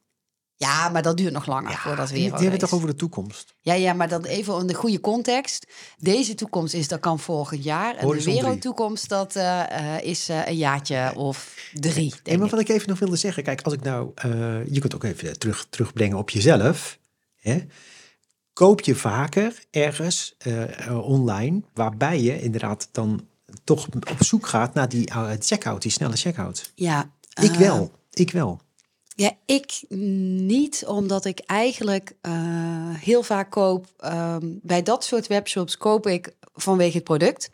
Ja, 0.60 0.90
maar 0.90 1.02
dat 1.02 1.18
duurt 1.18 1.34
nog 1.34 1.46
langer 1.46 1.78
voordat 1.78 2.08
die, 2.08 2.16
weer. 2.16 2.24
die 2.24 2.32
hebben 2.32 2.52
het 2.52 2.60
toch 2.60 2.74
over 2.74 2.88
de 2.88 2.96
toekomst? 2.96 3.54
Ja, 3.62 3.74
ja, 3.74 3.94
maar 3.94 4.10
dan 4.10 4.26
even 4.26 4.60
in 4.60 4.68
de 4.68 4.74
goede 4.74 5.00
context. 5.00 5.68
Deze 5.98 6.36
toekomst 6.36 6.74
is, 6.74 6.88
dat 6.88 7.00
kan 7.00 7.20
volgend 7.20 7.64
jaar. 7.64 7.96
En 7.96 8.06
Horizon 8.06 8.34
de 8.34 8.42
wereldtoekomst, 8.42 9.10
dat 9.10 9.36
eh, 9.36 9.96
eh, 9.96 10.04
is 10.04 10.30
eh, 10.30 10.48
een 10.48 10.58
jaartje 10.58 11.12
of 11.16 11.56
drie, 11.74 12.12
En 12.12 12.20
denk 12.24 12.38
maar 12.38 12.46
ik. 12.46 12.52
wat 12.52 12.62
ik 12.62 12.70
even 12.70 12.90
nog 12.90 13.00
wilde 13.00 13.16
zeggen, 13.16 13.44
kijk, 13.44 13.62
als 13.62 13.74
ik 13.74 13.82
nou, 13.82 14.12
je 14.72 14.80
kunt 14.80 14.96
ook 14.96 15.04
even 15.04 15.40
terug, 15.40 15.68
terugbrengen 15.70 16.18
op 16.18 16.30
jezelf. 16.30 17.00
Hè? 17.36 17.66
Koop 18.54 18.82
je 18.82 18.96
vaker 18.96 19.66
ergens 19.72 20.38
online, 21.02 21.62
waarbij 21.74 22.22
je 22.22 22.42
inderdaad 22.42 22.90
dan 22.92 23.28
toch 23.64 23.88
op 24.12 24.24
zoek 24.24 24.48
gaat 24.48 24.74
naar 24.74 24.90
die 24.90 25.12
checkout, 25.40 25.82
die 25.82 25.92
snelle 25.92 26.16
checkout. 26.16 26.72
Ja, 26.76 27.12
Ik 27.42 27.54
wel, 27.54 27.92
ik 28.12 28.32
wel. 28.32 28.62
Ik 29.48 29.84
niet, 29.90 30.86
omdat 30.86 31.26
ik 31.26 31.40
eigenlijk 31.40 32.16
eh, 32.22 32.34
heel 32.94 33.24
vaak 33.24 33.52
koop. 33.52 33.86
ehm, 33.98 34.46
bij 34.62 34.84
dat 34.84 35.04
soort 35.04 35.28
webshops 35.28 35.78
koop 35.78 36.08
ik 36.08 36.36
vanwege 36.54 36.96
het 36.96 37.04
product. 37.04 37.50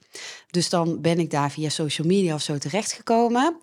Dus 0.49 0.69
dan 0.69 1.01
ben 1.01 1.19
ik 1.19 1.31
daar 1.31 1.51
via 1.51 1.69
social 1.69 2.07
media 2.07 2.33
of 2.33 2.41
zo 2.41 2.57
terechtgekomen. 2.57 3.57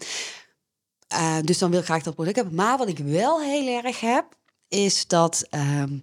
Eh, 1.09 1.37
dus 1.45 1.59
dan 1.59 1.71
wil 1.71 1.79
ik 1.79 1.85
graag 1.85 2.03
dat 2.03 2.15
product 2.15 2.37
hebben. 2.37 2.55
Maar 2.55 2.79
wat 2.79 2.89
ik 2.89 2.99
wel 2.99 3.41
heel 3.41 3.83
erg 3.85 4.01
heb, 4.01 4.25
is 4.69 5.07
dat 5.07 5.47
ehm, 5.51 5.99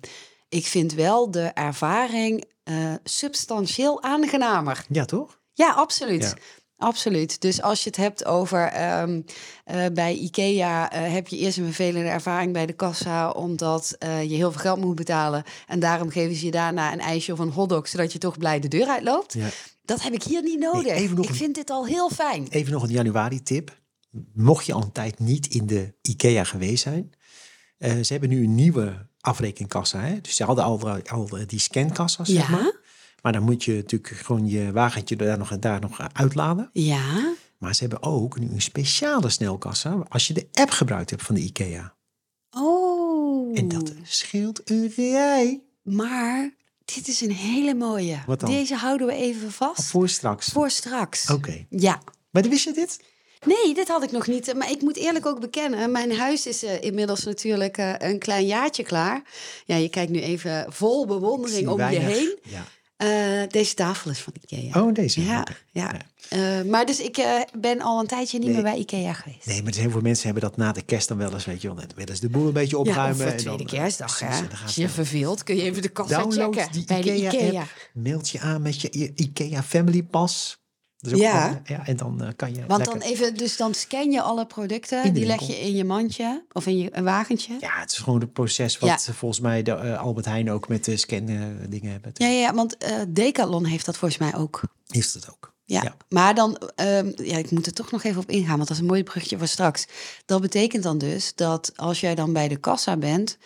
ik 0.49 0.65
vind 0.65 0.93
wel 0.93 1.31
de 1.31 1.45
ervaring 1.45 2.45
eh, 2.63 2.93
substantieel 3.03 4.03
aangenamer. 4.03 4.85
Ja, 4.89 5.05
toch? 5.05 5.39
Ja, 5.53 5.71
absoluut. 5.71 6.23
Ja. 6.23 6.33
Absoluut. 6.77 7.41
Dus 7.41 7.61
als 7.61 7.83
je 7.83 7.89
het 7.89 7.97
hebt 7.97 8.25
over 8.25 8.65
ehm, 8.67 9.21
eh, 9.65 9.85
bij 9.93 10.13
IKEA 10.15 10.91
eh, 10.91 11.13
heb 11.13 11.27
je 11.27 11.37
eerst 11.37 11.57
een 11.57 11.63
vervelende 11.63 12.09
ervaring 12.09 12.53
bij 12.53 12.65
de 12.65 12.73
kassa, 12.73 13.29
omdat 13.29 13.95
eh, 13.99 14.21
je 14.23 14.35
heel 14.35 14.51
veel 14.51 14.61
geld 14.61 14.79
moet 14.79 14.95
betalen. 14.95 15.43
En 15.67 15.79
daarom 15.79 16.09
geven 16.09 16.35
ze 16.35 16.45
je 16.45 16.51
daarna 16.51 16.93
een 16.93 16.99
ijsje 16.99 17.33
of 17.33 17.39
een 17.39 17.49
hotdog, 17.51 17.87
zodat 17.87 18.13
je 18.13 18.19
toch 18.19 18.37
blij 18.37 18.59
de 18.59 18.67
deur 18.67 18.87
uitloopt. 18.87 19.33
Ja. 19.33 19.47
Dat 19.85 20.01
heb 20.01 20.13
ik 20.13 20.23
hier 20.23 20.41
niet 20.43 20.59
nodig. 20.59 20.97
ik 20.97 21.17
een- 21.17 21.35
vind 21.35 21.55
dit 21.55 21.69
al 21.69 21.85
heel 21.85 22.09
fijn. 22.09 22.47
Even 22.49 22.71
nog 22.71 22.83
een 22.83 22.89
januari 22.89 23.43
tip. 23.43 23.79
Mocht 24.33 24.65
je 24.65 24.73
al 24.73 24.81
een 24.81 24.91
tijd 24.91 25.19
niet 25.19 25.47
in 25.47 25.67
de 25.67 25.93
IKEA 26.01 26.43
geweest 26.43 26.83
zijn. 26.83 27.11
ze 27.79 28.07
hebben 28.07 28.29
nu 28.29 28.43
een 28.43 28.55
nieuwe 28.55 29.07
afrekenkassa. 29.19 29.99
Hè? 29.99 30.21
Dus 30.21 30.35
ze 30.35 30.43
hadden 30.43 30.63
al, 30.63 30.99
al 31.07 31.29
die 31.45 31.59
scankassa's, 31.59 32.29
zeg 32.29 32.49
maar. 32.49 32.73
Maar 33.27 33.35
dan 33.35 33.45
moet 33.45 33.63
je 33.63 33.73
natuurlijk 33.73 34.13
gewoon 34.15 34.47
je 34.47 34.71
wagentje 34.71 35.15
daar 35.15 35.37
nog, 35.37 35.59
daar 35.59 35.79
nog 35.79 36.07
uitladen. 36.13 36.69
ja. 36.73 37.35
Maar 37.57 37.75
ze 37.75 37.81
hebben 37.81 38.03
ook 38.03 38.39
nu 38.39 38.49
een 38.51 38.61
speciale 38.61 39.29
snelkassa 39.29 40.03
als 40.09 40.27
je 40.27 40.33
de 40.33 40.47
app 40.53 40.69
gebruikt 40.69 41.09
hebt 41.09 41.21
van 41.23 41.35
de 41.35 41.41
IKEA. 41.41 41.95
Oh. 42.49 43.57
En 43.57 43.67
dat 43.67 43.93
scheelt 44.03 44.69
een 44.69 44.91
rij. 44.95 45.61
Maar 45.83 46.55
dit 46.85 47.07
is 47.07 47.21
een 47.21 47.31
hele 47.31 47.73
mooie. 47.73 48.23
Wat 48.25 48.39
dan? 48.39 48.49
Deze 48.49 48.75
houden 48.75 49.07
we 49.07 49.13
even 49.13 49.51
vast 49.51 49.83
Voor 49.83 50.09
straks. 50.09 50.47
voor 50.47 50.69
straks. 50.69 51.29
Oké. 51.29 51.65
Ja. 51.69 52.01
Maar 52.31 52.43
wist 52.43 52.63
je 52.63 52.73
dit? 52.73 52.99
Nee, 53.45 53.73
dit 53.73 53.87
had 53.87 54.03
ik 54.03 54.11
nog 54.11 54.27
niet. 54.27 54.53
Maar 54.53 54.71
ik 54.71 54.81
moet 54.81 54.97
eerlijk 54.97 55.25
ook 55.25 55.39
bekennen, 55.39 55.91
mijn 55.91 56.17
huis 56.17 56.47
is 56.47 56.63
eh, 56.63 56.81
inmiddels 56.81 57.23
natuurlijk 57.23 57.77
eh, 57.77 57.93
een 57.97 58.19
klein 58.19 58.45
jaartje 58.45 58.83
klaar. 58.83 59.21
Ja, 59.65 59.75
je 59.75 59.89
kijkt 59.89 60.11
nu 60.11 60.21
even 60.21 60.65
vol 60.69 61.05
bewondering 61.05 61.67
om 61.67 61.79
je 61.79 61.99
heen. 61.99 62.37
Ja. 62.43 62.65
Eh, 62.97 63.41
deze 63.47 63.73
tafel 63.73 64.11
is 64.11 64.19
van 64.19 64.33
Ikea. 64.41 64.81
Oh, 64.81 64.93
deze. 64.93 65.23
ja, 65.23 65.45
ja. 65.71 65.91
Ja. 65.91 66.01
Eh, 66.29 66.65
maar 66.65 66.85
dus 66.85 66.99
ik 66.99 67.17
eh, 67.17 67.41
ben 67.59 67.81
al 67.81 67.99
een 67.99 68.07
tijdje 68.07 68.37
niet 68.37 68.47
Nee. 68.47 68.55
meer 68.55 68.63
bij 68.71 68.77
Ikea 68.77 69.13
geweest. 69.13 69.45
Nee, 69.45 69.63
maar 69.63 69.73
heel 69.73 69.89
veel 69.89 70.01
mensen 70.01 70.25
hebben 70.25 70.43
dat 70.43 70.57
na 70.57 70.71
de 70.71 70.81
kerst 70.81 71.07
dan 71.07 71.17
wel 71.17 71.33
eens, 71.33 71.45
weet 71.45 71.61
je 71.61 71.67
wel. 71.67 71.75
Dan 71.77 71.87
willen 71.95 72.15
ze 72.15 72.21
de 72.21 72.29
boel 72.29 72.47
een 72.47 72.53
beetje 72.53 72.75
ja, 72.75 72.81
opruimen. 72.81 73.15
voor 73.15 73.25
en 73.25 73.37
tweede 73.37 73.63
dan, 73.63 73.79
kerstdag, 73.79 74.19
hè. 74.19 74.27
Als 74.63 74.75
je 74.75 74.89
verveelt, 74.89 75.43
kun 75.43 75.55
je 75.55 75.61
even 75.61 75.81
de 75.81 75.89
kassa 75.89 76.25
checken 76.29 76.71
die 76.71 76.85
bij 76.85 77.01
de 77.01 77.15
IKEA, 77.15 77.59
app, 77.61 77.89
mailt 77.93 78.29
je 78.29 78.39
aan 78.39 78.61
met 78.61 78.81
je 78.81 79.11
IKEA 79.15 79.63
Family 79.63 80.03
Pass. 80.03 80.65
Is 80.99 81.13
ook 81.13 81.19
Ja. 81.19 81.61
En 81.85 81.97
dan 81.97 82.21
eh, 82.23 82.27
kan 82.35 82.53
je 82.53 82.65
Want 82.65 82.79
lekker... 82.85 82.99
dan 82.99 83.09
even, 83.09 83.35
dus 83.35 83.57
dan 83.57 83.73
scan 83.73 84.11
je 84.11 84.21
alle 84.21 84.45
producten, 84.45 85.13
die 85.13 85.25
leg 85.25 85.41
je 85.47 85.59
in 85.59 85.75
je 85.75 85.83
mandje 85.83 86.45
of 86.51 86.65
in 86.65 86.77
je 86.77 86.89
een 86.97 87.03
wagentje. 87.03 87.57
Ja, 87.59 87.79
het 87.79 87.91
is 87.91 87.97
gewoon 87.97 88.19
het 88.19 88.33
proces 88.33 88.77
wat 88.77 88.89
Ja. 88.89 88.95
eh, 88.95 89.13
volgens 89.17 89.39
mij 89.39 89.63
de, 89.63 89.71
eh, 89.71 89.99
Albert 89.99 90.25
Heijn 90.25 90.51
ook 90.51 90.67
met 90.67 90.85
de 90.85 90.97
scan 90.97 91.27
eh, 91.27 91.41
dingen 91.69 91.91
hebben. 91.91 92.11
Ja, 92.13 92.27
ja, 92.27 92.39
ja, 92.39 92.53
want 92.53 92.77
eh 92.77 92.95
Decathlon 93.07 93.65
heeft 93.65 93.85
dat 93.85 93.97
volgens 93.97 94.19
mij 94.19 94.35
ook. 94.35 94.61
Is 94.87 95.13
het 95.13 95.29
ook. 95.31 95.55
Ja, 95.65 95.81
Ja. 95.83 95.95
maar 96.09 96.35
dan, 96.35 96.57
ehm, 96.75 97.11
ja, 97.15 97.37
ik 97.37 97.51
moet 97.51 97.65
er 97.65 97.73
toch 97.73 97.91
nog 97.91 98.03
even 98.03 98.21
op 98.21 98.29
ingaan, 98.29 98.55
want 98.55 98.67
dat 98.67 98.77
is 98.77 98.79
een 98.79 98.89
mooi 98.89 99.03
bruggetje 99.03 99.37
voor 99.37 99.47
straks. 99.47 99.87
Dat 100.25 100.41
betekent 100.41 100.83
dan 100.83 100.97
dus 100.97 101.31
dat 101.35 101.71
als 101.75 101.99
jij 101.99 102.15
dan 102.15 102.33
bij 102.33 102.47
de 102.47 102.57
kassa 102.57 102.97
bent, 102.97 103.37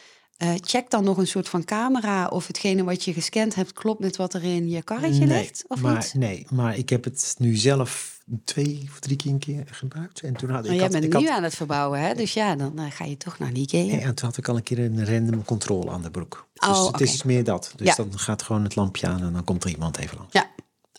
eh, 0.41 0.53
check 0.61 0.89
dan 0.89 1.03
nog 1.03 1.17
een 1.17 1.27
soort 1.27 1.49
van 1.49 1.63
camera 1.63 2.27
of 2.27 2.47
hetgene 2.47 2.83
wat 2.83 3.03
je 3.03 3.13
gescand 3.13 3.55
hebt 3.55 3.73
klopt 3.73 3.99
met 3.99 4.15
wat 4.15 4.33
er 4.33 4.43
in 4.43 4.69
je 4.69 4.83
karretje 4.83 5.25
nee, 5.25 5.41
ligt, 5.41 5.63
of 5.67 5.81
maar, 5.81 5.95
niet? 5.97 6.13
Nee, 6.13 6.45
maar 6.49 6.77
ik 6.77 6.89
heb 6.89 7.03
het 7.03 7.35
nu 7.37 7.55
zelf 7.55 8.19
twee 8.43 8.87
of 8.91 8.99
drie 8.99 9.15
keer 9.15 9.31
een 9.31 9.39
keer 9.39 9.63
gebruikt. 9.65 10.21
En 10.21 10.33
toen 10.35 10.49
had 10.49 10.63
Maar 10.63 10.71
ik... 10.71 10.75
jij 10.75 10.83
had, 10.83 10.91
bent 10.91 11.03
ik 11.03 11.19
nu 11.19 11.27
had, 11.27 11.37
aan 11.37 11.43
het 11.43 11.55
verbouwen, 11.55 11.99
hè? 11.99 12.13
Dus 12.13 12.33
ja, 12.33 12.55
dan 12.55 12.79
eh, 12.79 12.91
ga 12.91 13.05
je 13.05 13.17
toch 13.17 13.39
naar 13.39 13.53
die 13.53 13.77
ja, 13.77 13.99
en 13.99 14.15
toen 14.15 14.27
had 14.27 14.37
ik 14.37 14.47
al 14.47 14.55
een 14.55 14.63
keer 14.63 14.79
een 14.79 15.05
random 15.05 15.45
controle 15.45 15.91
aan 15.91 16.01
de 16.01 16.11
broek. 16.11 16.47
Dus 16.53 16.69
Oh, 16.69 16.85
het 16.85 16.93
oké. 16.93 17.03
is 17.03 17.23
meer 17.23 17.43
dat. 17.43 17.73
Dus 17.75 17.87
Ja. 17.87 17.95
dan 17.95 18.19
gaat 18.19 18.41
gewoon 18.41 18.63
het 18.63 18.75
lampje 18.75 19.07
aan 19.07 19.23
en 19.23 19.33
dan 19.33 19.43
komt 19.43 19.63
er 19.63 19.69
iemand 19.69 19.97
even 19.97 20.17
langs. 20.17 20.33
Ja, 20.33 20.49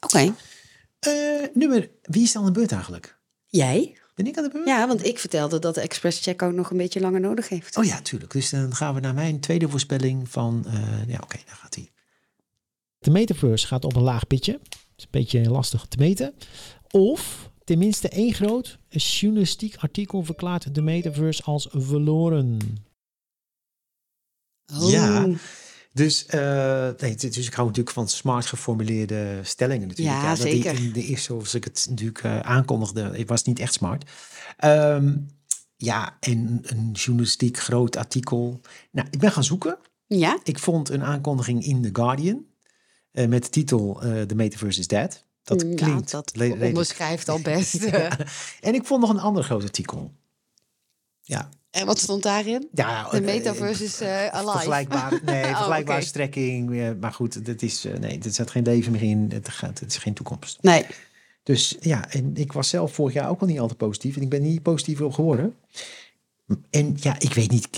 oké. 0.01 0.35
Eh, 0.99 1.13
nummer, 1.55 1.91
wie 2.03 2.23
is 2.23 2.33
dan 2.33 2.43
aan 2.43 2.53
de 2.53 2.59
beurt 2.59 2.73
eigenlijk? 2.73 3.19
Jij? 3.47 4.02
Ben 4.23 4.31
ik 4.31 4.37
aan 4.39 4.45
de 4.45 4.51
beurt? 4.51 4.67
Ja, 4.67 4.87
want 4.87 5.05
ik 5.05 5.19
vertelde 5.19 5.59
dat 5.59 5.75
de 5.75 5.81
express 5.81 6.23
checkout 6.23 6.55
nog 6.55 6.71
een 6.71 6.77
beetje 6.77 7.01
langer 7.01 7.21
nodig 7.21 7.49
heeft. 7.49 7.77
Oh 7.77 7.85
ja, 7.85 8.01
tuurlijk. 8.01 8.33
Dus 8.33 8.51
dan 8.51 8.75
gaan 8.75 8.95
we 8.95 9.01
naar 9.01 9.15
mijn 9.15 9.41
tweede 9.41 9.69
voorspelling 9.69 10.29
van... 10.31 10.65
eh, 10.67 11.09
ja, 11.09 11.19
oké, 11.23 11.39
daar 11.47 11.57
gaat 11.57 11.75
hij. 11.75 11.91
De 12.99 13.11
metaverse 13.11 13.67
gaat 13.67 13.85
op 13.85 13.97
een 13.97 14.03
laag 14.03 14.27
pitje. 14.27 14.61
is 14.97 15.05
een 15.05 15.09
beetje 15.11 15.51
lastig 15.51 15.87
te 15.87 15.97
meten. 15.97 16.35
Of 16.91 17.51
tenminste 17.65 18.09
één 18.09 18.33
groot 18.33 18.79
journalistiek 18.89 19.77
artikel 19.77 20.25
verklaart 20.25 20.75
de 20.75 20.83
metaverse 20.83 21.43
als 21.43 21.69
verloren. 21.71 22.59
Ja. 24.67 25.27
Dus, 25.95 26.27
eh, 26.27 26.89
nee, 26.99 27.15
dus 27.15 27.47
ik 27.47 27.53
hou 27.55 27.67
natuurlijk 27.69 27.95
van 27.97 28.09
smart 28.09 28.47
geformuleerde 28.47 29.41
stellingen 29.43 29.89
natuurlijk. 29.89 30.23
Ja, 30.23 30.35
zeker. 30.37 30.75
in 30.75 30.93
de 30.93 31.03
eerste, 31.05 31.25
zoals 31.33 31.55
ik 31.55 31.65
het 31.65 31.87
natuurlijk 31.91 32.25
eh, 32.25 32.41
aankondigde, 32.41 33.03
het 33.03 33.29
was 33.29 33.43
niet 33.43 33.59
echt 33.59 33.73
smart. 33.73 34.11
Ehm, 34.57 35.17
ja, 35.77 36.17
en 36.21 36.61
een 36.63 36.91
journalistiek 36.93 37.59
groot 37.59 37.97
artikel. 37.97 38.61
Nou, 38.91 39.09
ik 39.11 39.19
ben 39.19 39.33
gaan 39.33 39.45
zoeken. 39.45 39.79
Ja? 40.07 40.39
Ik 40.45 40.59
vond 40.59 40.89
een 40.89 41.03
aankondiging 41.03 41.65
in 41.65 41.83
The 41.83 41.91
Guardian 41.93 42.45
eh, 43.11 43.29
met 43.29 43.43
de 43.45 43.51
titel 43.51 43.95
The 44.27 44.35
Metaverse 44.35 44.81
is 44.81 44.87
Dead. 44.87 45.25
Dat 45.43 45.63
Nou, 45.63 45.75
klinkt 45.75 46.11
dat 46.11 46.33
redelijk- 46.35 46.65
onderschrijft 46.69 47.29
al 47.29 47.41
best. 47.41 47.83
Ja. 47.91 48.19
En 48.61 48.75
ik 48.75 48.85
vond 48.85 49.01
nog 49.01 49.11
een 49.11 49.19
ander 49.21 49.45
groot 49.45 49.63
artikel. 49.63 50.13
Ja, 51.21 51.49
En 51.73 51.87
wat 51.87 51.99
stond 51.99 52.23
daarin? 52.23 52.69
ja, 52.73 53.11
De 53.11 53.17
eh, 53.17 53.25
metaverse 53.25 53.85
is 53.85 54.01
eh 54.01 54.27
alive. 54.27 54.53
Vergelijkbare, 54.53 55.21
nee, 55.25 55.43
Oh, 55.51 55.57
vergelijkbare 55.57 56.03
strekking. 56.03 56.81
eh, 56.81 56.91
maar 57.01 57.13
goed, 57.13 57.47
dat 57.47 57.63
is, 57.63 57.85
eh, 57.85 57.99
nee, 57.99 58.19
er 58.23 58.31
zit 58.31 58.51
geen 58.51 58.63
leven 58.65 58.93
meer 58.93 59.03
in. 59.03 59.31
Het, 59.33 59.49
gaat, 59.49 59.81
het 59.81 59.91
is 59.91 59.97
geen 59.97 60.15
toekomst. 60.15 60.59
Nee. 60.61 60.87
Dus 61.43 61.77
ja, 61.81 62.11
en 62.11 62.31
ik 62.37 62.53
was 62.53 62.69
zelf 62.69 62.93
vorig 62.95 63.15
jaar 63.15 63.29
ook 63.29 63.41
al 63.41 63.47
niet 63.47 63.61
altijd 63.61 63.79
positief. 63.79 64.17
En 64.17 64.23
ik 64.23 64.29
ben 64.29 64.43
niet 64.43 64.63
positiever 64.63 65.05
op 65.05 65.13
geworden. 65.13 65.57
En 66.71 66.97
ja, 67.01 67.19
ik 67.19 67.35
weet 67.35 67.51
niet, 67.51 67.69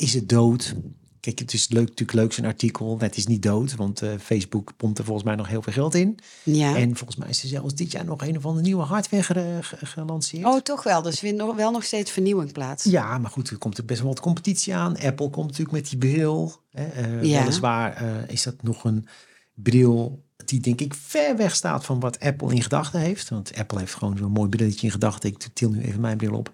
is 0.00 0.14
het 0.14 0.28
dood? 0.28 0.74
Kijk, 1.22 1.38
het 1.38 1.52
is 1.52 1.68
leuk, 1.68 1.88
natuurlijk 1.88 2.18
leuk 2.18 2.32
zo'n 2.32 2.44
artikel. 2.44 2.96
Het 3.00 3.16
is 3.16 3.26
niet 3.26 3.42
dood, 3.42 3.74
want 3.74 4.02
eh, 4.02 4.10
Facebook 4.20 4.72
pompt 4.76 4.98
er 4.98 5.04
volgens 5.04 5.26
mij 5.26 5.34
nog 5.36 5.48
heel 5.48 5.62
veel 5.62 5.72
geld 5.72 5.94
in. 5.94 6.18
Ja. 6.42 6.76
En 6.76 6.96
volgens 6.96 7.18
mij 7.18 7.28
is 7.28 7.42
er 7.42 7.48
zelfs 7.48 7.74
dit 7.74 7.92
jaar 7.92 8.04
nog 8.04 8.26
een 8.26 8.36
of 8.36 8.46
andere 8.46 8.64
nieuwe 8.64 8.82
hardware 8.82 9.22
ge- 9.22 9.58
ge- 9.62 9.86
gelanceerd. 9.86 10.44
Oh, 10.44 10.58
toch 10.60 10.82
wel. 10.82 11.02
Dus 11.02 11.22
nog, 11.22 11.54
wel 11.56 11.70
nog 11.70 11.84
steeds 11.84 12.10
vernieuwing 12.10 12.52
plaats. 12.52 12.84
Ja, 12.84 13.18
maar 13.18 13.30
goed, 13.30 13.50
er 13.50 13.58
komt 13.58 13.78
er 13.78 13.84
best 13.84 14.00
wel 14.00 14.08
wat 14.08 14.20
competitie 14.20 14.74
aan. 14.74 14.98
Apple 14.98 15.30
komt 15.30 15.46
natuurlijk 15.46 15.72
met 15.72 15.88
die 15.88 15.98
bril. 15.98 16.56
Hè. 16.70 16.84
Eh, 16.86 17.22
Ja. 17.22 17.38
Weliswaar 17.40 17.92
eh, 17.96 18.28
is 18.28 18.42
dat 18.42 18.62
nog 18.62 18.84
een 18.84 19.06
bril 19.54 20.24
die 20.44 20.60
denk 20.60 20.80
ik 20.80 20.94
ver 20.94 21.36
weg 21.36 21.54
staat 21.54 21.84
van 21.84 22.00
wat 22.00 22.20
Apple 22.20 22.54
in 22.54 22.62
gedachten 22.62 23.00
heeft. 23.00 23.28
Want 23.28 23.54
Apple 23.56 23.78
heeft 23.78 23.94
gewoon 23.94 24.16
zo'n 24.16 24.30
mooi 24.32 24.48
brilletje 24.48 24.86
in 24.86 24.92
gedachten. 24.92 25.30
Ik 25.30 25.46
til 25.52 25.70
nu 25.70 25.82
even 25.82 26.00
mijn 26.00 26.16
bril 26.16 26.34
op. 26.34 26.52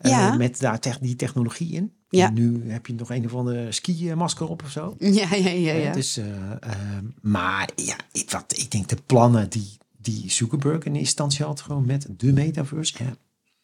Eh, 0.00 0.10
Ja. 0.10 0.34
met 0.36 0.58
daar 0.60 0.80
die 1.00 1.16
technologie 1.16 1.72
in. 1.72 1.92
Ja. 2.08 2.26
En 2.26 2.34
nu 2.34 2.70
heb 2.70 2.86
je 2.86 2.94
nog 2.94 3.10
een 3.10 3.24
of 3.24 3.34
andere 3.34 3.72
ski-masker 3.72 4.48
op 4.48 4.62
of 4.62 4.70
zo. 4.70 4.96
Ja, 4.98 5.34
ja, 5.34 5.48
ja. 5.50 5.72
ja. 5.72 5.88
Eh, 5.88 5.92
Dus, 5.92 6.16
eh, 6.16 6.50
eh, 6.50 6.58
maar 7.20 7.70
ja, 7.76 7.96
ik, 8.12 8.30
wat, 8.30 8.54
ik 8.56 8.70
denk 8.70 8.88
de 8.88 8.96
plannen 9.06 9.50
die 9.50 9.78
die 10.02 10.30
Zuckerberg 10.30 10.74
in 10.76 10.82
eerste 10.82 10.98
instantie 10.98 11.44
had, 11.44 11.60
gewoon 11.60 11.86
met 11.86 12.06
de 12.16 12.32
metaverse. 12.32 12.94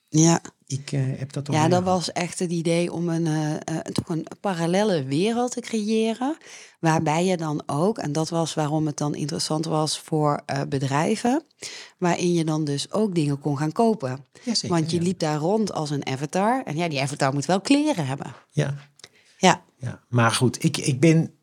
Ja. 0.08 0.40
ik 0.66 0.92
eh, 0.92 1.00
heb 1.16 1.32
dat 1.32 1.48
al 1.48 1.54
Ja, 1.54 1.68
dat 1.68 1.82
was 1.82 2.12
echt 2.12 2.38
het 2.38 2.50
idee 2.50 2.92
om 2.92 3.08
een, 3.08 3.26
eh, 3.26 3.54
eh, 3.54 3.80
toch 3.80 4.08
een 4.08 4.26
parallele 4.40 5.04
wereld 5.04 5.50
te 5.50 5.60
creëren. 5.60 6.36
Waarbij 6.80 7.24
je 7.24 7.36
dan 7.36 7.62
ook, 7.66 7.98
en 7.98 8.12
dat 8.12 8.28
was 8.28 8.54
waarom 8.54 8.86
het 8.86 8.96
dan 8.96 9.14
interessant 9.14 9.64
was 9.64 9.98
voor 9.98 10.42
eh, 10.46 10.60
bedrijven, 10.68 11.42
waarin 11.98 12.32
je 12.32 12.44
dan 12.44 12.64
dus 12.64 12.92
ook 12.92 13.14
dingen 13.14 13.38
kon 13.38 13.58
gaan 13.58 13.72
kopen. 13.72 14.24
Ja, 14.42 14.54
zeker, 14.54 14.76
Want 14.76 14.90
je 14.90 14.96
ja. 14.96 15.02
liep 15.02 15.18
daar 15.18 15.38
rond 15.38 15.72
als 15.72 15.90
een 15.90 16.06
avatar. 16.06 16.62
En 16.64 16.76
ja, 16.76 16.88
die 16.88 17.00
avatar 17.00 17.32
moet 17.32 17.46
wel 17.46 17.60
kleren 17.60 18.06
hebben. 18.06 18.34
Ja, 18.50 18.74
Ja, 19.38 19.64
ja. 19.78 20.00
maar 20.08 20.30
goed, 20.30 20.64
ik, 20.64 20.76
ik 20.76 21.00
ben 21.00 21.35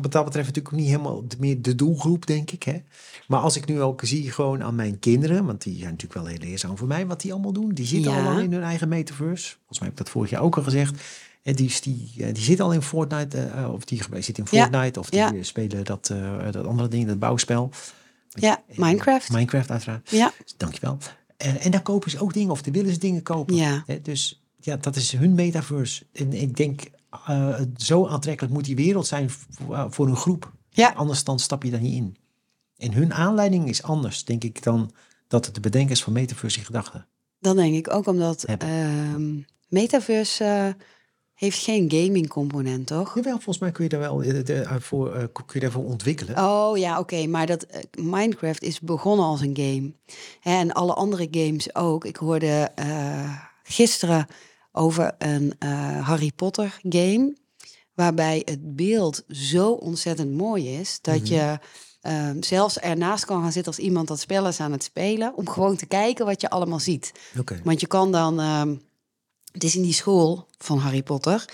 wat 0.00 0.12
dat 0.12 0.24
betreft 0.24 0.46
natuurlijk 0.46 0.74
niet 0.76 0.86
helemaal 0.86 1.28
de, 1.28 1.36
meer 1.38 1.62
de 1.62 1.74
doelgroep, 1.74 2.26
denk 2.26 2.50
ik. 2.50 2.62
Hè? 2.62 2.82
Maar 3.28 3.40
als 3.40 3.56
ik 3.56 3.66
nu 3.66 3.80
ook 3.80 4.00
zie 4.04 4.30
gewoon 4.30 4.62
aan 4.62 4.74
mijn 4.74 4.98
kinderen, 4.98 5.44
want 5.44 5.62
die 5.62 5.76
zijn 5.78 5.90
natuurlijk 5.90 6.20
wel 6.20 6.26
heel 6.26 6.38
leerzaam 6.48 6.76
voor 6.78 6.88
mij, 6.88 7.06
wat 7.06 7.20
die 7.20 7.32
allemaal 7.32 7.52
doen. 7.52 7.68
Die 7.74 7.86
zitten 7.86 8.12
Ja. 8.12 8.32
al 8.32 8.40
in 8.40 8.52
hun 8.52 8.62
eigen 8.62 8.88
metaverse. 8.88 9.54
Volgens 9.56 9.78
mij 9.78 9.88
heb 9.88 9.98
ik 9.98 10.04
dat 10.04 10.10
vorig 10.10 10.30
jaar 10.30 10.42
ook 10.42 10.56
al 10.56 10.62
gezegd. 10.62 11.02
En 11.42 11.54
die, 11.54 11.72
eh, 12.18 12.34
die 12.34 12.42
zit 12.42 12.60
al 12.60 12.72
in 12.72 12.82
Fortnite, 12.82 13.38
eh, 13.38 13.62
eh, 13.62 13.72
of 13.72 13.84
die 13.84 14.02
zit 14.18 14.38
in 14.38 14.46
Ja. 14.50 14.62
Fortnite, 14.62 14.98
of 15.00 15.10
die 15.10 15.18
Ja. 15.18 15.32
spelen 15.40 15.84
dat, 15.84 16.12
dat 16.50 16.66
andere 16.66 16.88
ding, 16.88 17.06
dat 17.06 17.18
bouwspel. 17.18 17.70
ja 18.28 18.62
Minecraft. 18.74 19.30
Minecraft 19.32 19.70
uiteraard. 19.70 20.10
Ja, 20.10 20.32
Dankjewel. 20.56 20.98
En, 21.36 21.60
en 21.60 21.70
daar 21.70 21.82
kopen 21.82 22.10
ze 22.10 22.20
ook 22.20 22.32
dingen, 22.32 22.50
of 22.50 22.60
willen 22.72 22.92
ze 22.92 22.98
dingen 22.98 23.22
kopen. 23.22 23.54
Ja. 23.54 23.82
Hè, 23.86 24.00
dus 24.02 24.42
ja, 24.60 24.76
dat 24.76 24.96
is 24.96 25.12
hun 25.12 25.34
metaverse. 25.34 26.04
En 26.12 26.32
ik 26.32 26.56
denk, 26.56 26.82
eh, 27.10 27.60
zo 27.76 28.06
aantrekkelijk 28.06 28.54
moet 28.54 28.64
die 28.64 28.76
wereld 28.76 29.06
zijn 29.06 29.30
voor, 29.30 29.74
eh, 29.74 29.84
voor 29.88 30.06
een 30.06 30.16
groep. 30.16 30.52
ja. 30.70 30.92
Anders 30.92 31.24
dan 31.24 31.38
stap 31.38 31.62
je 31.62 31.70
daar 31.70 31.80
niet 31.80 31.94
in. 31.94 32.16
En 32.76 32.92
hun 32.92 33.14
aanleiding 33.14 33.68
is 33.68 33.82
anders, 33.82 34.24
denk 34.24 34.44
ik, 34.44 34.62
dan 34.62 34.90
dat 35.28 35.46
het 35.46 35.54
de 35.54 35.60
bedenkers 35.60 36.02
van 36.02 36.12
metaverse 36.12 36.60
gedachten. 36.60 37.06
Dan 37.38 37.56
denk 37.56 37.74
ik 37.74 37.92
ook 37.92 38.06
omdat 38.06 38.44
ehm, 38.44 39.38
Metaverse 39.68 40.44
eh, 40.44 40.84
heeft 41.34 41.58
geen 41.58 41.90
gaming 41.90 42.28
component, 42.28 42.86
toch? 42.86 43.14
Jawel, 43.14 43.32
volgens 43.32 43.58
mij 43.58 43.70
kun 43.70 43.84
je 43.84 43.90
daar 43.90 44.00
wel 44.00 44.16
de, 44.16 44.76
voor, 44.80 45.30
kun 45.32 45.44
je 45.52 45.60
daarvoor 45.60 45.84
ontwikkelen. 45.84 46.38
Oh 46.38 46.78
ja, 46.78 46.98
oké, 46.98 47.26
maar 47.26 47.46
dat 47.46 47.66
Minecraft 47.98 48.62
is 48.62 48.80
begonnen 48.80 49.26
als 49.26 49.40
een 49.40 49.56
game. 49.56 49.92
En 50.42 50.72
alle 50.72 50.94
andere 50.94 51.28
games 51.30 51.74
ook. 51.74 52.04
Ik 52.04 52.16
hoorde 52.16 52.72
gisteren 53.62 54.26
over 54.72 55.14
een 55.18 55.54
eh, 55.58 56.06
Harry 56.06 56.32
Potter 56.36 56.78
game. 56.88 57.36
Waarbij 57.94 58.42
het 58.44 58.76
beeld 58.76 59.24
zo 59.28 59.70
ontzettend 59.70 60.32
mooi 60.32 60.78
is. 60.78 60.98
Dat 61.02 61.28
je 61.28 61.58
ehm, 62.00 62.42
zelfs 62.42 62.78
ernaast 62.78 63.24
kan 63.24 63.42
gaan 63.42 63.52
zitten 63.52 63.72
als 63.72 63.84
iemand 63.84 64.08
dat 64.08 64.20
spel 64.20 64.48
is 64.48 64.60
aan 64.60 64.72
het 64.72 64.82
spelen. 64.82 65.36
Om 65.36 65.48
gewoon 65.48 65.76
te 65.76 65.86
kijken 65.86 66.26
wat 66.26 66.40
je 66.40 66.50
allemaal 66.50 66.80
ziet. 66.80 67.12
Want 67.64 67.80
je 67.80 67.86
kan 67.86 68.12
dan, 68.12 68.40
ehm, 68.40 68.74
het 69.52 69.64
is 69.64 69.76
in 69.76 69.82
die 69.82 69.92
school 69.92 70.46
van 70.58 70.78
Harry 70.78 71.02
Potter, 71.02 71.44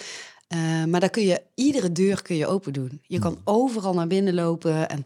eh, 0.49 0.85
maar 0.85 1.01
daar 1.01 1.11
kun 1.11 1.25
je 1.25 1.43
iedere 1.55 1.93
deur 1.93 2.23
kun 2.23 2.37
je 2.37 2.47
open 2.47 2.73
doen. 2.73 3.01
Je 3.03 3.19
kan 3.19 3.39
overal 3.45 3.95
naar 3.95 4.07
binnen 4.07 4.35
lopen 4.35 4.89
en, 4.89 5.03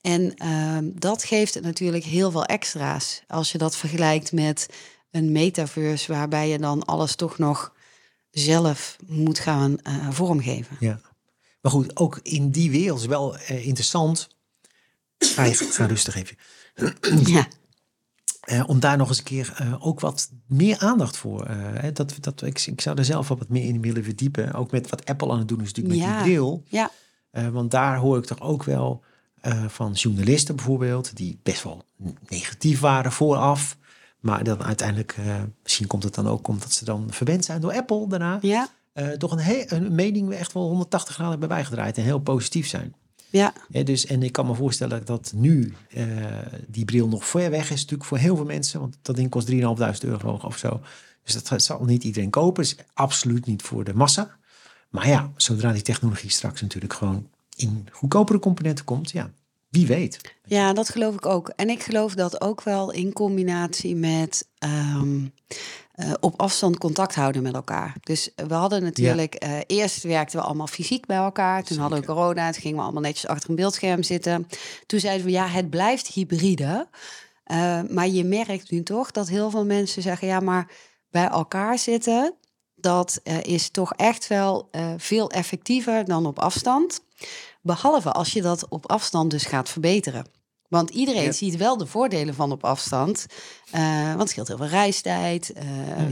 en 0.00 0.34
ehm, 0.34 0.90
dat 0.94 1.24
geeft 1.24 1.54
het 1.54 1.64
natuurlijk 1.64 2.04
heel 2.04 2.30
veel 2.30 2.44
extra's 2.44 3.22
als 3.28 3.52
je 3.52 3.58
dat 3.58 3.76
vergelijkt 3.76 4.32
met 4.32 4.68
een 5.10 5.32
metaverse 5.32 6.12
waarbij 6.12 6.48
je 6.48 6.58
dan 6.58 6.84
alles 6.84 7.14
toch 7.14 7.38
nog 7.38 7.72
zelf 8.30 8.96
moet 9.06 9.38
gaan 9.38 9.80
eh, 9.80 10.10
vormgeven. 10.10 10.76
Ja. 10.80 11.00
Maar 11.60 11.72
goed, 11.72 11.96
ook 11.96 12.20
in 12.22 12.50
die 12.50 12.70
wereld 12.70 13.00
is 13.00 13.06
wel 13.06 13.36
eh, 13.36 13.66
interessant. 13.66 14.28
Ga, 15.18 15.44
je, 15.44 15.54
ga 15.54 15.86
rustig 15.86 16.14
even. 16.14 16.36
Ja, 17.26 17.48
Eh, 18.40 18.62
om 18.66 18.80
daar 18.80 18.96
nog 18.96 19.08
eens 19.08 19.18
een 19.18 19.24
keer 19.24 19.76
ook 19.80 20.00
wat 20.00 20.30
meer 20.46 20.78
aandacht 20.78 21.16
voor. 21.16 21.48
dat, 21.92 22.14
dat, 22.20 22.42
ik, 22.42 22.66
ik 22.66 22.80
zou 22.80 22.98
er 22.98 23.04
zelf 23.04 23.28
wat 23.28 23.48
meer 23.48 23.64
in 23.64 23.80
willen 23.80 24.04
verdiepen. 24.04 24.52
Ook 24.54 24.70
met 24.70 24.88
wat 24.88 25.06
Apple 25.06 25.30
aan 25.32 25.38
het 25.38 25.48
doen 25.48 25.60
is 25.60 25.72
natuurlijk 25.72 25.96
met 25.96 26.14
die 26.14 26.22
bril. 26.22 26.64
ja, 26.66 26.90
want 27.50 27.70
daar 27.70 27.96
hoor 27.96 28.18
ik 28.18 28.24
toch 28.24 28.40
ook 28.40 28.64
wel 28.64 29.02
van 29.68 29.92
journalisten 29.92 30.56
bijvoorbeeld, 30.56 31.16
die 31.16 31.38
best 31.42 31.62
wel 31.62 31.84
negatief 32.28 32.80
waren 32.80 33.12
vooraf. 33.12 33.76
Maar 34.20 34.44
dan 34.44 34.62
uiteindelijk, 34.62 35.14
eh, 35.18 35.42
misschien 35.62 35.86
komt 35.86 36.02
het 36.02 36.14
dan 36.14 36.26
ook 36.28 36.48
omdat 36.48 36.72
ze 36.72 36.84
dan 36.84 37.06
verwend 37.10 37.44
zijn 37.44 37.60
door 37.60 37.72
Apple 37.72 38.08
daarna. 38.08 38.38
ja, 38.42 38.68
eh, 38.92 39.08
toch 39.08 39.32
een, 39.32 39.38
he- 39.38 39.64
een 39.66 39.94
mening 39.94 40.32
echt 40.32 40.52
wel 40.52 40.62
180 40.68 41.14
graden 41.14 41.30
hebben 41.30 41.48
bijgedraaid 41.48 41.96
en 41.98 42.02
heel 42.04 42.18
positief 42.20 42.66
zijn. 42.68 42.94
ja, 43.30 43.52
dus, 43.84 44.06
en 44.06 44.22
ik 44.22 44.32
kan 44.32 44.46
me 44.46 44.54
voorstellen 44.54 45.04
dat 45.04 45.32
nu 45.34 45.74
eh, 45.90 46.06
die 46.66 46.84
bril 46.84 47.08
nog 47.08 47.26
ver 47.26 47.50
weg 47.50 47.70
is 47.70 47.80
natuurlijk 47.80 48.04
voor 48.08 48.18
heel 48.18 48.36
veel 48.36 48.44
mensen. 48.44 48.80
Want 48.80 48.98
dat 49.02 49.16
ding 49.16 49.30
kost 49.30 49.46
3.500 49.50 50.04
euro 50.04 50.38
of 50.44 50.56
zo. 50.58 50.80
Dus 51.24 51.42
dat 51.42 51.62
zal 51.62 51.84
niet 51.84 52.04
iedereen 52.04 52.30
kopen. 52.30 52.62
is 52.62 52.76
absoluut 52.94 53.46
niet 53.46 53.62
voor 53.62 53.84
de 53.84 53.94
massa. 53.94 54.36
Maar 54.88 55.08
ja, 55.08 55.30
zodra 55.36 55.72
die 55.72 55.82
technologie 55.82 56.30
straks 56.30 56.60
natuurlijk 56.60 56.92
gewoon 56.94 57.28
in 57.56 57.88
goedkopere 57.92 58.38
componenten 58.38 58.84
komt, 58.84 59.10
ja, 59.10 59.30
wie 59.70 59.86
weet. 59.86 60.20
Ja, 60.44 60.72
dat 60.72 60.88
geloof 60.88 61.14
ik 61.14 61.26
ook. 61.26 61.48
En 61.48 61.70
ik 61.70 61.82
geloof 61.82 62.14
dat 62.14 62.40
ook 62.40 62.62
wel 62.62 62.92
in 62.92 63.12
combinatie 63.12 63.96
met 63.96 64.48
ehm, 64.58 65.24
eh, 66.00 66.12
op 66.20 66.40
afstand 66.40 66.78
contact 66.78 67.14
houden 67.14 67.42
met 67.42 67.54
elkaar. 67.54 67.96
Dus 68.00 68.30
we 68.48 68.54
hadden 68.54 68.82
natuurlijk, 68.82 69.34
eh, 69.34 69.58
eerst 69.66 70.02
werkten 70.02 70.38
we 70.38 70.44
allemaal 70.44 70.66
fysiek 70.66 71.06
bij 71.06 71.16
elkaar. 71.16 71.64
Toen 71.64 71.78
hadden 71.78 72.00
we 72.00 72.06
corona, 72.06 72.50
toen 72.50 72.60
gingen 72.60 72.76
we 72.76 72.82
allemaal 72.82 73.02
netjes 73.02 73.26
achter 73.26 73.50
een 73.50 73.56
beeldscherm 73.56 74.02
zitten. 74.02 74.46
Toen 74.86 75.00
zeiden 75.00 75.26
we, 75.26 75.32
ja, 75.32 75.46
het 75.46 75.70
blijft 75.70 76.06
hybride. 76.06 76.88
Eh, 77.44 77.80
maar 77.88 78.08
je 78.08 78.24
merkt 78.24 78.70
nu 78.70 78.82
toch 78.82 79.10
dat 79.10 79.28
heel 79.28 79.50
veel 79.50 79.64
mensen 79.64 80.02
zeggen, 80.02 80.28
ja, 80.28 80.40
maar 80.40 80.70
bij 81.10 81.26
elkaar 81.28 81.78
zitten, 81.78 82.34
dat 82.74 83.20
is 83.42 83.70
toch 83.70 83.92
echt 83.92 84.26
wel 84.26 84.70
veel 84.96 85.30
effectiever 85.30 86.04
dan 86.04 86.26
op 86.26 86.38
afstand. 86.38 87.00
Behalve 87.60 88.12
als 88.12 88.32
je 88.32 88.42
dat 88.42 88.68
op 88.68 88.90
afstand 88.90 89.30
dus 89.30 89.44
gaat 89.44 89.68
verbeteren. 89.68 90.26
Want 90.68 90.90
iedereen 90.90 91.22
Ja. 91.22 91.32
ziet 91.32 91.56
wel 91.56 91.76
de 91.76 91.86
voordelen 91.86 92.34
van 92.34 92.52
op 92.52 92.64
afstand. 92.64 93.26
Eh, 93.70 94.06
want 94.06 94.20
het 94.20 94.28
scheelt 94.28 94.48
heel 94.48 94.56
veel 94.56 94.66
reistijd. 94.66 95.52
Eh, 95.52 95.66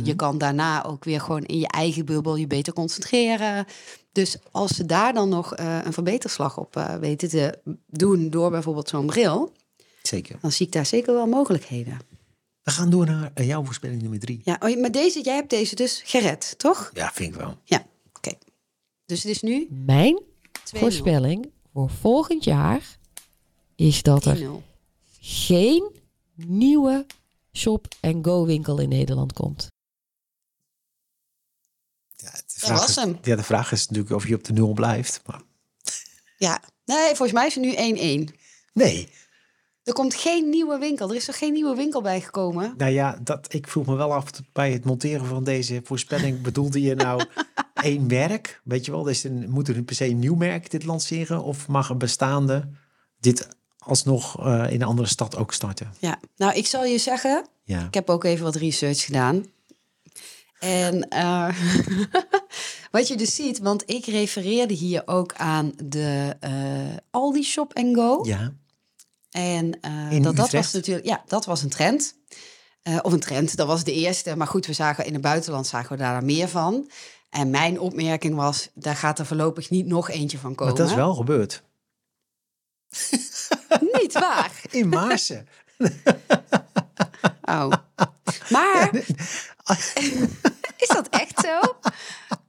Je 0.07 0.17
kan 0.17 0.39
daarna 0.39 0.85
ook 0.85 1.05
weer 1.05 1.21
gewoon 1.21 1.45
in 1.45 1.59
je 1.59 1.69
eigen 1.69 2.05
bubbel 2.05 2.37
je 2.37 2.47
beter 2.47 2.73
concentreren. 2.73 3.67
Dus 4.13 4.37
als 4.51 4.71
ze 4.71 4.87
daar 4.87 5.13
dan 5.13 5.29
nog 5.29 5.55
eh, 5.55 5.79
een 5.85 5.93
verbeterslag 5.93 6.59
op 6.59 6.77
eh, 6.77 6.95
weten 6.95 7.29
te 7.29 7.59
doen 7.87 8.31
door 8.31 8.51
bijvoorbeeld 8.51 8.89
zo'n 8.89 9.07
bril, 9.07 9.53
Zeker. 10.03 10.37
dan 10.41 10.53
zie 10.53 10.67
ik 10.67 10.73
daar 10.73 10.87
zeker 10.87 11.15
wel 11.15 11.27
mogelijkheden. 11.27 11.99
We 12.63 12.71
gaan 12.71 12.91
door 12.91 13.07
naar 13.07 13.33
jouw 13.45 13.65
voorspelling 13.65 14.01
nummer 14.03 14.19
drie. 14.19 14.41
Ja, 14.45 14.57
oh, 14.61 14.81
maar 14.81 14.91
deze, 14.93 15.21
jij 15.21 15.35
hebt 15.35 15.51
deze 15.51 15.75
dus 15.75 16.03
gered, 16.05 16.55
toch? 16.59 16.91
Ja, 16.95 17.11
vind 17.15 17.35
ik 17.35 17.41
wel. 17.41 17.57
Ja, 17.65 17.87
oké. 18.17 18.33
Dus 19.07 19.23
het 19.23 19.31
is 19.33 19.43
nu 19.43 19.67
2-0. 19.67 19.69
Mijn 19.87 20.21
voorspelling 20.75 21.51
voor 21.73 21.91
volgend 21.91 22.45
jaar 22.45 22.99
is 23.75 24.03
dat 24.03 24.25
er 24.25 24.39
1-0. 24.39 24.43
geen 25.21 25.93
nieuwe 26.35 27.07
shop-and-go 27.53 28.45
winkel 28.47 28.79
in 28.79 28.89
Nederland 28.89 29.33
komt. 29.33 29.67
Ja, 32.17 32.31
de 32.31 32.43
Dat 32.61 32.71
was 32.71 32.89
is, 32.89 32.97
hem. 32.97 33.19
Ja, 33.23 33.37
de 33.37 33.43
vraag 33.43 33.73
is 33.73 33.89
natuurlijk 33.89 34.15
of 34.15 34.29
je 34.29 34.35
op 34.35 34.45
de 34.45 34.53
nul 34.53 34.73
blijft. 34.73 35.21
Maar 35.27 35.41
Ja, 36.39 36.63
nee, 36.85 37.07
volgens 37.07 37.33
mij 37.33 37.47
is 37.47 37.55
het 37.55 37.65
nu 37.65 38.27
1-1. 38.29 38.35
nee, 38.73 39.09
Er 39.89 39.95
komt 39.95 40.15
geen 40.15 40.49
nieuwe 40.49 40.79
winkel. 40.79 41.09
Er 41.09 41.15
is 41.17 41.29
er 41.29 41.35
geen 41.35 41.53
nieuwe 41.53 41.77
winkel 41.77 42.03
bijgekomen. 42.03 42.75
Nou 42.77 42.93
ja, 42.93 43.19
dat, 43.23 43.55
ik 43.55 43.69
vroeg 43.69 43.87
me 43.87 43.95
wel 43.95 44.15
af 44.15 44.31
bij 44.53 44.73
het 44.73 44.85
monteren 44.85 45.27
van 45.27 45.45
deze 45.45 45.81
voorspelling. 45.85 46.41
bedoelde 46.49 46.81
je 46.81 46.95
nou 46.95 47.25
één 47.75 48.07
merk? 48.07 48.61
Weet 48.65 48.85
je 48.85 48.91
wel, 48.91 49.03
dus 49.03 49.25
een, 49.25 49.51
moet 49.51 49.69
er 49.69 49.83
per 49.83 49.95
se 49.95 50.09
een 50.09 50.19
nieuw 50.19 50.35
merk 50.35 50.71
dit 50.71 50.85
lanceren? 50.85 51.43
Of 51.43 51.69
mag 51.69 51.89
een 51.89 51.99
bestaande 51.99 52.69
dit 53.21 53.49
alsnog 53.79 54.39
eh, 54.39 54.65
in 54.71 54.81
een 54.81 54.87
andere 54.87 55.09
stad 55.09 55.37
ook 55.37 55.53
starten? 55.53 55.93
Ja, 55.99 56.19
nou, 56.37 56.55
ik 56.55 56.67
zal 56.67 56.85
je 56.85 56.99
zeggen, 56.99 57.47
Ja, 57.65 57.87
ik 57.87 57.95
heb 57.95 58.11
ook 58.11 58.25
even 58.25 58.45
wat 58.45 58.57
research 58.57 59.05
gedaan. 59.05 59.47
En 60.59 61.09
eh, 61.09 61.49
wat 62.91 63.09
je 63.09 63.17
dus 63.17 63.35
ziet, 63.35 63.59
want 63.59 63.91
ik 63.91 64.05
refereerde 64.05 64.75
hier 64.75 65.03
ook 65.07 65.35
aan 65.35 65.73
de 65.85 66.37
eh, 66.41 66.97
Aldi 67.11 67.43
Shop 67.43 67.73
Go. 67.95 68.21
ja. 68.25 68.53
En 69.31 69.81
eh, 69.81 70.23
dat, 70.23 70.37
dat 70.37 70.51
was 70.51 70.73
natuurlijk, 70.73 71.07
ja, 71.07 71.23
dat 71.27 71.45
was 71.45 71.63
een 71.63 71.69
trend. 71.69 72.15
Eh, 72.83 72.99
of 73.03 73.13
een 73.13 73.21
trend, 73.21 73.57
dat 73.57 73.67
was 73.67 73.85
de 73.85 73.93
eerste. 73.93 74.37
Maar 74.37 74.47
goed, 74.47 74.67
we 74.67 74.73
zagen 74.73 75.07
in 75.07 75.13
het 75.13 75.23
buitenland 75.23 75.67
zagen 75.67 75.91
we 75.91 76.03
daar 76.03 76.25
meer 76.25 76.49
van. 76.49 76.91
En 77.31 77.51
mijn 77.51 77.81
opmerking 77.81 78.35
was, 78.35 78.69
daar 78.75 78.97
gaat 78.97 79.19
er 79.19 79.27
voorlopig 79.27 79.71
niet 79.71 79.87
nog 79.87 80.11
eentje 80.11 80.39
van 80.39 80.55
komen. 80.55 80.75
maar 80.75 80.83
dat 80.83 80.91
is 80.91 80.97
wel 80.97 81.15
gebeurd. 81.15 81.63
Niet 84.01 84.13
waar. 84.13 84.53
In 84.71 84.89
Maarsen. 84.89 85.49
Oh. 87.43 87.73
Maar 88.49 88.95
is 90.77 90.89
dat 90.89 91.09
echt 91.09 91.41
zo? 91.41 91.61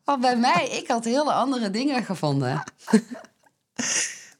Want 0.04 0.22
bij 0.22 0.38
mij, 0.38 0.70
ik 0.70 0.88
had 0.88 1.06
hele 1.06 1.34
andere 1.34 1.70
dingen 1.70 2.04
gevonden. 2.04 2.64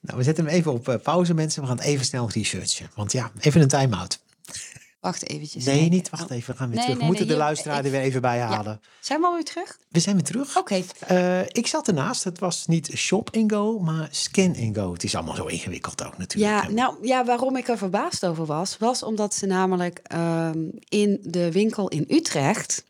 Nou, 0.10 0.22
we 0.22 0.28
zetten 0.28 0.46
hem 0.46 0.54
even 0.54 0.72
op 0.72 0.88
eh, 0.88 0.96
pauze, 1.04 1.34
mensen. 1.34 1.62
We 1.62 1.68
gaan 1.68 1.80
even 1.80 2.06
snel 2.06 2.30
researchen. 2.30 2.90
Want 2.96 3.12
ja, 3.12 3.32
even 3.40 3.62
een 3.62 3.68
time-out. 3.68 4.20
Wacht 5.00 5.30
eventjes. 5.30 5.66
Nee, 5.66 5.76
kijken. 5.76 5.94
niet. 5.96 6.10
Wacht 6.10 6.24
Oh. 6.30 6.38
even. 6.38 6.52
We 6.54 6.60
gaan 6.60 6.68
weer 6.68 6.76
Nee, 6.78 6.86
terug. 6.86 7.00
We 7.00 7.04
nee, 7.04 7.08
moeten 7.08 7.28
nee, 7.28 7.36
de 7.36 7.42
luisteraar 7.44 7.86
er 7.86 7.92
weer 7.92 8.02
even 8.02 8.22
bij 8.22 8.40
halen. 8.40 8.82
Zijn 9.00 9.20
we 9.20 9.26
alweer 9.28 9.44
terug? 9.44 9.80
We 9.90 10.00
zijn 10.00 10.16
weer 10.16 10.26
terug. 10.26 10.58
Oké. 10.58 10.84
Eh, 11.00 11.42
ik 11.42 11.68
zat 11.68 11.88
ernaast. 11.88 12.24
Het 12.24 12.40
was 12.40 12.68
niet 12.68 12.92
shop 12.96 13.30
and 13.36 13.52
go, 13.52 13.80
maar 13.80 14.08
scan 14.12 14.72
go. 14.74 14.94
Het 14.94 15.04
is 15.04 15.16
allemaal 15.16 15.36
zo 15.36 15.46
ingewikkeld 15.46 16.06
ook 16.06 16.18
natuurlijk. 16.18 16.64
Ja, 16.64 16.70
nou 16.70 17.08
ja, 17.08 17.26
waarom 17.26 17.56
ik 17.56 17.68
er 17.68 17.78
verbaasd 17.78 18.26
over 18.26 18.46
was, 18.46 18.78
was 18.78 19.04
omdat 19.04 19.34
ze 19.34 19.46
namelijk 19.46 20.00
ehm, 20.04 20.60
in 20.90 21.20
de 21.22 21.52
winkel 21.52 21.88
in 21.88 22.06
Utrecht, 22.08 22.84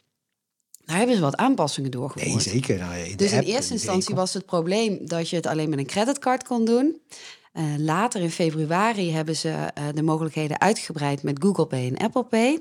daar 0.89 0.97
hebben 0.97 1.15
ze 1.15 1.21
wat 1.21 1.37
aanpassingen 1.37 1.91
doorgevoerd. 1.91 2.45
Nee, 2.45 2.53
zeker. 2.53 2.77
Nou, 2.77 2.95
in 2.95 3.17
Dus 3.17 3.31
in 3.31 3.41
eerste 3.41 3.73
instantie 3.73 4.15
was 4.15 4.33
het 4.33 4.45
probleem 4.45 5.07
dat 5.07 5.29
je 5.29 5.35
het 5.35 5.45
alleen 5.45 5.69
met 5.69 5.79
een 5.79 5.85
creditcard 5.85 6.43
kon 6.43 6.65
doen. 6.65 7.01
Eh, 7.53 7.63
later 7.77 8.21
in 8.21 8.31
februari 8.31 9.11
hebben 9.11 9.35
ze 9.35 9.49
eh, 9.49 9.83
de 9.93 10.01
mogelijkheden 10.01 10.59
uitgebreid 10.59 11.23
met 11.23 11.43
Google 11.43 11.65
Pay 11.65 11.87
en 11.87 11.97
Apple 11.97 12.23
Pay. 12.23 12.59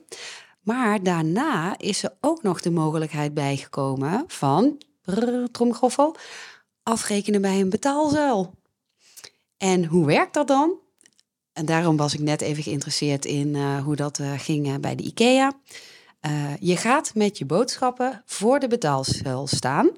Maar 0.61 1.03
daarna 1.03 1.79
is 1.79 2.03
er 2.03 2.17
ook 2.21 2.43
nog 2.43 2.61
de 2.61 2.71
mogelijkheid 2.71 3.35
bijgekomen 3.35 4.25
van, 4.27 4.83
brrr, 5.05 5.49
afrekenen 6.83 7.41
bij 7.41 7.61
een 7.61 7.71
betaalzuil. 7.71 8.55
En 9.57 9.85
hoe 9.85 10.07
werkt 10.07 10.35
dat 10.35 10.49
dan? 10.49 10.73
En 11.53 11.67
daarom 11.67 11.97
was 11.97 12.15
ik 12.15 12.21
net 12.21 12.41
even 12.41 12.63
geïnteresseerd 12.63 13.25
in 13.25 13.55
eh, 13.55 13.85
hoe 13.85 13.97
dat 13.97 14.21
ging 14.37 14.81
bij 14.81 14.95
de 14.95 15.03
IKEA. 15.03 15.53
Eh, 16.21 16.57
je 16.61 16.77
gaat 16.77 17.15
met 17.15 17.39
je 17.39 17.45
boodschappen 17.45 18.23
voor 18.27 18.59
de 18.59 18.69
betaalzuil 18.69 19.47
staan. 19.47 19.91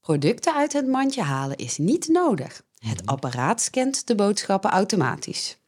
Producten 0.00 0.54
uit 0.54 0.72
het 0.72 0.86
mandje 0.86 1.22
halen 1.22 1.56
is 1.56 1.78
niet 1.78 2.08
nodig. 2.08 2.62
Het 2.78 3.06
apparaat 3.06 3.60
scant 3.60 4.06
de 4.06 4.14
boodschappen 4.14 4.70
automatisch. 4.70 5.58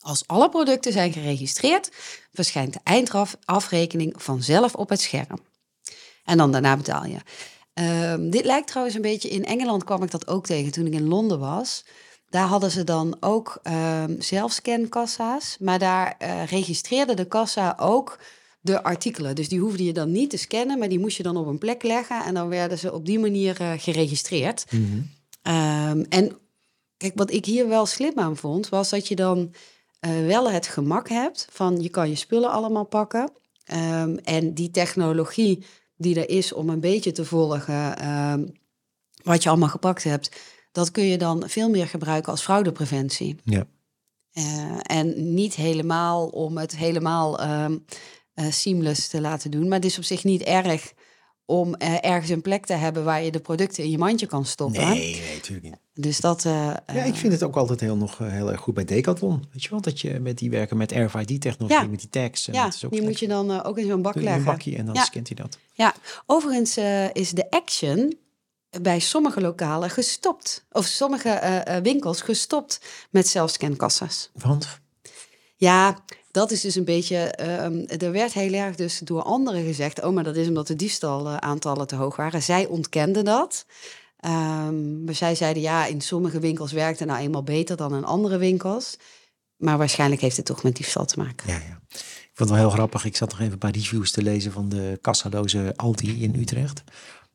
Als 0.00 0.26
alle 0.26 0.48
producten 0.48 0.92
zijn 0.92 1.12
geregistreerd, 1.12 1.90
verschijnt 2.32 2.72
de 2.72 2.80
eindafrekening 2.82 4.22
vanzelf 4.22 4.74
op 4.74 4.88
het 4.88 5.00
scherm. 5.00 5.38
En 6.24 6.36
dan 6.36 6.52
daarna 6.52 6.76
betaal 6.76 7.04
je. 7.04 7.18
Ehm, 7.74 8.30
dit 8.30 8.44
lijkt 8.44 8.66
trouwens 8.66 8.96
een 8.96 9.02
beetje, 9.02 9.28
in 9.28 9.44
Engeland 9.44 9.84
kwam 9.84 10.02
ik 10.02 10.10
dat 10.10 10.28
ook 10.28 10.46
tegen 10.46 10.72
toen 10.72 10.86
ik 10.86 10.92
in 10.92 11.08
Londen 11.08 11.38
was. 11.38 11.84
Daar 12.30 12.46
hadden 12.46 12.70
ze 12.70 12.84
dan 12.84 13.16
ook 13.20 13.58
ehm 13.62 14.20
zelfscankassa's, 14.20 15.56
maar 15.60 15.78
daar 15.78 16.14
eh, 16.18 16.44
registreerde 16.44 17.14
de 17.14 17.26
kassa 17.26 17.76
ook 17.80 18.18
de 18.60 18.82
artikelen. 18.82 19.34
Dus 19.34 19.48
die 19.48 19.60
hoefde 19.60 19.84
je 19.84 19.92
dan 19.92 20.12
niet 20.12 20.30
te 20.30 20.36
scannen, 20.36 20.78
maar 20.78 20.88
die 20.88 20.98
moest 20.98 21.16
je 21.16 21.22
dan 21.22 21.36
op 21.36 21.46
een 21.46 21.58
plek 21.58 21.82
leggen 21.82 22.24
en 22.24 22.34
dan 22.34 22.48
werden 22.48 22.78
ze 22.78 22.92
op 22.92 23.06
die 23.06 23.18
manier 23.18 23.60
eh, 23.60 23.72
geregistreerd. 23.76 24.64
Mhm. 24.70 25.00
Ehm, 25.42 26.04
en 26.08 26.38
kijk, 26.96 27.12
wat 27.14 27.32
ik 27.32 27.44
hier 27.44 27.68
wel 27.68 27.86
slim 27.86 28.18
aan 28.18 28.36
vond, 28.36 28.68
was 28.68 28.90
dat 28.90 29.08
je 29.08 29.16
dan 29.16 29.54
eh, 30.00 30.26
wel 30.26 30.50
het 30.50 30.66
gemak 30.66 31.08
hebt 31.08 31.48
van 31.50 31.80
je 31.80 31.88
kan 31.88 32.08
je 32.08 32.14
spullen 32.14 32.50
allemaal 32.50 32.84
pakken. 32.84 33.30
Ehm, 33.64 34.16
en 34.24 34.54
die 34.54 34.70
technologie 34.70 35.64
die 35.96 36.20
er 36.20 36.28
is 36.28 36.52
om 36.52 36.68
een 36.68 36.80
beetje 36.80 37.12
te 37.12 37.24
volgen 37.24 37.98
ehm, 37.98 38.46
wat 39.22 39.42
je 39.42 39.48
allemaal 39.48 39.68
gepakt 39.68 40.04
hebt, 40.04 40.30
dat 40.72 40.90
kun 40.90 41.04
je 41.04 41.18
dan 41.18 41.42
veel 41.46 41.70
meer 41.70 41.86
gebruiken 41.86 42.32
als 42.32 42.42
fraudepreventie. 42.42 43.36
Ja. 43.44 43.66
Eh, 44.32 44.78
en 44.82 45.34
niet 45.34 45.54
helemaal 45.54 46.26
om 46.26 46.58
het 46.58 46.76
helemaal 46.76 47.40
seamless 48.50 49.08
te 49.08 49.20
laten 49.20 49.50
doen. 49.50 49.68
Maar 49.68 49.76
het 49.78 49.84
is 49.86 49.98
op 49.98 50.04
zich 50.04 50.24
niet 50.24 50.42
erg 50.42 50.92
om 51.44 51.74
eh, 51.74 52.04
ergens 52.04 52.30
een 52.30 52.40
plek 52.42 52.66
te 52.66 52.72
hebben 52.72 53.04
waar 53.04 53.22
je 53.22 53.30
de 53.30 53.40
producten 53.40 53.84
in 53.84 53.90
je 53.90 53.98
mandje 53.98 54.26
kan 54.26 54.44
stoppen. 54.44 54.88
Nee, 54.88 55.20
nee, 55.20 55.34
natuurlijk 55.34 55.62
niet. 55.66 55.76
Dus 55.94 56.20
dat. 56.20 56.44
eh, 56.44 56.52
Ja, 56.52 56.82
eh, 56.86 57.06
ik 57.06 57.14
vind 57.14 57.32
het 57.32 57.42
ook 57.42 57.56
altijd 57.56 57.80
heel, 57.80 57.96
nog 57.96 58.20
eh, 58.20 58.30
heel 58.30 58.50
erg 58.52 58.60
goed 58.60 58.74
bij 58.74 58.84
Decathlon. 58.84 59.44
Weet 59.52 59.62
je 59.62 59.70
wel, 59.70 59.80
dat 59.80 60.00
je 60.00 60.20
met 60.20 60.38
die 60.38 60.50
werken 60.50 60.76
met 60.76 60.92
RFID-technologie, 60.92 61.80
Ja. 61.82 61.86
met 61.90 62.00
die 62.00 62.08
tags. 62.08 62.48
en 62.48 62.54
ja, 62.54 62.64
dat 62.64 62.74
is 62.74 62.84
ook 62.84 62.92
die 62.92 63.02
moet 63.02 63.18
je 63.18 63.28
dan 63.28 63.50
eh, 63.52 63.60
ook 63.66 63.78
in 63.78 63.86
zo'n 63.86 64.02
bak 64.02 64.12
Doe 64.12 64.22
je 64.22 64.28
in 64.28 64.34
leggen. 64.34 64.52
een 64.52 64.58
bakje 64.58 64.76
en 64.76 64.86
dan 64.86 64.94
Ja. 64.94 65.04
scant 65.04 65.26
hij 65.28 65.36
dat. 65.36 65.58
Ja, 65.72 65.94
overigens 66.26 66.76
eh, 66.76 67.14
is 67.14 67.30
de 67.30 67.50
Action 67.50 68.14
bij 68.82 68.98
sommige 68.98 69.40
lokalen 69.40 69.90
gestopt. 69.90 70.64
Of 70.70 70.84
sommige 70.86 71.28
eh, 71.28 71.76
eh, 71.76 71.82
winkels 71.82 72.20
gestopt 72.22 72.80
met 73.10 73.28
zelfscankassa's. 73.28 74.30
Want 74.34 74.80
Ja, 75.56 75.98
dat 76.30 76.50
is 76.50 76.60
dus 76.60 76.74
een 76.74 76.84
beetje. 76.84 77.16
ehm, 77.16 78.02
er 78.02 78.12
werd 78.12 78.32
heel 78.32 78.52
erg 78.52 78.76
dus 78.76 78.98
door 78.98 79.22
anderen 79.22 79.64
gezegd. 79.64 80.02
Oh, 80.02 80.14
maar 80.14 80.24
dat 80.24 80.36
is 80.36 80.48
omdat 80.48 80.66
de 80.66 80.76
diefstalaantallen 80.76 81.86
te 81.86 81.96
hoog 81.96 82.16
waren. 82.16 82.42
Zij 82.42 82.66
ontkenden 82.66 83.24
dat. 83.24 83.66
Ehm, 84.18 85.04
maar 85.04 85.14
zij 85.14 85.34
zeiden 85.34 85.62
ja, 85.62 85.86
in 85.86 86.00
sommige 86.00 86.40
winkels 86.40 86.72
werkt 86.72 86.98
het 86.98 87.08
nou 87.08 87.20
eenmaal 87.20 87.42
beter 87.42 87.76
dan 87.76 87.94
in 87.94 88.04
andere 88.04 88.38
winkels. 88.38 88.96
Maar 89.56 89.78
waarschijnlijk 89.78 90.20
heeft 90.20 90.36
het 90.36 90.46
toch 90.46 90.62
met 90.62 90.76
diefstal 90.76 91.04
te 91.04 91.18
maken. 91.18 91.48
Ja, 91.48 91.54
ja. 91.54 91.80
Ik 91.88 92.44
vond 92.44 92.50
het 92.50 92.58
wel 92.58 92.68
heel 92.68 92.78
grappig. 92.78 93.04
Ik 93.04 93.16
zat 93.16 93.30
nog 93.30 93.40
even 93.40 93.58
paar 93.58 93.70
reviews 93.70 94.10
te 94.10 94.22
lezen 94.22 94.52
van 94.52 94.68
de 94.68 94.98
kassadozen 95.00 95.76
Aldi 95.76 96.22
in 96.22 96.34
Utrecht. 96.34 96.82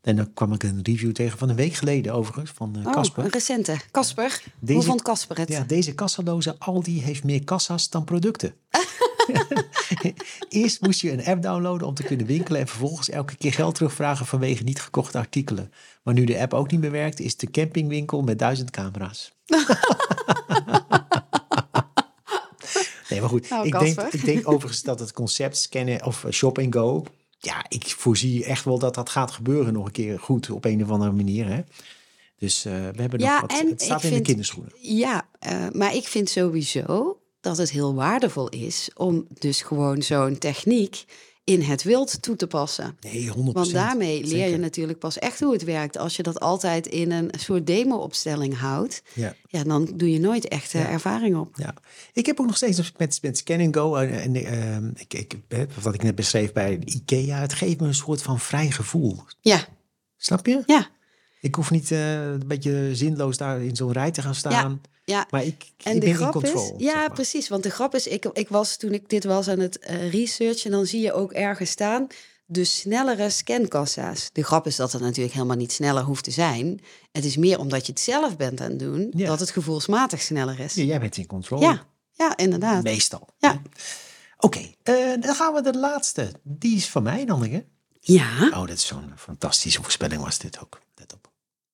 En 0.03 0.15
dan 0.15 0.33
kwam 0.33 0.53
ik 0.53 0.63
een 0.63 0.79
review 0.83 1.11
tegen 1.11 1.37
van 1.37 1.49
een 1.49 1.55
week 1.55 1.73
geleden 1.73 2.13
overigens, 2.13 2.51
van 2.55 2.75
eh, 2.75 2.85
Oh, 2.85 2.91
Casper. 2.93 3.23
een 3.23 3.29
recente. 3.29 3.77
Casper. 3.91 4.43
Hoe 4.65 4.81
vond 4.83 5.01
Casper 5.01 5.37
het? 5.37 5.49
ja, 5.49 5.63
deze 5.63 5.93
kassadozen 5.93 6.57
Aldi 6.57 7.01
heeft 7.01 7.23
meer 7.23 7.43
kassa's 7.43 7.89
dan 7.89 8.03
producten. 8.03 8.53
Eerst 10.49 10.81
moest 10.81 11.01
je 11.01 11.11
een 11.11 11.25
app 11.25 11.41
downloaden 11.41 11.87
om 11.87 11.93
te 11.93 12.03
kunnen 12.03 12.25
winkelen 12.25 12.61
en 12.61 12.67
vervolgens 12.67 13.09
elke 13.09 13.35
keer 13.35 13.53
geld 13.53 13.75
terugvragen 13.75 14.25
vanwege 14.25 14.63
niet 14.63 14.81
gekochte 14.81 15.17
artikelen. 15.17 15.71
Maar 16.03 16.13
nu 16.13 16.23
de 16.23 16.39
app 16.39 16.53
ook 16.53 16.71
niet 16.71 16.79
meer 16.79 16.91
werkt, 16.91 17.19
is 17.19 17.37
de 17.37 17.51
campingwinkel 17.51 18.21
met 18.21 18.39
duizend 18.39 18.71
camera's. 18.71 19.31
nee, 23.09 23.19
maar 23.19 23.29
goed. 23.29 23.49
Nou, 23.49 23.65
ik, 23.65 23.79
denk, 23.79 24.01
ik 24.01 24.25
denk 24.25 24.49
overigens 24.49 24.81
dat 24.81 24.99
het 24.99 25.11
concept 25.13 25.57
scannen 25.57 26.05
of 26.05 26.25
shop 26.29 26.57
and 26.57 26.73
go, 26.75 27.05
ja, 27.43 27.65
ik 27.67 27.87
voorzie 27.87 28.45
echt 28.45 28.65
wel 28.65 28.79
dat 28.79 28.95
dat 28.95 29.09
gaat 29.09 29.31
gebeuren 29.31 29.73
nog 29.73 29.85
een 29.85 29.91
keer 29.91 30.19
goed 30.19 30.49
op 30.49 30.65
een 30.65 30.83
of 30.83 30.89
andere 30.89 31.11
manier. 31.11 31.47
Hè? 31.47 31.61
Dus 32.37 32.65
eh, 32.65 32.71
we 32.73 33.01
hebben 33.01 33.19
Ja, 33.19 33.31
nog 33.39 33.41
wat. 33.51 33.59
en 33.61 33.67
Het 33.69 33.81
staat 33.81 34.03
in 34.03 34.07
de 34.09 34.13
vind- 34.15 34.27
kinderschoenen. 34.27 34.73
Ja, 34.81 35.27
eh, 35.39 35.65
maar 35.71 35.95
ik 35.95 36.07
vind 36.07 36.29
sowieso 36.29 37.17
dat 37.41 37.57
het 37.57 37.71
heel 37.71 37.93
waardevol 37.95 38.49
is 38.49 38.89
om 38.95 39.27
dus 39.39 39.61
gewoon 39.61 40.01
zo'n 40.01 40.37
techniek 40.37 41.03
in 41.45 41.61
het 41.61 41.83
wild 41.83 42.21
toe 42.21 42.35
te 42.35 42.47
passen. 42.47 42.97
Nee, 43.01 43.27
100%. 43.29 43.33
Want 43.33 43.71
daarmee 43.71 44.23
leer 44.23 44.49
je 44.49 44.57
natuurlijk 44.57 44.99
pas 44.99 45.19
echt 45.19 45.39
hoe 45.39 45.53
het 45.53 45.63
werkt. 45.63 45.97
Als 45.97 46.15
je 46.15 46.23
dat 46.23 46.39
altijd 46.39 46.87
in 46.87 47.11
een 47.11 47.31
soort 47.39 47.67
demo-opstelling 47.67 48.57
houdt, 48.57 49.01
Ja. 49.13 49.35
ja, 49.47 49.63
dan 49.63 49.89
doe 49.95 50.11
je 50.11 50.19
nooit 50.19 50.47
echt 50.47 50.73
eh, 50.73 50.81
Ja. 50.81 50.89
ervaring 50.89 51.35
op. 51.37 51.55
Ja, 51.55 51.73
ik 52.13 52.25
heb 52.25 52.39
ook 52.39 52.45
nog 52.45 52.55
steeds 52.55 52.93
met, 52.97 53.19
met 53.21 53.37
Scan 53.37 53.59
and 53.61 53.75
Go 53.75 53.95
en, 53.95 54.21
en 54.21 54.35
ehm, 54.45 54.91
ik, 54.95 55.13
ik, 55.13 55.35
wat 55.81 55.93
ik 55.93 56.03
net 56.03 56.15
beschreef 56.15 56.51
bij 56.53 56.79
IKEA, 56.85 57.39
het 57.39 57.53
geeft 57.53 57.79
me 57.79 57.87
een 57.87 57.93
soort 57.95 58.21
van 58.21 58.39
vrij 58.39 58.71
gevoel. 58.71 59.23
Ja, 59.41 59.65
Snap 60.17 60.45
je? 60.45 60.63
ja, 60.65 60.87
Ik 61.41 61.55
hoef 61.55 61.71
niet 61.71 61.91
eh, 61.91 62.21
een 62.31 62.47
beetje 62.47 62.89
zinloos 62.95 63.37
daar 63.37 63.61
in 63.63 63.75
zo'n 63.75 63.91
rij 63.91 64.11
te 64.11 64.21
gaan 64.21 64.35
staan, 64.35 64.81
ja. 64.83 64.89
Maar 65.29 65.43
ik, 65.43 65.71
En 65.83 65.93
ik 65.95 65.99
de 65.99 65.99
ben 65.99 66.09
in 66.09 66.15
grap 66.15 66.31
control. 66.31 66.63
is, 66.63 66.71
ja, 66.77 66.85
zeg 66.91 66.95
maar. 66.95 67.11
precies. 67.11 67.47
Want 67.49 67.63
de 67.63 67.69
grap 67.69 67.95
is, 67.95 68.07
ik, 68.07 68.25
ik 68.25 68.49
was 68.49 68.77
toen 68.77 68.93
ik 68.93 69.09
dit 69.09 69.23
was 69.23 69.47
aan 69.47 69.59
het 69.59 69.79
eh, 69.79 70.11
researchen, 70.11 70.71
dan 70.71 70.85
zie 70.85 71.01
je 71.01 71.13
ook 71.13 71.31
ergens 71.31 71.69
staan 71.69 72.07
de 72.45 72.63
snellere 72.63 73.29
scankassa's. 73.29 74.29
De 74.33 74.43
grap 74.43 74.67
is 74.67 74.75
dat 74.75 74.91
het 74.91 75.01
natuurlijk 75.01 75.33
helemaal 75.33 75.55
niet 75.57 75.71
sneller 75.71 76.03
hoeft 76.03 76.23
te 76.23 76.31
zijn. 76.31 76.81
Het 77.11 77.25
is 77.25 77.37
meer 77.37 77.59
omdat 77.59 77.85
je 77.85 77.91
het 77.91 78.01
zelf 78.01 78.37
bent 78.37 78.61
aan 78.61 78.69
het 78.69 78.79
doen, 78.79 79.11
Ja. 79.15 79.27
dat 79.27 79.39
het 79.39 79.49
gevoelsmatig 79.51 80.21
sneller 80.21 80.59
is. 80.59 80.73
Ja, 80.73 80.83
jij 80.83 80.99
bent 80.99 81.17
in 81.17 81.25
control. 81.25 81.61
Ja, 81.61 81.85
ja, 82.11 82.37
inderdaad. 82.37 82.83
Meestal. 82.83 83.27
Ja. 83.37 83.61
Oké, 84.37 84.71
eh, 84.83 84.95
dan 85.19 85.35
gaan 85.35 85.53
we 85.53 85.61
de 85.61 85.77
laatste. 85.77 86.31
Die 86.43 86.75
is 86.75 86.87
van 86.89 87.03
mij, 87.03 87.23
Nanneke. 87.23 87.65
Ja, 87.99 88.47
Oh, 88.53 88.59
dat 88.67 88.69
is 88.69 88.85
zo'n 88.85 89.11
fantastische 89.17 89.81
voorspelling 89.81 90.23
was 90.23 90.37
dit 90.39 90.59
ook. 90.61 90.81
Let 90.95 91.13
op. 91.13 91.22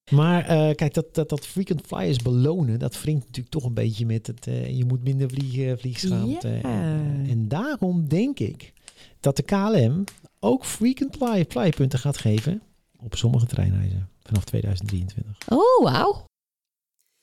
Maar 0.10 0.46
eh, 0.46 0.76
kijk, 0.76 0.94
dat, 0.94 1.16
dat, 1.16 1.30
dat 1.30 1.48
frequent 1.48 1.82
flyers 1.86 2.18
belonen, 2.18 2.80
dat 2.80 3.02
wringt 3.02 3.26
natuurlijk 3.26 3.50
toch 3.50 3.64
een 3.64 3.74
beetje 3.74 4.06
met 4.06 4.28
het, 4.28 4.48
eh, 4.48 4.78
je 4.78 4.86
moet 4.86 5.04
minder 5.04 5.30
vliegen, 5.30 5.80
vliegschaamte. 5.80 6.48
Ja. 6.48 6.62
En, 6.62 7.26
en 7.30 7.48
daarom 7.48 8.08
denk 8.08 8.40
ik 8.40 8.74
dat 9.20 9.36
de 9.36 9.44
KLM 9.44 10.04
ook 10.40 10.66
frequent 10.66 11.16
fly, 11.16 11.46
flypunten 11.50 12.00
gaat 12.00 12.18
geven 12.18 12.62
op 13.00 13.16
sommige 13.16 13.46
treinreizen 13.46 14.10
vanaf 14.24 14.44
2023. 14.44 15.38
Oh, 15.48 15.84
wauw. 15.84 16.26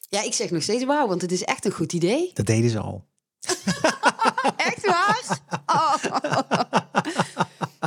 ja, 0.08 0.22
ik 0.22 0.32
zeg 0.32 0.50
nog 0.50 0.62
steeds 0.62 0.84
wauw, 0.84 1.08
want 1.08 1.22
het 1.22 1.32
is 1.32 1.42
echt 1.42 1.64
een 1.64 1.72
goed 1.72 1.92
idee. 1.92 2.30
Dat 2.34 2.46
deden 2.46 2.70
ze 2.70 2.78
al. 2.78 3.04
Echt 4.56 4.86
waar? 4.86 5.40
Oh. 5.66 5.94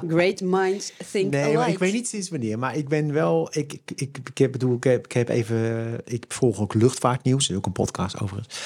Great 0.08 0.42
minds 0.42 0.94
think 1.12 1.32
Nee, 1.32 1.58
alike. 1.58 1.72
ik 1.72 1.80
weet 1.80 1.94
niet 1.94 2.08
sinds 2.08 2.30
wanneer. 2.30 2.60
Maar 2.60 2.76
ik 2.76 2.88
ben 2.88 3.14
wel. 3.14 3.48
Ik, 3.52 3.74
ik, 3.74 3.92
ik, 3.96 4.20
ik 4.40 4.52
bedoel, 4.52 4.76
ik 4.76 4.84
heb, 4.84 5.06
ik 5.06 5.12
heb 5.12 5.30
even. 5.30 5.98
Ik 6.06 6.26
volg 6.28 6.60
ook 6.60 6.74
luchtvaartnieuws. 6.74 7.52
Ook 7.52 7.66
een 7.66 7.72
podcast 7.72 8.20
overigens. 8.20 8.60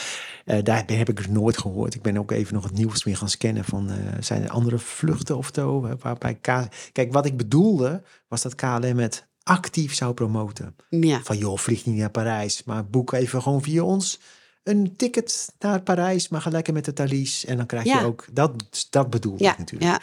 Eh, 0.45 0.63
daar 0.63 0.83
heb 0.87 1.09
ik 1.09 1.17
het 1.17 1.29
nooit 1.29 1.57
gehoord. 1.57 1.95
Ik 1.95 2.01
ben 2.01 2.17
ook 2.17 2.31
even 2.31 2.53
nog 2.53 2.63
het 2.63 2.73
nieuws 2.73 3.03
weer 3.03 3.17
gaan 3.17 3.29
scannen. 3.29 3.65
Van 3.65 3.89
eh, 3.89 3.95
zijn 4.19 4.43
er 4.43 4.49
andere 4.49 4.79
vluchten 4.79 5.37
of 5.37 5.49
zo? 5.53 5.95
Waarbij 5.99 6.33
K 6.41 6.67
Kijk, 6.91 7.13
wat 7.13 7.25
ik 7.25 7.37
bedoelde 7.37 8.01
was 8.27 8.41
dat 8.41 8.55
KLM 8.55 8.97
het 8.99 9.25
actief 9.43 9.93
zou 9.93 10.13
promoten. 10.13 10.75
Ja. 10.89 11.19
Van 11.23 11.37
joh, 11.37 11.57
vlieg 11.57 11.85
niet 11.85 11.95
naar 11.97 12.09
Parijs, 12.11 12.63
maar 12.63 12.85
boek 12.85 13.11
even 13.13 13.41
gewoon 13.41 13.61
via 13.61 13.83
ons 13.83 14.19
een 14.63 14.95
ticket 14.95 15.53
naar 15.59 15.81
Parijs, 15.81 16.29
maar 16.29 16.41
ga 16.41 16.49
lekker 16.49 16.73
met 16.73 16.85
de 16.85 16.93
Thalys. 16.93 17.45
En 17.45 17.57
dan 17.57 17.65
krijg 17.65 17.85
Ja. 17.85 17.99
je 17.99 18.05
ook, 18.05 18.25
dat, 18.31 18.51
dat 18.89 19.09
bedoel 19.09 19.35
Ja, 19.37 19.51
ik 19.51 19.57
natuurlijk. 19.57 20.01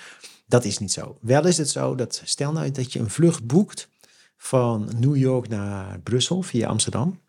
Dat 0.50 0.64
is 0.64 0.78
niet 0.78 0.92
zo. 0.92 1.16
Wel 1.20 1.46
is 1.46 1.56
het 1.56 1.68
zo 1.70 1.94
dat, 1.94 2.22
stel 2.24 2.52
nou 2.52 2.70
dat 2.70 2.92
je 2.92 2.98
een 2.98 3.10
vlucht 3.10 3.46
boekt 3.46 3.88
van 4.36 4.88
New 4.96 5.16
York 5.16 5.48
naar 5.48 6.00
Brussel 6.00 6.42
via 6.42 6.68
Amsterdam. 6.68 7.20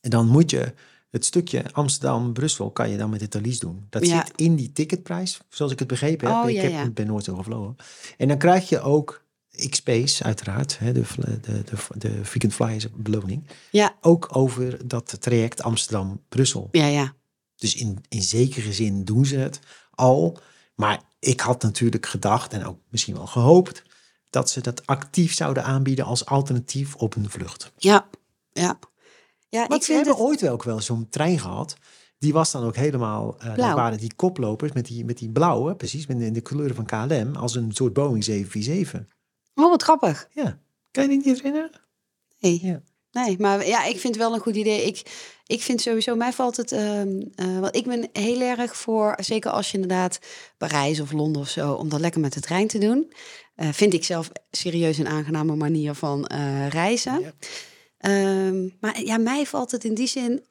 En 0.00 0.10
dan 0.10 0.26
moet 0.28 0.50
je 0.50 0.72
het 1.10 1.24
stukje 1.24 1.64
Amsterdam-Brussel 1.72 2.70
kan 2.70 2.90
je 2.90 2.96
dan 2.96 3.10
met 3.10 3.20
de 3.20 3.28
Thalys 3.28 3.58
doen. 3.58 3.86
Dat 3.90 4.06
Ja. 4.06 4.24
zit 4.26 4.32
in 4.36 4.56
die 4.56 4.72
ticketprijs, 4.72 5.40
zoals 5.48 5.72
ik 5.72 5.78
het 5.78 5.88
begrepen 5.88 6.28
heb. 6.28 6.36
Oh, 6.44 6.50
ik 6.50 6.56
ja, 6.56 6.62
heb, 6.62 6.70
ja. 6.70 6.90
ben 6.90 7.06
nooit 7.06 7.24
zo 7.24 7.34
gevlogen. 7.36 7.76
En 8.18 8.28
dan 8.28 8.38
krijg 8.38 8.68
je 8.68 8.80
ook 8.80 9.22
XP's 9.70 10.22
uiteraard, 10.22 10.78
hè, 10.78 10.92
de, 10.92 11.02
de, 11.16 11.40
de, 11.62 11.62
de 11.98 12.24
Frequent 12.24 12.54
Flyers 12.54 12.86
beloning. 12.96 13.46
ja, 13.70 13.96
Ook 14.00 14.36
over 14.36 14.88
dat 14.88 15.16
traject 15.20 15.62
Amsterdam-Brussel. 15.62 16.68
ja, 16.72 16.86
ja. 16.86 17.14
Dus 17.56 17.74
in, 17.74 18.04
in 18.08 18.22
zekere 18.22 18.72
zin 18.72 19.04
doen 19.04 19.26
ze 19.26 19.36
het 19.36 19.58
al. 19.90 20.38
Maar 20.74 21.00
ik 21.24 21.40
had 21.40 21.62
natuurlijk 21.62 22.06
gedacht 22.06 22.52
en 22.52 22.64
ook 22.66 22.78
misschien 22.88 23.14
wel 23.14 23.26
gehoopt 23.26 23.82
dat 24.30 24.50
ze 24.50 24.60
dat 24.60 24.86
actief 24.86 25.34
zouden 25.34 25.64
aanbieden 25.64 26.04
als 26.04 26.26
alternatief 26.26 26.94
op 26.94 27.16
een 27.16 27.30
vlucht. 27.30 27.72
Ja, 27.76 28.08
ja. 28.52 28.78
Ja, 29.48 29.66
Want 29.66 29.80
ik 29.80 29.86
ze 29.86 29.92
hebben 29.92 30.12
het... 30.12 30.22
ooit 30.22 30.40
wel 30.40 30.52
ook 30.52 30.62
wel 30.62 30.80
zo'n 30.80 31.08
trein 31.08 31.38
gehad. 31.38 31.76
Die 32.18 32.32
was 32.32 32.50
dan 32.50 32.64
ook 32.64 32.76
helemaal, 32.76 33.36
Blauw. 33.54 33.74
waren 33.74 33.98
die 33.98 34.14
koplopers 34.16 34.72
met 34.72 34.86
die, 34.86 35.04
met 35.04 35.18
die 35.18 35.30
blauwe, 35.30 35.74
precies, 35.76 36.06
met 36.06 36.18
de, 36.18 36.30
de 36.30 36.40
kleuren 36.40 36.74
van 36.74 36.86
KLM, 36.86 37.36
als 37.36 37.54
een 37.54 37.72
soort 37.72 37.92
Boeing 37.92 38.24
747. 38.24 39.16
Oh, 39.54 39.70
wat 39.70 39.82
grappig. 39.82 40.28
Ja, 40.32 40.58
kan 40.90 41.02
je 41.02 41.08
die 41.08 41.18
niet 41.18 41.36
herinneren? 41.36 41.70
Nee. 42.40 42.60
Ja. 42.62 42.82
Nee, 43.10 43.38
maar 43.38 43.66
ja, 43.66 43.84
ik 43.84 44.00
vind 44.00 44.14
het 44.14 44.24
wel 44.24 44.34
een 44.34 44.40
goed 44.40 44.56
idee. 44.56 44.86
Ik, 44.86 45.02
ik 45.46 45.62
vind 45.62 45.80
sowieso, 45.80 46.16
mij 46.16 46.32
valt 46.32 46.56
het, 46.56 46.72
ehm 46.72 47.22
eh, 47.34 47.58
want 47.58 47.76
ik 47.76 47.84
ben 47.84 48.08
heel 48.12 48.40
erg 48.40 48.76
voor, 48.76 49.14
zeker 49.20 49.50
als 49.50 49.70
je 49.70 49.74
inderdaad 49.74 50.18
Parijs 50.58 51.00
of 51.00 51.12
Londen 51.12 51.42
of 51.42 51.48
zo, 51.48 51.72
om 51.72 51.88
dat 51.88 52.00
lekker 52.00 52.20
met 52.20 52.32
de 52.32 52.40
trein 52.40 52.66
te 52.66 52.78
doen. 52.78 53.12
Eh, 53.54 53.68
vind 53.72 53.94
ik 53.94 54.04
zelf 54.04 54.30
serieus 54.50 54.98
een 54.98 55.08
aangename 55.08 55.56
manier 55.56 55.94
van 55.94 56.26
eh, 56.26 56.68
reizen. 56.68 57.20
Ja. 57.20 57.32
Ehm, 57.98 58.68
maar 58.80 59.02
ja, 59.02 59.18
mij 59.18 59.46
valt 59.46 59.70
het 59.70 59.84
in 59.84 59.94
die 59.94 60.06
zin 60.06 60.42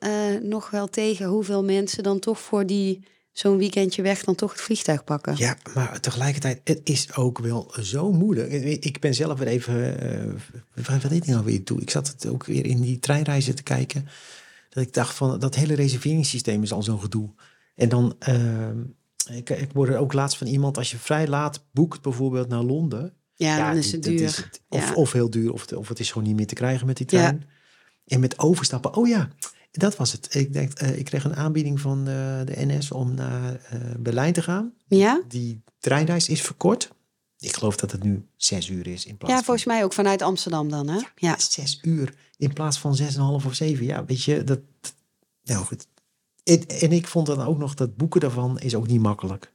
nog 0.41 0.69
wel 0.69 0.87
tegen 0.87 1.25
hoeveel 1.25 1.63
mensen 1.63 2.03
dan 2.03 2.19
toch 2.19 2.39
voor 2.39 2.65
die 2.65 3.03
zo'n 3.31 3.57
weekendje 3.57 4.01
weg 4.01 4.23
dan 4.23 4.35
toch 4.35 4.51
het 4.51 4.61
vliegtuig 4.61 5.03
pakken. 5.03 5.35
Ja, 5.37 5.57
maar 5.73 5.99
tegelijkertijd, 5.99 6.61
het 6.63 6.81
is 6.83 7.15
ook 7.15 7.39
wel 7.39 7.73
zo 7.81 8.11
moeilijk. 8.11 8.51
Ik 8.83 8.99
ben 8.99 9.13
zelf 9.13 9.39
weer 9.39 9.47
even, 9.47 9.99
eh 9.99 10.85
wat 10.85 11.01
wat 11.01 11.11
deed 11.11 11.23
ik 11.23 11.27
nou 11.27 11.45
weer 11.45 11.63
toe? 11.63 11.81
Ik 11.81 11.89
zat 11.89 12.07
het 12.07 12.27
ook 12.27 12.45
weer 12.45 12.65
in 12.65 12.81
die 12.81 12.99
treinreizen 12.99 13.55
te 13.55 13.63
kijken. 13.63 14.07
Dat 14.73 14.83
ik 14.83 14.93
dacht 14.93 15.15
van, 15.15 15.39
dat 15.39 15.55
hele 15.55 15.73
reserveringssysteem 15.73 16.63
is 16.63 16.71
al 16.73 16.83
zo'n 16.83 16.99
gedoe. 16.99 17.29
En 17.75 17.89
dan, 17.89 18.15
ehm, 18.19 18.79
ik, 19.31 19.49
ik 19.49 19.71
hoorde 19.73 19.97
ook 19.97 20.13
laatst 20.13 20.37
van 20.37 20.47
iemand, 20.47 20.77
als 20.77 20.91
je 20.91 20.97
vrij 20.97 21.27
laat 21.27 21.65
boekt 21.71 22.01
bijvoorbeeld 22.01 22.47
naar 22.47 22.63
Londen. 22.63 23.13
Ja, 23.35 23.67
dan 23.67 23.77
is 23.77 23.91
het 23.91 24.03
duur. 24.03 24.19
het. 24.21 24.61
Of, 24.69 24.89
Ja. 24.89 24.93
of 24.93 25.11
heel 25.11 25.29
duur, 25.29 25.53
of 25.53 25.61
het, 25.61 25.73
of 25.73 25.87
het 25.87 25.99
is 25.99 26.11
gewoon 26.11 26.27
niet 26.27 26.35
meer 26.35 26.47
te 26.47 26.53
krijgen 26.53 26.87
met 26.87 26.97
die 26.97 27.05
trein. 27.05 27.43
En 28.07 28.19
met 28.19 28.39
overstappen, 28.39 28.95
oh 28.95 29.07
ja, 29.07 29.29
dat 29.71 29.95
was 29.95 30.11
het. 30.11 30.35
Ik, 30.35 30.53
denk, 30.53 30.73
eh, 30.73 30.97
ik 30.97 31.05
kreeg 31.05 31.23
een 31.23 31.35
aanbieding 31.35 31.79
van 31.79 31.99
eh, 31.99 32.39
de 32.45 32.53
NS 32.55 32.91
om 32.91 33.13
naar 33.13 33.55
eh, 33.55 33.79
Berlijn 33.99 34.33
te 34.33 34.41
gaan 34.41 34.73
Ja? 34.87 35.21
die 35.27 35.61
treinreis 35.79 36.29
is 36.29 36.41
verkort. 36.41 36.91
Ik 37.43 37.55
geloof 37.55 37.75
dat 37.75 37.91
het 37.91 38.03
nu 38.03 38.25
zes 38.35 38.69
uur 38.69 38.87
is 38.87 39.05
in 39.05 39.17
plaats 39.17 39.33
Ja, 39.33 39.43
volgens 39.43 39.65
mij 39.65 39.83
ook 39.83 39.93
vanuit 39.93 40.21
Amsterdam 40.21 40.69
dan, 40.69 40.87
hè? 40.89 40.99
Ja. 41.15 41.35
zes 41.39 41.79
uur 41.81 42.13
in 42.37 42.53
plaats 42.53 42.79
van 42.79 42.95
zes 42.95 43.13
en 43.15 43.19
een 43.21 43.25
half 43.27 43.45
of 43.45 43.53
zeven. 43.53 43.85
Ja, 43.85 44.05
weet 44.05 44.23
je, 44.23 44.43
dat. 44.43 44.59
Nou 45.43 45.65
goed. 45.65 45.87
En 46.67 46.91
ik 46.91 47.07
vond 47.07 47.25
dan 47.27 47.41
ook 47.41 47.57
nog 47.57 47.73
dat 47.73 47.95
boeken 47.95 48.21
daarvan 48.21 48.59
is 48.59 48.75
ook 48.75 48.87
niet 48.87 49.01
makkelijk. 49.01 49.51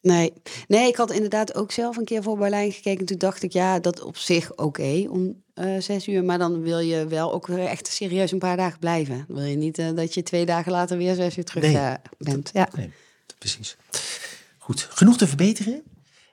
Nee. 0.00 0.32
nee, 0.68 0.88
ik 0.88 0.96
had 0.96 1.10
inderdaad 1.12 1.54
ook 1.54 1.72
zelf 1.72 1.96
een 1.96 2.04
keer 2.04 2.22
voor 2.22 2.38
Berlijn 2.38 2.72
gekeken. 2.72 3.06
Toen 3.06 3.18
dacht 3.18 3.42
ik, 3.42 3.52
ja, 3.52 3.78
dat 3.78 4.02
op 4.02 4.16
zich 4.16 4.56
oké 4.56 5.06
om 5.08 5.42
eh, 5.54 5.80
zes 5.80 6.08
uur. 6.08 6.24
Maar 6.24 6.38
dan 6.38 6.62
wil 6.62 6.78
je 6.78 7.06
wel 7.06 7.32
ook 7.32 7.46
weer 7.46 7.66
echt 7.66 7.86
serieus 7.86 8.32
een 8.32 8.38
paar 8.38 8.56
dagen 8.56 8.78
blijven. 8.78 9.24
Dan 9.28 9.36
wil 9.36 9.44
je 9.44 9.56
niet 9.56 9.78
eh, 9.78 9.94
dat 9.94 10.14
je 10.14 10.22
twee 10.22 10.46
dagen 10.46 10.72
later 10.72 10.96
weer 10.96 11.14
zes 11.14 11.36
uur 11.36 11.44
terug 11.44 11.62
Nee. 11.64 11.76
eh, 11.76 11.94
bent. 12.18 12.50
Ja. 12.52 12.68
Nee, 12.76 12.90
precies. 13.38 13.76
Goed, 14.58 14.88
genoeg 14.90 15.16
te 15.16 15.26
verbeteren. 15.26 15.82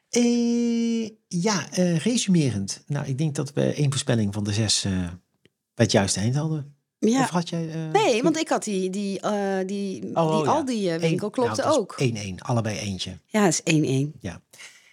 Eh, 0.10 1.10
ja, 1.28 1.72
eh 1.72 1.97
resumerend. 1.97 2.84
Nou, 2.88 3.07
ik 3.07 3.18
denk 3.18 3.36
dat 3.36 3.53
we 3.53 3.74
één 3.74 3.89
voorspelling 3.89 4.34
van 4.34 4.43
de 4.43 4.53
zes 4.53 4.84
eh, 4.86 4.91
bij 5.74 5.86
het 5.86 5.91
juiste 5.91 6.20
eind 6.20 6.36
hadden. 6.36 6.76
ja. 6.99 7.22
Of 7.22 7.30
had 7.30 7.49
jij... 7.49 7.66
Nee, 7.91 8.24
want 8.24 8.38
ik 8.38 8.49
had 8.49 8.64
die, 8.64 8.89
die, 8.89 9.20
die, 9.20 9.22
Oh, 9.22 9.68
die 9.68 10.03
ja. 10.05 10.51
Aldi 10.51 10.89
eh, 10.89 10.99
winkel 10.99 11.20
één- 11.28 11.32
klopte 11.32 11.62
nou, 11.62 11.78
ook. 11.80 11.97
1-1, 12.03 12.36
allebei 12.38 12.78
eentje. 12.78 13.18
Ja, 13.26 13.43
dat 13.43 13.62
is 13.64 14.05
1-1. 14.14 14.18
Ja. 14.20 14.41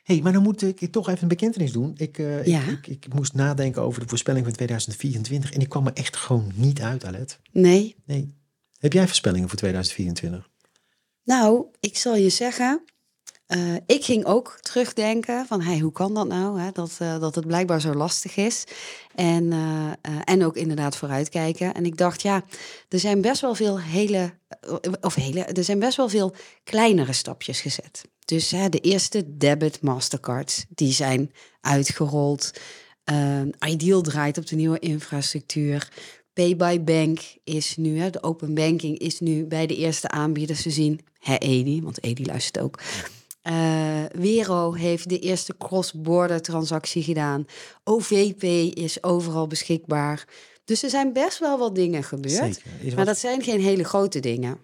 hey, 0.03 0.21
maar 0.23 0.33
dan 0.33 0.43
moet 0.43 0.63
ik 0.63 0.93
toch 0.93 1.09
even 1.09 1.23
een 1.23 1.29
bekentenis 1.29 1.73
doen. 1.73 1.93
Ik, 1.97 2.17
Ja. 2.45 2.61
ik, 2.63 2.87
ik, 2.87 3.05
ik 3.07 3.15
moest 3.15 3.35
nadenken 3.35 3.83
over 3.83 4.01
de 4.01 4.09
voorspelling 4.09 4.45
van 4.45 4.55
2024 4.55 5.53
en 5.53 5.61
ik 5.61 5.69
kwam 5.69 5.87
er 5.87 5.93
echt 5.93 6.17
gewoon 6.17 6.53
niet 6.55 6.81
uit, 6.81 7.05
Alet. 7.05 7.39
Nee. 7.53 7.97
Nee. 8.05 8.35
Heb 8.79 8.93
jij 8.93 9.07
voorspellingen 9.07 9.49
voor 9.49 9.59
2024? 9.59 10.49
Nou, 11.25 11.67
ik 11.81 11.97
zal 11.97 12.17
je 12.17 12.29
zeggen, 12.31 12.83
eh, 13.47 13.75
ik 13.87 14.05
ging 14.05 14.25
ook 14.25 14.59
terugdenken 14.61 15.47
van 15.47 15.61
hey, 15.61 15.79
hoe 15.79 15.93
kan 15.93 16.15
dat 16.15 16.29
nou? 16.29 16.61
Hè? 16.61 16.71
Dat, 16.73 16.91
eh, 16.99 17.21
dat 17.21 17.35
het 17.35 17.47
blijkbaar 17.47 17.81
zo 17.81 17.95
lastig 17.95 18.37
is. 18.37 18.65
En, 19.15 19.53
eh, 19.53 20.13
en 20.25 20.45
ook 20.45 20.57
inderdaad 20.57 20.97
vooruitkijken. 20.97 21.75
En 21.75 21.85
ik 21.85 21.97
dacht, 21.97 22.23
ja, 22.23 22.45
er 22.89 22.99
zijn 22.99 23.21
best 23.21 23.41
wel 23.41 23.55
veel 23.55 23.81
hele, 23.81 24.33
of 25.01 25.15
hele, 25.15 25.41
er 25.41 25.65
zijn 25.65 25.79
best 25.79 25.97
wel 25.97 26.09
veel 26.09 26.35
kleinere 26.65 27.13
stapjes 27.13 27.61
gezet. 27.61 28.03
Dus 28.25 28.49
de 28.49 28.81
eerste 28.81 29.37
debit 29.37 29.83
Mastercards, 29.83 30.65
die 30.69 30.93
zijn 30.93 31.33
uitgerold. 31.61 32.51
Ideal 33.67 34.01
draait 34.01 34.39
op 34.39 34.47
de 34.47 34.57
nieuwe 34.57 34.79
infrastructuur. 34.79 35.89
Pay 36.33 36.57
by 36.57 36.81
Bank 36.81 37.21
is 37.45 37.77
nu, 37.77 37.99
hè, 37.99 38.11
de 38.11 38.23
open 38.23 38.55
banking 38.55 38.99
is 38.99 39.21
nu 39.21 39.45
bij 39.45 39.67
de 39.67 39.77
eerste 39.77 40.09
aanbieders 40.09 40.63
te 40.63 40.71
zien. 40.71 41.01
Hè, 41.19 41.37
Edi, 41.37 41.83
want 41.83 42.03
Edi 42.03 42.25
luistert 42.25 42.65
ook. 42.65 42.81
Eh 43.47 44.05
Wero 44.13 44.73
heeft 44.73 45.09
de 45.09 45.19
eerste 45.19 45.57
cross-border 45.59 46.43
transactie 46.43 47.03
gedaan. 47.03 47.47
OVP 47.85 48.43
is 48.77 49.03
overal 49.03 49.47
beschikbaar. 49.47 50.25
Dus 50.65 50.83
er 50.83 50.91
zijn 50.91 51.13
best 51.13 51.39
wel 51.39 51.59
wat 51.59 51.75
dingen 51.75 52.03
gebeurd. 52.03 52.63
Maar 52.95 53.05
dat 53.05 53.19
zijn 53.19 53.43
geen 53.43 53.61
hele 53.61 53.85
grote 53.85 54.21
dingen. 54.21 54.59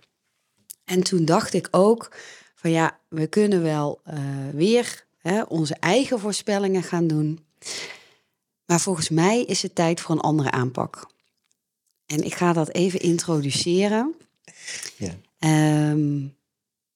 En 0.85 1.03
toen 1.03 1.25
dacht 1.25 1.55
ik 1.55 1.69
ook 1.71 2.17
van 2.55 2.71
ja, 2.71 2.99
we 3.09 3.27
kunnen 3.27 3.63
wel 3.63 4.01
eh, 4.05 4.19
weer 4.53 5.05
hè, 5.19 5.43
onze 5.43 5.75
eigen 5.75 6.19
voorspellingen 6.19 6.83
gaan 6.83 7.07
doen. 7.07 7.45
Maar 8.67 8.81
volgens 8.81 9.09
mij 9.09 9.43
is 9.43 9.63
het 9.63 9.75
tijd 9.75 10.01
voor 10.01 10.15
een 10.15 10.21
andere 10.21 10.51
aanpak. 10.51 11.11
En 12.07 12.25
ik 12.25 12.35
ga 12.35 12.53
dat 12.53 12.69
even 12.69 13.01
introduceren. 13.01 14.15
Ja. 14.97 15.17
Ehm, 15.39 16.27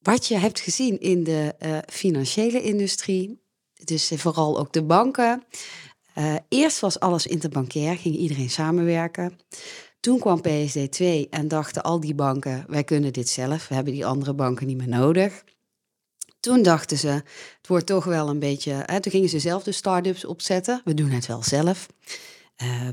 wat 0.07 0.27
je 0.27 0.39
hebt 0.39 0.61
gezien 0.61 1.01
in 1.01 1.25
de 1.25 1.55
eh, 1.59 1.79
financiële 1.87 2.63
industrie, 2.63 3.41
dus 3.85 4.11
eh, 4.11 4.19
vooral 4.19 4.59
ook 4.59 4.73
de 4.73 4.83
banken. 4.83 5.45
Eh, 6.15 6.35
eerst 6.49 6.81
was 6.81 7.01
alles 7.01 7.27
interbankair, 7.27 7.97
ging 7.97 8.17
iedereen 8.17 8.51
samenwerken. 8.51 9.39
Toen 10.01 10.19
kwam 10.19 10.41
PSD2 10.41 11.29
en 11.31 11.49
dachten 11.49 11.83
al 11.83 12.01
die 12.01 12.15
banken, 12.15 12.65
wij 12.69 12.85
kunnen 12.85 13.13
dit 13.13 13.29
zelf, 13.29 13.69
we 13.69 13.75
hebben 13.75 13.93
die 13.93 14.07
andere 14.07 14.35
banken 14.35 14.67
niet 14.67 14.77
meer 14.77 14.89
nodig. 14.89 15.45
Toen 16.41 16.63
dachten 16.63 16.99
ze, 16.99 17.09
het 17.09 17.67
wordt 17.67 17.87
toch 17.87 18.05
wel 18.05 18.29
een 18.29 18.39
beetje, 18.39 18.73
hè, 18.73 19.01
toen 19.01 19.13
gingen 19.13 19.29
ze 19.29 19.39
zelf 19.39 19.63
de 19.63 19.73
start-ups 19.73 20.25
opzetten, 20.25 20.81
we 20.85 20.95
doen 20.95 21.11
het 21.11 21.27
wel 21.27 21.43
zelf. 21.43 21.87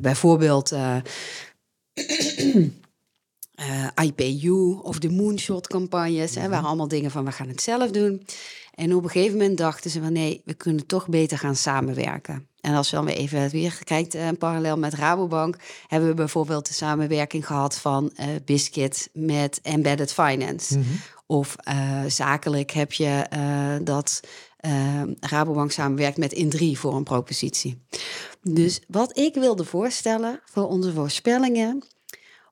Bijvoorbeeld 0.02 0.72
eh, 3.54 3.88
IPU 4.06 4.80
of 4.82 5.00
de 5.00 5.10
moonshot-campagnes. 5.10 6.36
Hè, 6.36 6.50
waren 6.50 6.68
allemaal 6.68 6.88
dingen 6.88 7.12
van 7.12 7.26
we 7.26 7.32
gaan 7.32 7.48
het 7.48 7.62
zelf 7.62 7.92
doen. 7.92 8.26
En 8.74 8.96
op 8.96 9.04
een 9.04 9.10
gegeven 9.10 9.38
moment 9.38 9.58
dachten 9.58 9.92
ze 9.92 10.02
van 10.02 10.14
nee, 10.14 10.42
we 10.46 10.54
kunnen 10.54 10.86
toch 10.86 11.08
beter 11.08 11.38
gaan 11.38 11.56
samenwerken. 11.56 12.48
En 12.62 12.74
als 12.76 12.90
je 12.90 12.96
dan 12.96 13.06
weer 13.06 13.16
even 13.16 13.50
weer 13.50 13.80
kijkt, 13.84 14.16
eh, 14.16 14.28
parallel 14.40 14.78
met 14.78 14.94
Rabobank, 14.94 15.58
hebben 15.88 16.10
we 16.10 16.16
bijvoorbeeld 16.16 16.68
de 16.68 16.74
samenwerking 16.74 17.48
gehad 17.48 17.78
van 17.78 18.12
eh 18.16 18.28
Biscuit 18.46 19.10
met 19.14 19.60
Embedded 19.62 20.14
Finance. 20.14 20.78
Mhm. 20.78 20.88
Of 21.26 21.56
zakelijk 22.08 22.72
heb 22.72 22.94
je 22.94 23.26
dat 23.84 24.22
eh, 24.64 25.02
Rabobank 25.20 25.72
samenwerkt 25.72 26.18
met 26.18 26.36
In3 26.36 26.72
voor 26.72 26.96
een 26.96 27.04
propositie. 27.04 27.82
Dus 28.42 28.82
wat 28.88 29.18
ik 29.18 29.34
wilde 29.34 29.66
voorstellen 29.66 30.42
voor 30.46 30.68
onze 30.68 30.94
voorspellingen, 30.94 31.84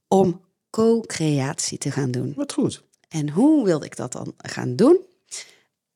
om 0.07 0.41
co-creatie 0.71 1.77
te 1.77 1.91
gaan 1.91 2.11
doen. 2.11 2.33
Wat 2.35 2.53
goed. 2.53 2.83
En 3.09 3.29
hoe 3.29 3.65
wilde 3.65 3.85
ik 3.85 3.95
dat 3.95 4.11
dan 4.11 4.33
gaan 4.37 4.75
doen? 4.75 4.99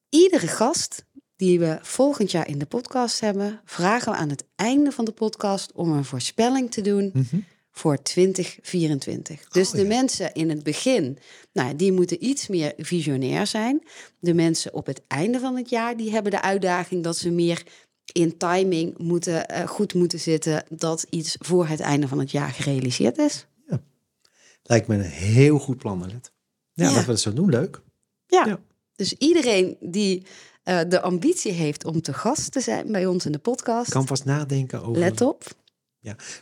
Iedere 0.10 0.48
gast 0.48 1.04
die 1.36 1.60
we 1.60 1.78
volgend 1.82 2.32
jaar 2.32 2.48
in 2.48 2.58
de 2.60 2.66
podcast 2.66 3.20
hebben, 3.20 3.62
vragen 3.66 4.12
we 4.12 4.18
aan 4.18 4.30
het 4.30 4.44
einde 4.56 4.92
van 4.92 5.06
de 5.06 5.12
podcast 5.12 5.72
om 5.72 5.92
een 5.92 6.06
voorspelling 6.06 6.72
te 6.72 6.82
doen 6.82 7.10
Mhm. 7.14 7.38
voor 7.72 8.02
2024. 8.02 9.48
Dus 9.50 9.70
Oh, 9.70 9.76
de 9.76 9.86
mensen 9.86 10.34
in 10.34 10.50
het 10.50 10.64
begin, 10.64 11.18
nou, 11.54 11.76
die 11.76 11.92
moeten 11.92 12.26
iets 12.26 12.48
meer 12.48 12.74
visionair 12.78 13.48
zijn. 13.48 13.84
De 14.20 14.34
mensen 14.34 14.74
op 14.74 14.86
het 14.86 15.02
einde 15.08 15.40
van 15.40 15.56
het 15.58 15.70
jaar, 15.70 15.98
die 15.98 16.12
hebben 16.12 16.32
de 16.32 16.42
uitdaging 16.42 17.04
dat 17.04 17.18
ze 17.18 17.30
meer 17.30 17.64
in 18.14 18.38
timing 18.38 18.98
moeten, 18.98 19.48
eh, 19.48 19.68
goed 19.68 19.94
moeten 19.94 20.20
zitten, 20.20 20.64
dat 20.70 21.06
iets 21.10 21.36
voor 21.40 21.68
het 21.68 21.80
einde 21.80 22.08
van 22.08 22.20
het 22.20 22.32
jaar 22.32 22.50
gerealiseerd 22.50 23.18
is. 23.18 23.46
Lijkt 24.68 24.88
me 24.88 24.96
een 24.96 25.02
heel 25.02 25.60
goed 25.60 25.78
plan. 25.78 26.10
Ja, 26.10 26.20
Ja. 26.74 26.94
dat 26.94 27.00
we 27.06 27.06
dat 27.12 27.20
zo 27.20 27.34
doen, 27.34 27.50
leuk. 27.50 27.82
Ja. 28.28 28.46
Ja. 28.46 28.60
Dus 28.96 29.14
iedereen 29.14 29.78
die 29.80 30.26
eh, 30.64 30.80
de 30.88 31.02
ambitie 31.02 31.52
heeft 31.52 31.86
om 31.86 32.02
te 32.02 32.14
gast 32.14 32.52
te 32.52 32.60
zijn 32.62 32.92
bij 32.92 33.06
ons 33.06 33.26
in 33.26 33.32
de 33.32 33.40
podcast, 33.40 33.90
kan 33.92 34.08
vast 34.08 34.26
nadenken 34.26 34.84
over... 34.84 35.00
let 35.02 35.22
op. 35.22 35.44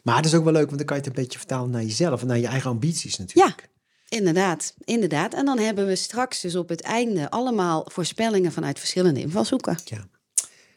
Maar 0.04 0.16
het 0.16 0.26
is 0.26 0.34
ook 0.34 0.44
wel 0.44 0.54
leuk, 0.54 0.66
want 0.66 0.78
dan 0.78 0.86
kan 0.86 0.96
je 0.98 1.04
het 1.04 1.18
een 1.18 1.22
beetje 1.24 1.38
vertalen 1.40 1.70
naar 1.70 1.84
jezelf 1.84 2.22
en 2.22 2.28
naar 2.28 2.38
je 2.40 2.48
eigen 2.48 2.70
ambities 2.70 3.18
natuurlijk. 3.18 3.70
Inderdaad, 4.10 4.74
inderdaad. 4.84 5.34
En 5.34 5.46
dan 5.46 5.60
hebben 5.60 5.88
we 5.88 5.96
straks 5.96 6.42
dus 6.42 6.56
op 6.56 6.70
het 6.70 6.82
einde 6.82 7.30
allemaal 7.30 7.86
voorspellingen 7.92 8.52
vanuit 8.52 8.80
verschillende 8.80 9.20
invalshoeken. 9.20 9.78
Ja. 9.86 10.08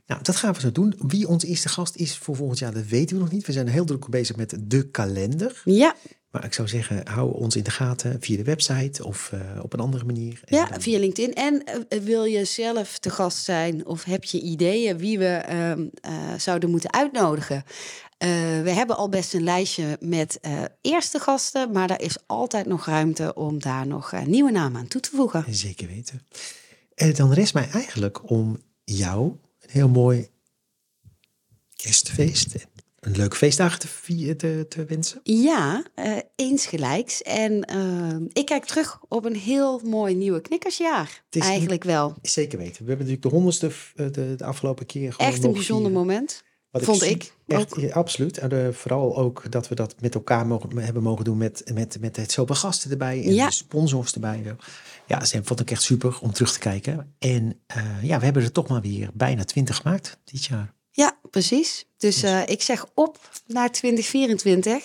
Nou, 0.07 0.23
dat 0.23 0.37
gaan 0.37 0.53
we 0.55 0.61
zo 0.61 0.73
doen. 0.73 0.95
Wie 1.07 1.29
ons 1.29 1.45
eerste 1.45 1.69
gast 1.69 1.97
is 1.97 2.17
voor 2.17 2.37
volgend 2.37 2.59
jaar, 2.59 2.73
dat 2.75 2.87
weten 2.87 3.17
we 3.17 3.23
nog 3.23 3.33
niet. 3.33 3.47
We 3.47 3.53
zijn 3.53 3.69
heel 3.69 3.85
druk 3.85 4.09
bezig 4.09 4.37
met 4.37 4.57
de 4.61 4.91
kalender. 4.91 5.63
Ja, 5.65 5.95
Maar 6.31 6.45
ik 6.45 6.53
zou 6.55 6.69
zeggen, 6.69 7.09
hou 7.09 7.35
ons 7.35 7.57
in 7.57 7.63
de 7.63 7.71
gaten 7.71 8.17
via 8.21 8.37
de 8.37 8.43
website 8.43 9.05
of 9.05 9.31
eh, 9.33 9.41
op 9.63 9.73
een 9.73 9.81
andere 9.81 10.05
manier. 10.05 10.41
En 10.45 10.57
ja 10.57 10.67
dan- 10.67 10.81
via 10.81 10.99
LinkedIn. 10.99 11.35
En 11.35 11.65
eh, 11.65 12.01
wil 12.01 12.25
je 12.25 12.45
zelf 12.45 12.99
te 12.99 13.11
gast 13.11 13.45
zijn 13.45 13.87
of 13.87 14.05
heb 14.05 14.25
je 14.25 14.41
ideeën 14.41 14.99
wie 14.99 15.19
we 15.19 15.27
ehm, 15.27 15.87
eh, 16.01 16.13
zouden 16.39 16.71
moeten 16.71 16.93
uitnodigen? 16.93 17.65
We 18.63 18.71
hebben 18.71 18.97
al 18.97 19.09
best 19.09 19.35
een 19.35 19.43
lijstje 19.43 19.97
met 20.01 20.41
eerste 20.81 21.19
gasten, 21.19 21.73
maar 21.73 21.91
er 21.91 22.01
is 22.01 22.17
altijd 22.27 22.67
nog 22.67 22.87
ruimte 22.87 23.35
om 23.35 23.59
daar 23.59 23.87
nog 23.87 24.13
nieuwe 24.27 24.51
namen 24.51 24.81
aan 24.81 24.89
toe 24.89 25.01
te 25.01 25.11
voegen. 25.15 25.45
Zeker 25.55 25.87
weten. 25.89 26.23
En 26.95 27.15
dan 27.15 27.33
rest 27.33 27.55
mij 27.55 27.69
eigenlijk 27.71 28.31
om 28.31 28.59
jou 28.85 29.33
een 29.67 29.73
heel 29.73 29.89
mooi 29.89 30.29
kerstfeest, 31.77 32.55
en 32.55 32.63
een 33.01 33.17
leuke 33.17 33.37
feestdagen 33.37 33.79
te, 33.79 34.37
te, 34.37 34.67
te 34.69 34.85
wensen. 34.85 35.21
Ja, 35.23 35.85
eh 35.95 36.17
eensgelijks. 36.37 37.23
En 37.23 37.63
eh, 37.65 38.17
ik 38.33 38.47
kijk 38.47 38.65
terug 38.65 39.01
op 39.09 39.25
een 39.25 39.37
heel 39.37 39.81
mooi 39.85 40.15
nieuwe 40.15 40.41
knikkersjaar. 40.41 41.25
Eigenlijk 41.31 41.85
wel. 41.85 42.15
Zeker 42.23 42.59
weten. 42.59 42.83
We 42.85 42.89
hebben 42.89 43.07
natuurlijk 43.07 43.23
de 43.23 43.29
honderdste 43.29 43.67
eh, 43.67 44.07
de, 44.13 44.35
de 44.37 44.45
afgelopen 44.45 44.87
keer 44.87 45.15
Echt 45.17 45.45
een 45.45 45.53
bijzonder 45.53 45.91
vieren. 45.91 46.07
moment. 46.07 46.45
Wat 46.79 46.85
vond 46.99 47.03
ik 47.03 47.33
Echt, 47.47 47.79
ook. 47.79 47.91
absoluut. 47.91 48.39
En 48.39 48.67
eh, 48.67 48.73
vooral 48.73 49.17
ook 49.17 49.51
dat 49.51 49.69
we 49.69 49.75
dat 49.75 49.95
met 50.01 50.15
elkaar 50.15 50.47
mogen, 50.47 50.79
hebben 50.79 51.03
mogen 51.03 51.25
doen 51.25 51.37
met, 51.37 51.71
met, 51.75 51.97
met 52.01 52.17
het 52.17 52.33
zoveel 52.33 52.55
gasten 52.55 52.91
erbij 52.91 53.25
en 53.25 53.35
Ja. 53.35 53.47
de 53.47 53.53
sponsors 53.53 54.13
erbij. 54.13 54.57
Ja, 55.07 55.19
dat 55.19 55.39
vond 55.43 55.61
ik 55.61 55.71
echt 55.71 55.83
super 55.83 56.19
om 56.21 56.33
terug 56.33 56.53
te 56.53 56.59
kijken. 56.59 57.15
En 57.19 57.61
eh, 57.67 58.03
ja, 58.03 58.19
we 58.19 58.25
hebben 58.25 58.43
er 58.43 58.53
toch 58.53 58.69
maar 58.69 58.81
weer 58.81 59.11
bijna 59.15 59.45
twintig 59.45 59.77
gemaakt 59.77 60.19
dit 60.25 60.45
jaar. 60.45 60.75
Ja, 60.91 61.19
precies. 61.31 61.87
Dus 61.97 62.23
eh, 62.23 62.43
ik 62.47 62.63
zeg 62.63 62.87
op 62.95 63.31
naar 63.47 63.71
2024. 63.73 64.73
En 64.73 64.83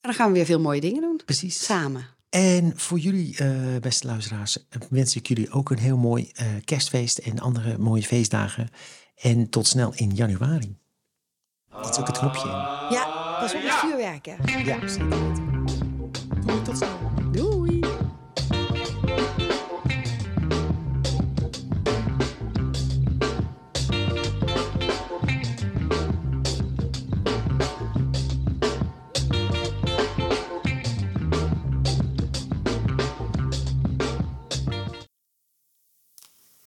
dan 0.00 0.14
gaan 0.14 0.28
we 0.28 0.34
weer 0.36 0.46
veel 0.46 0.60
mooie 0.60 0.80
dingen 0.80 1.00
doen. 1.02 1.20
Precies. 1.24 1.64
Samen. 1.64 2.06
En 2.28 2.72
voor 2.76 2.98
jullie, 2.98 3.36
eh, 3.38 3.50
beste 3.80 4.06
luisteraars, 4.06 4.58
wens 4.90 5.16
ik 5.16 5.26
jullie 5.26 5.50
ook 5.50 5.70
een 5.70 5.78
heel 5.78 5.96
mooi 5.96 6.32
kerstfeest 6.64 7.18
en 7.18 7.38
andere 7.38 7.78
mooie 7.78 8.02
feestdagen. 8.02 8.68
En 9.16 9.48
tot 9.50 9.66
snel 9.66 9.92
in 9.94 10.14
januari. 10.14 10.78
Dit 11.82 11.88
is 11.90 11.98
ook 11.98 12.06
het 12.06 12.18
knopje 12.18 12.42
in. 12.48 12.94
Ja, 12.96 13.04
pas 13.40 13.54
op 13.54 13.62
het 13.62 13.72
vuurwerk. 13.72 14.26
hè. 14.26 14.34
Ja. 14.58 14.78
Doei, 16.46 16.62
tot 16.62 16.76
snel. 16.76 16.98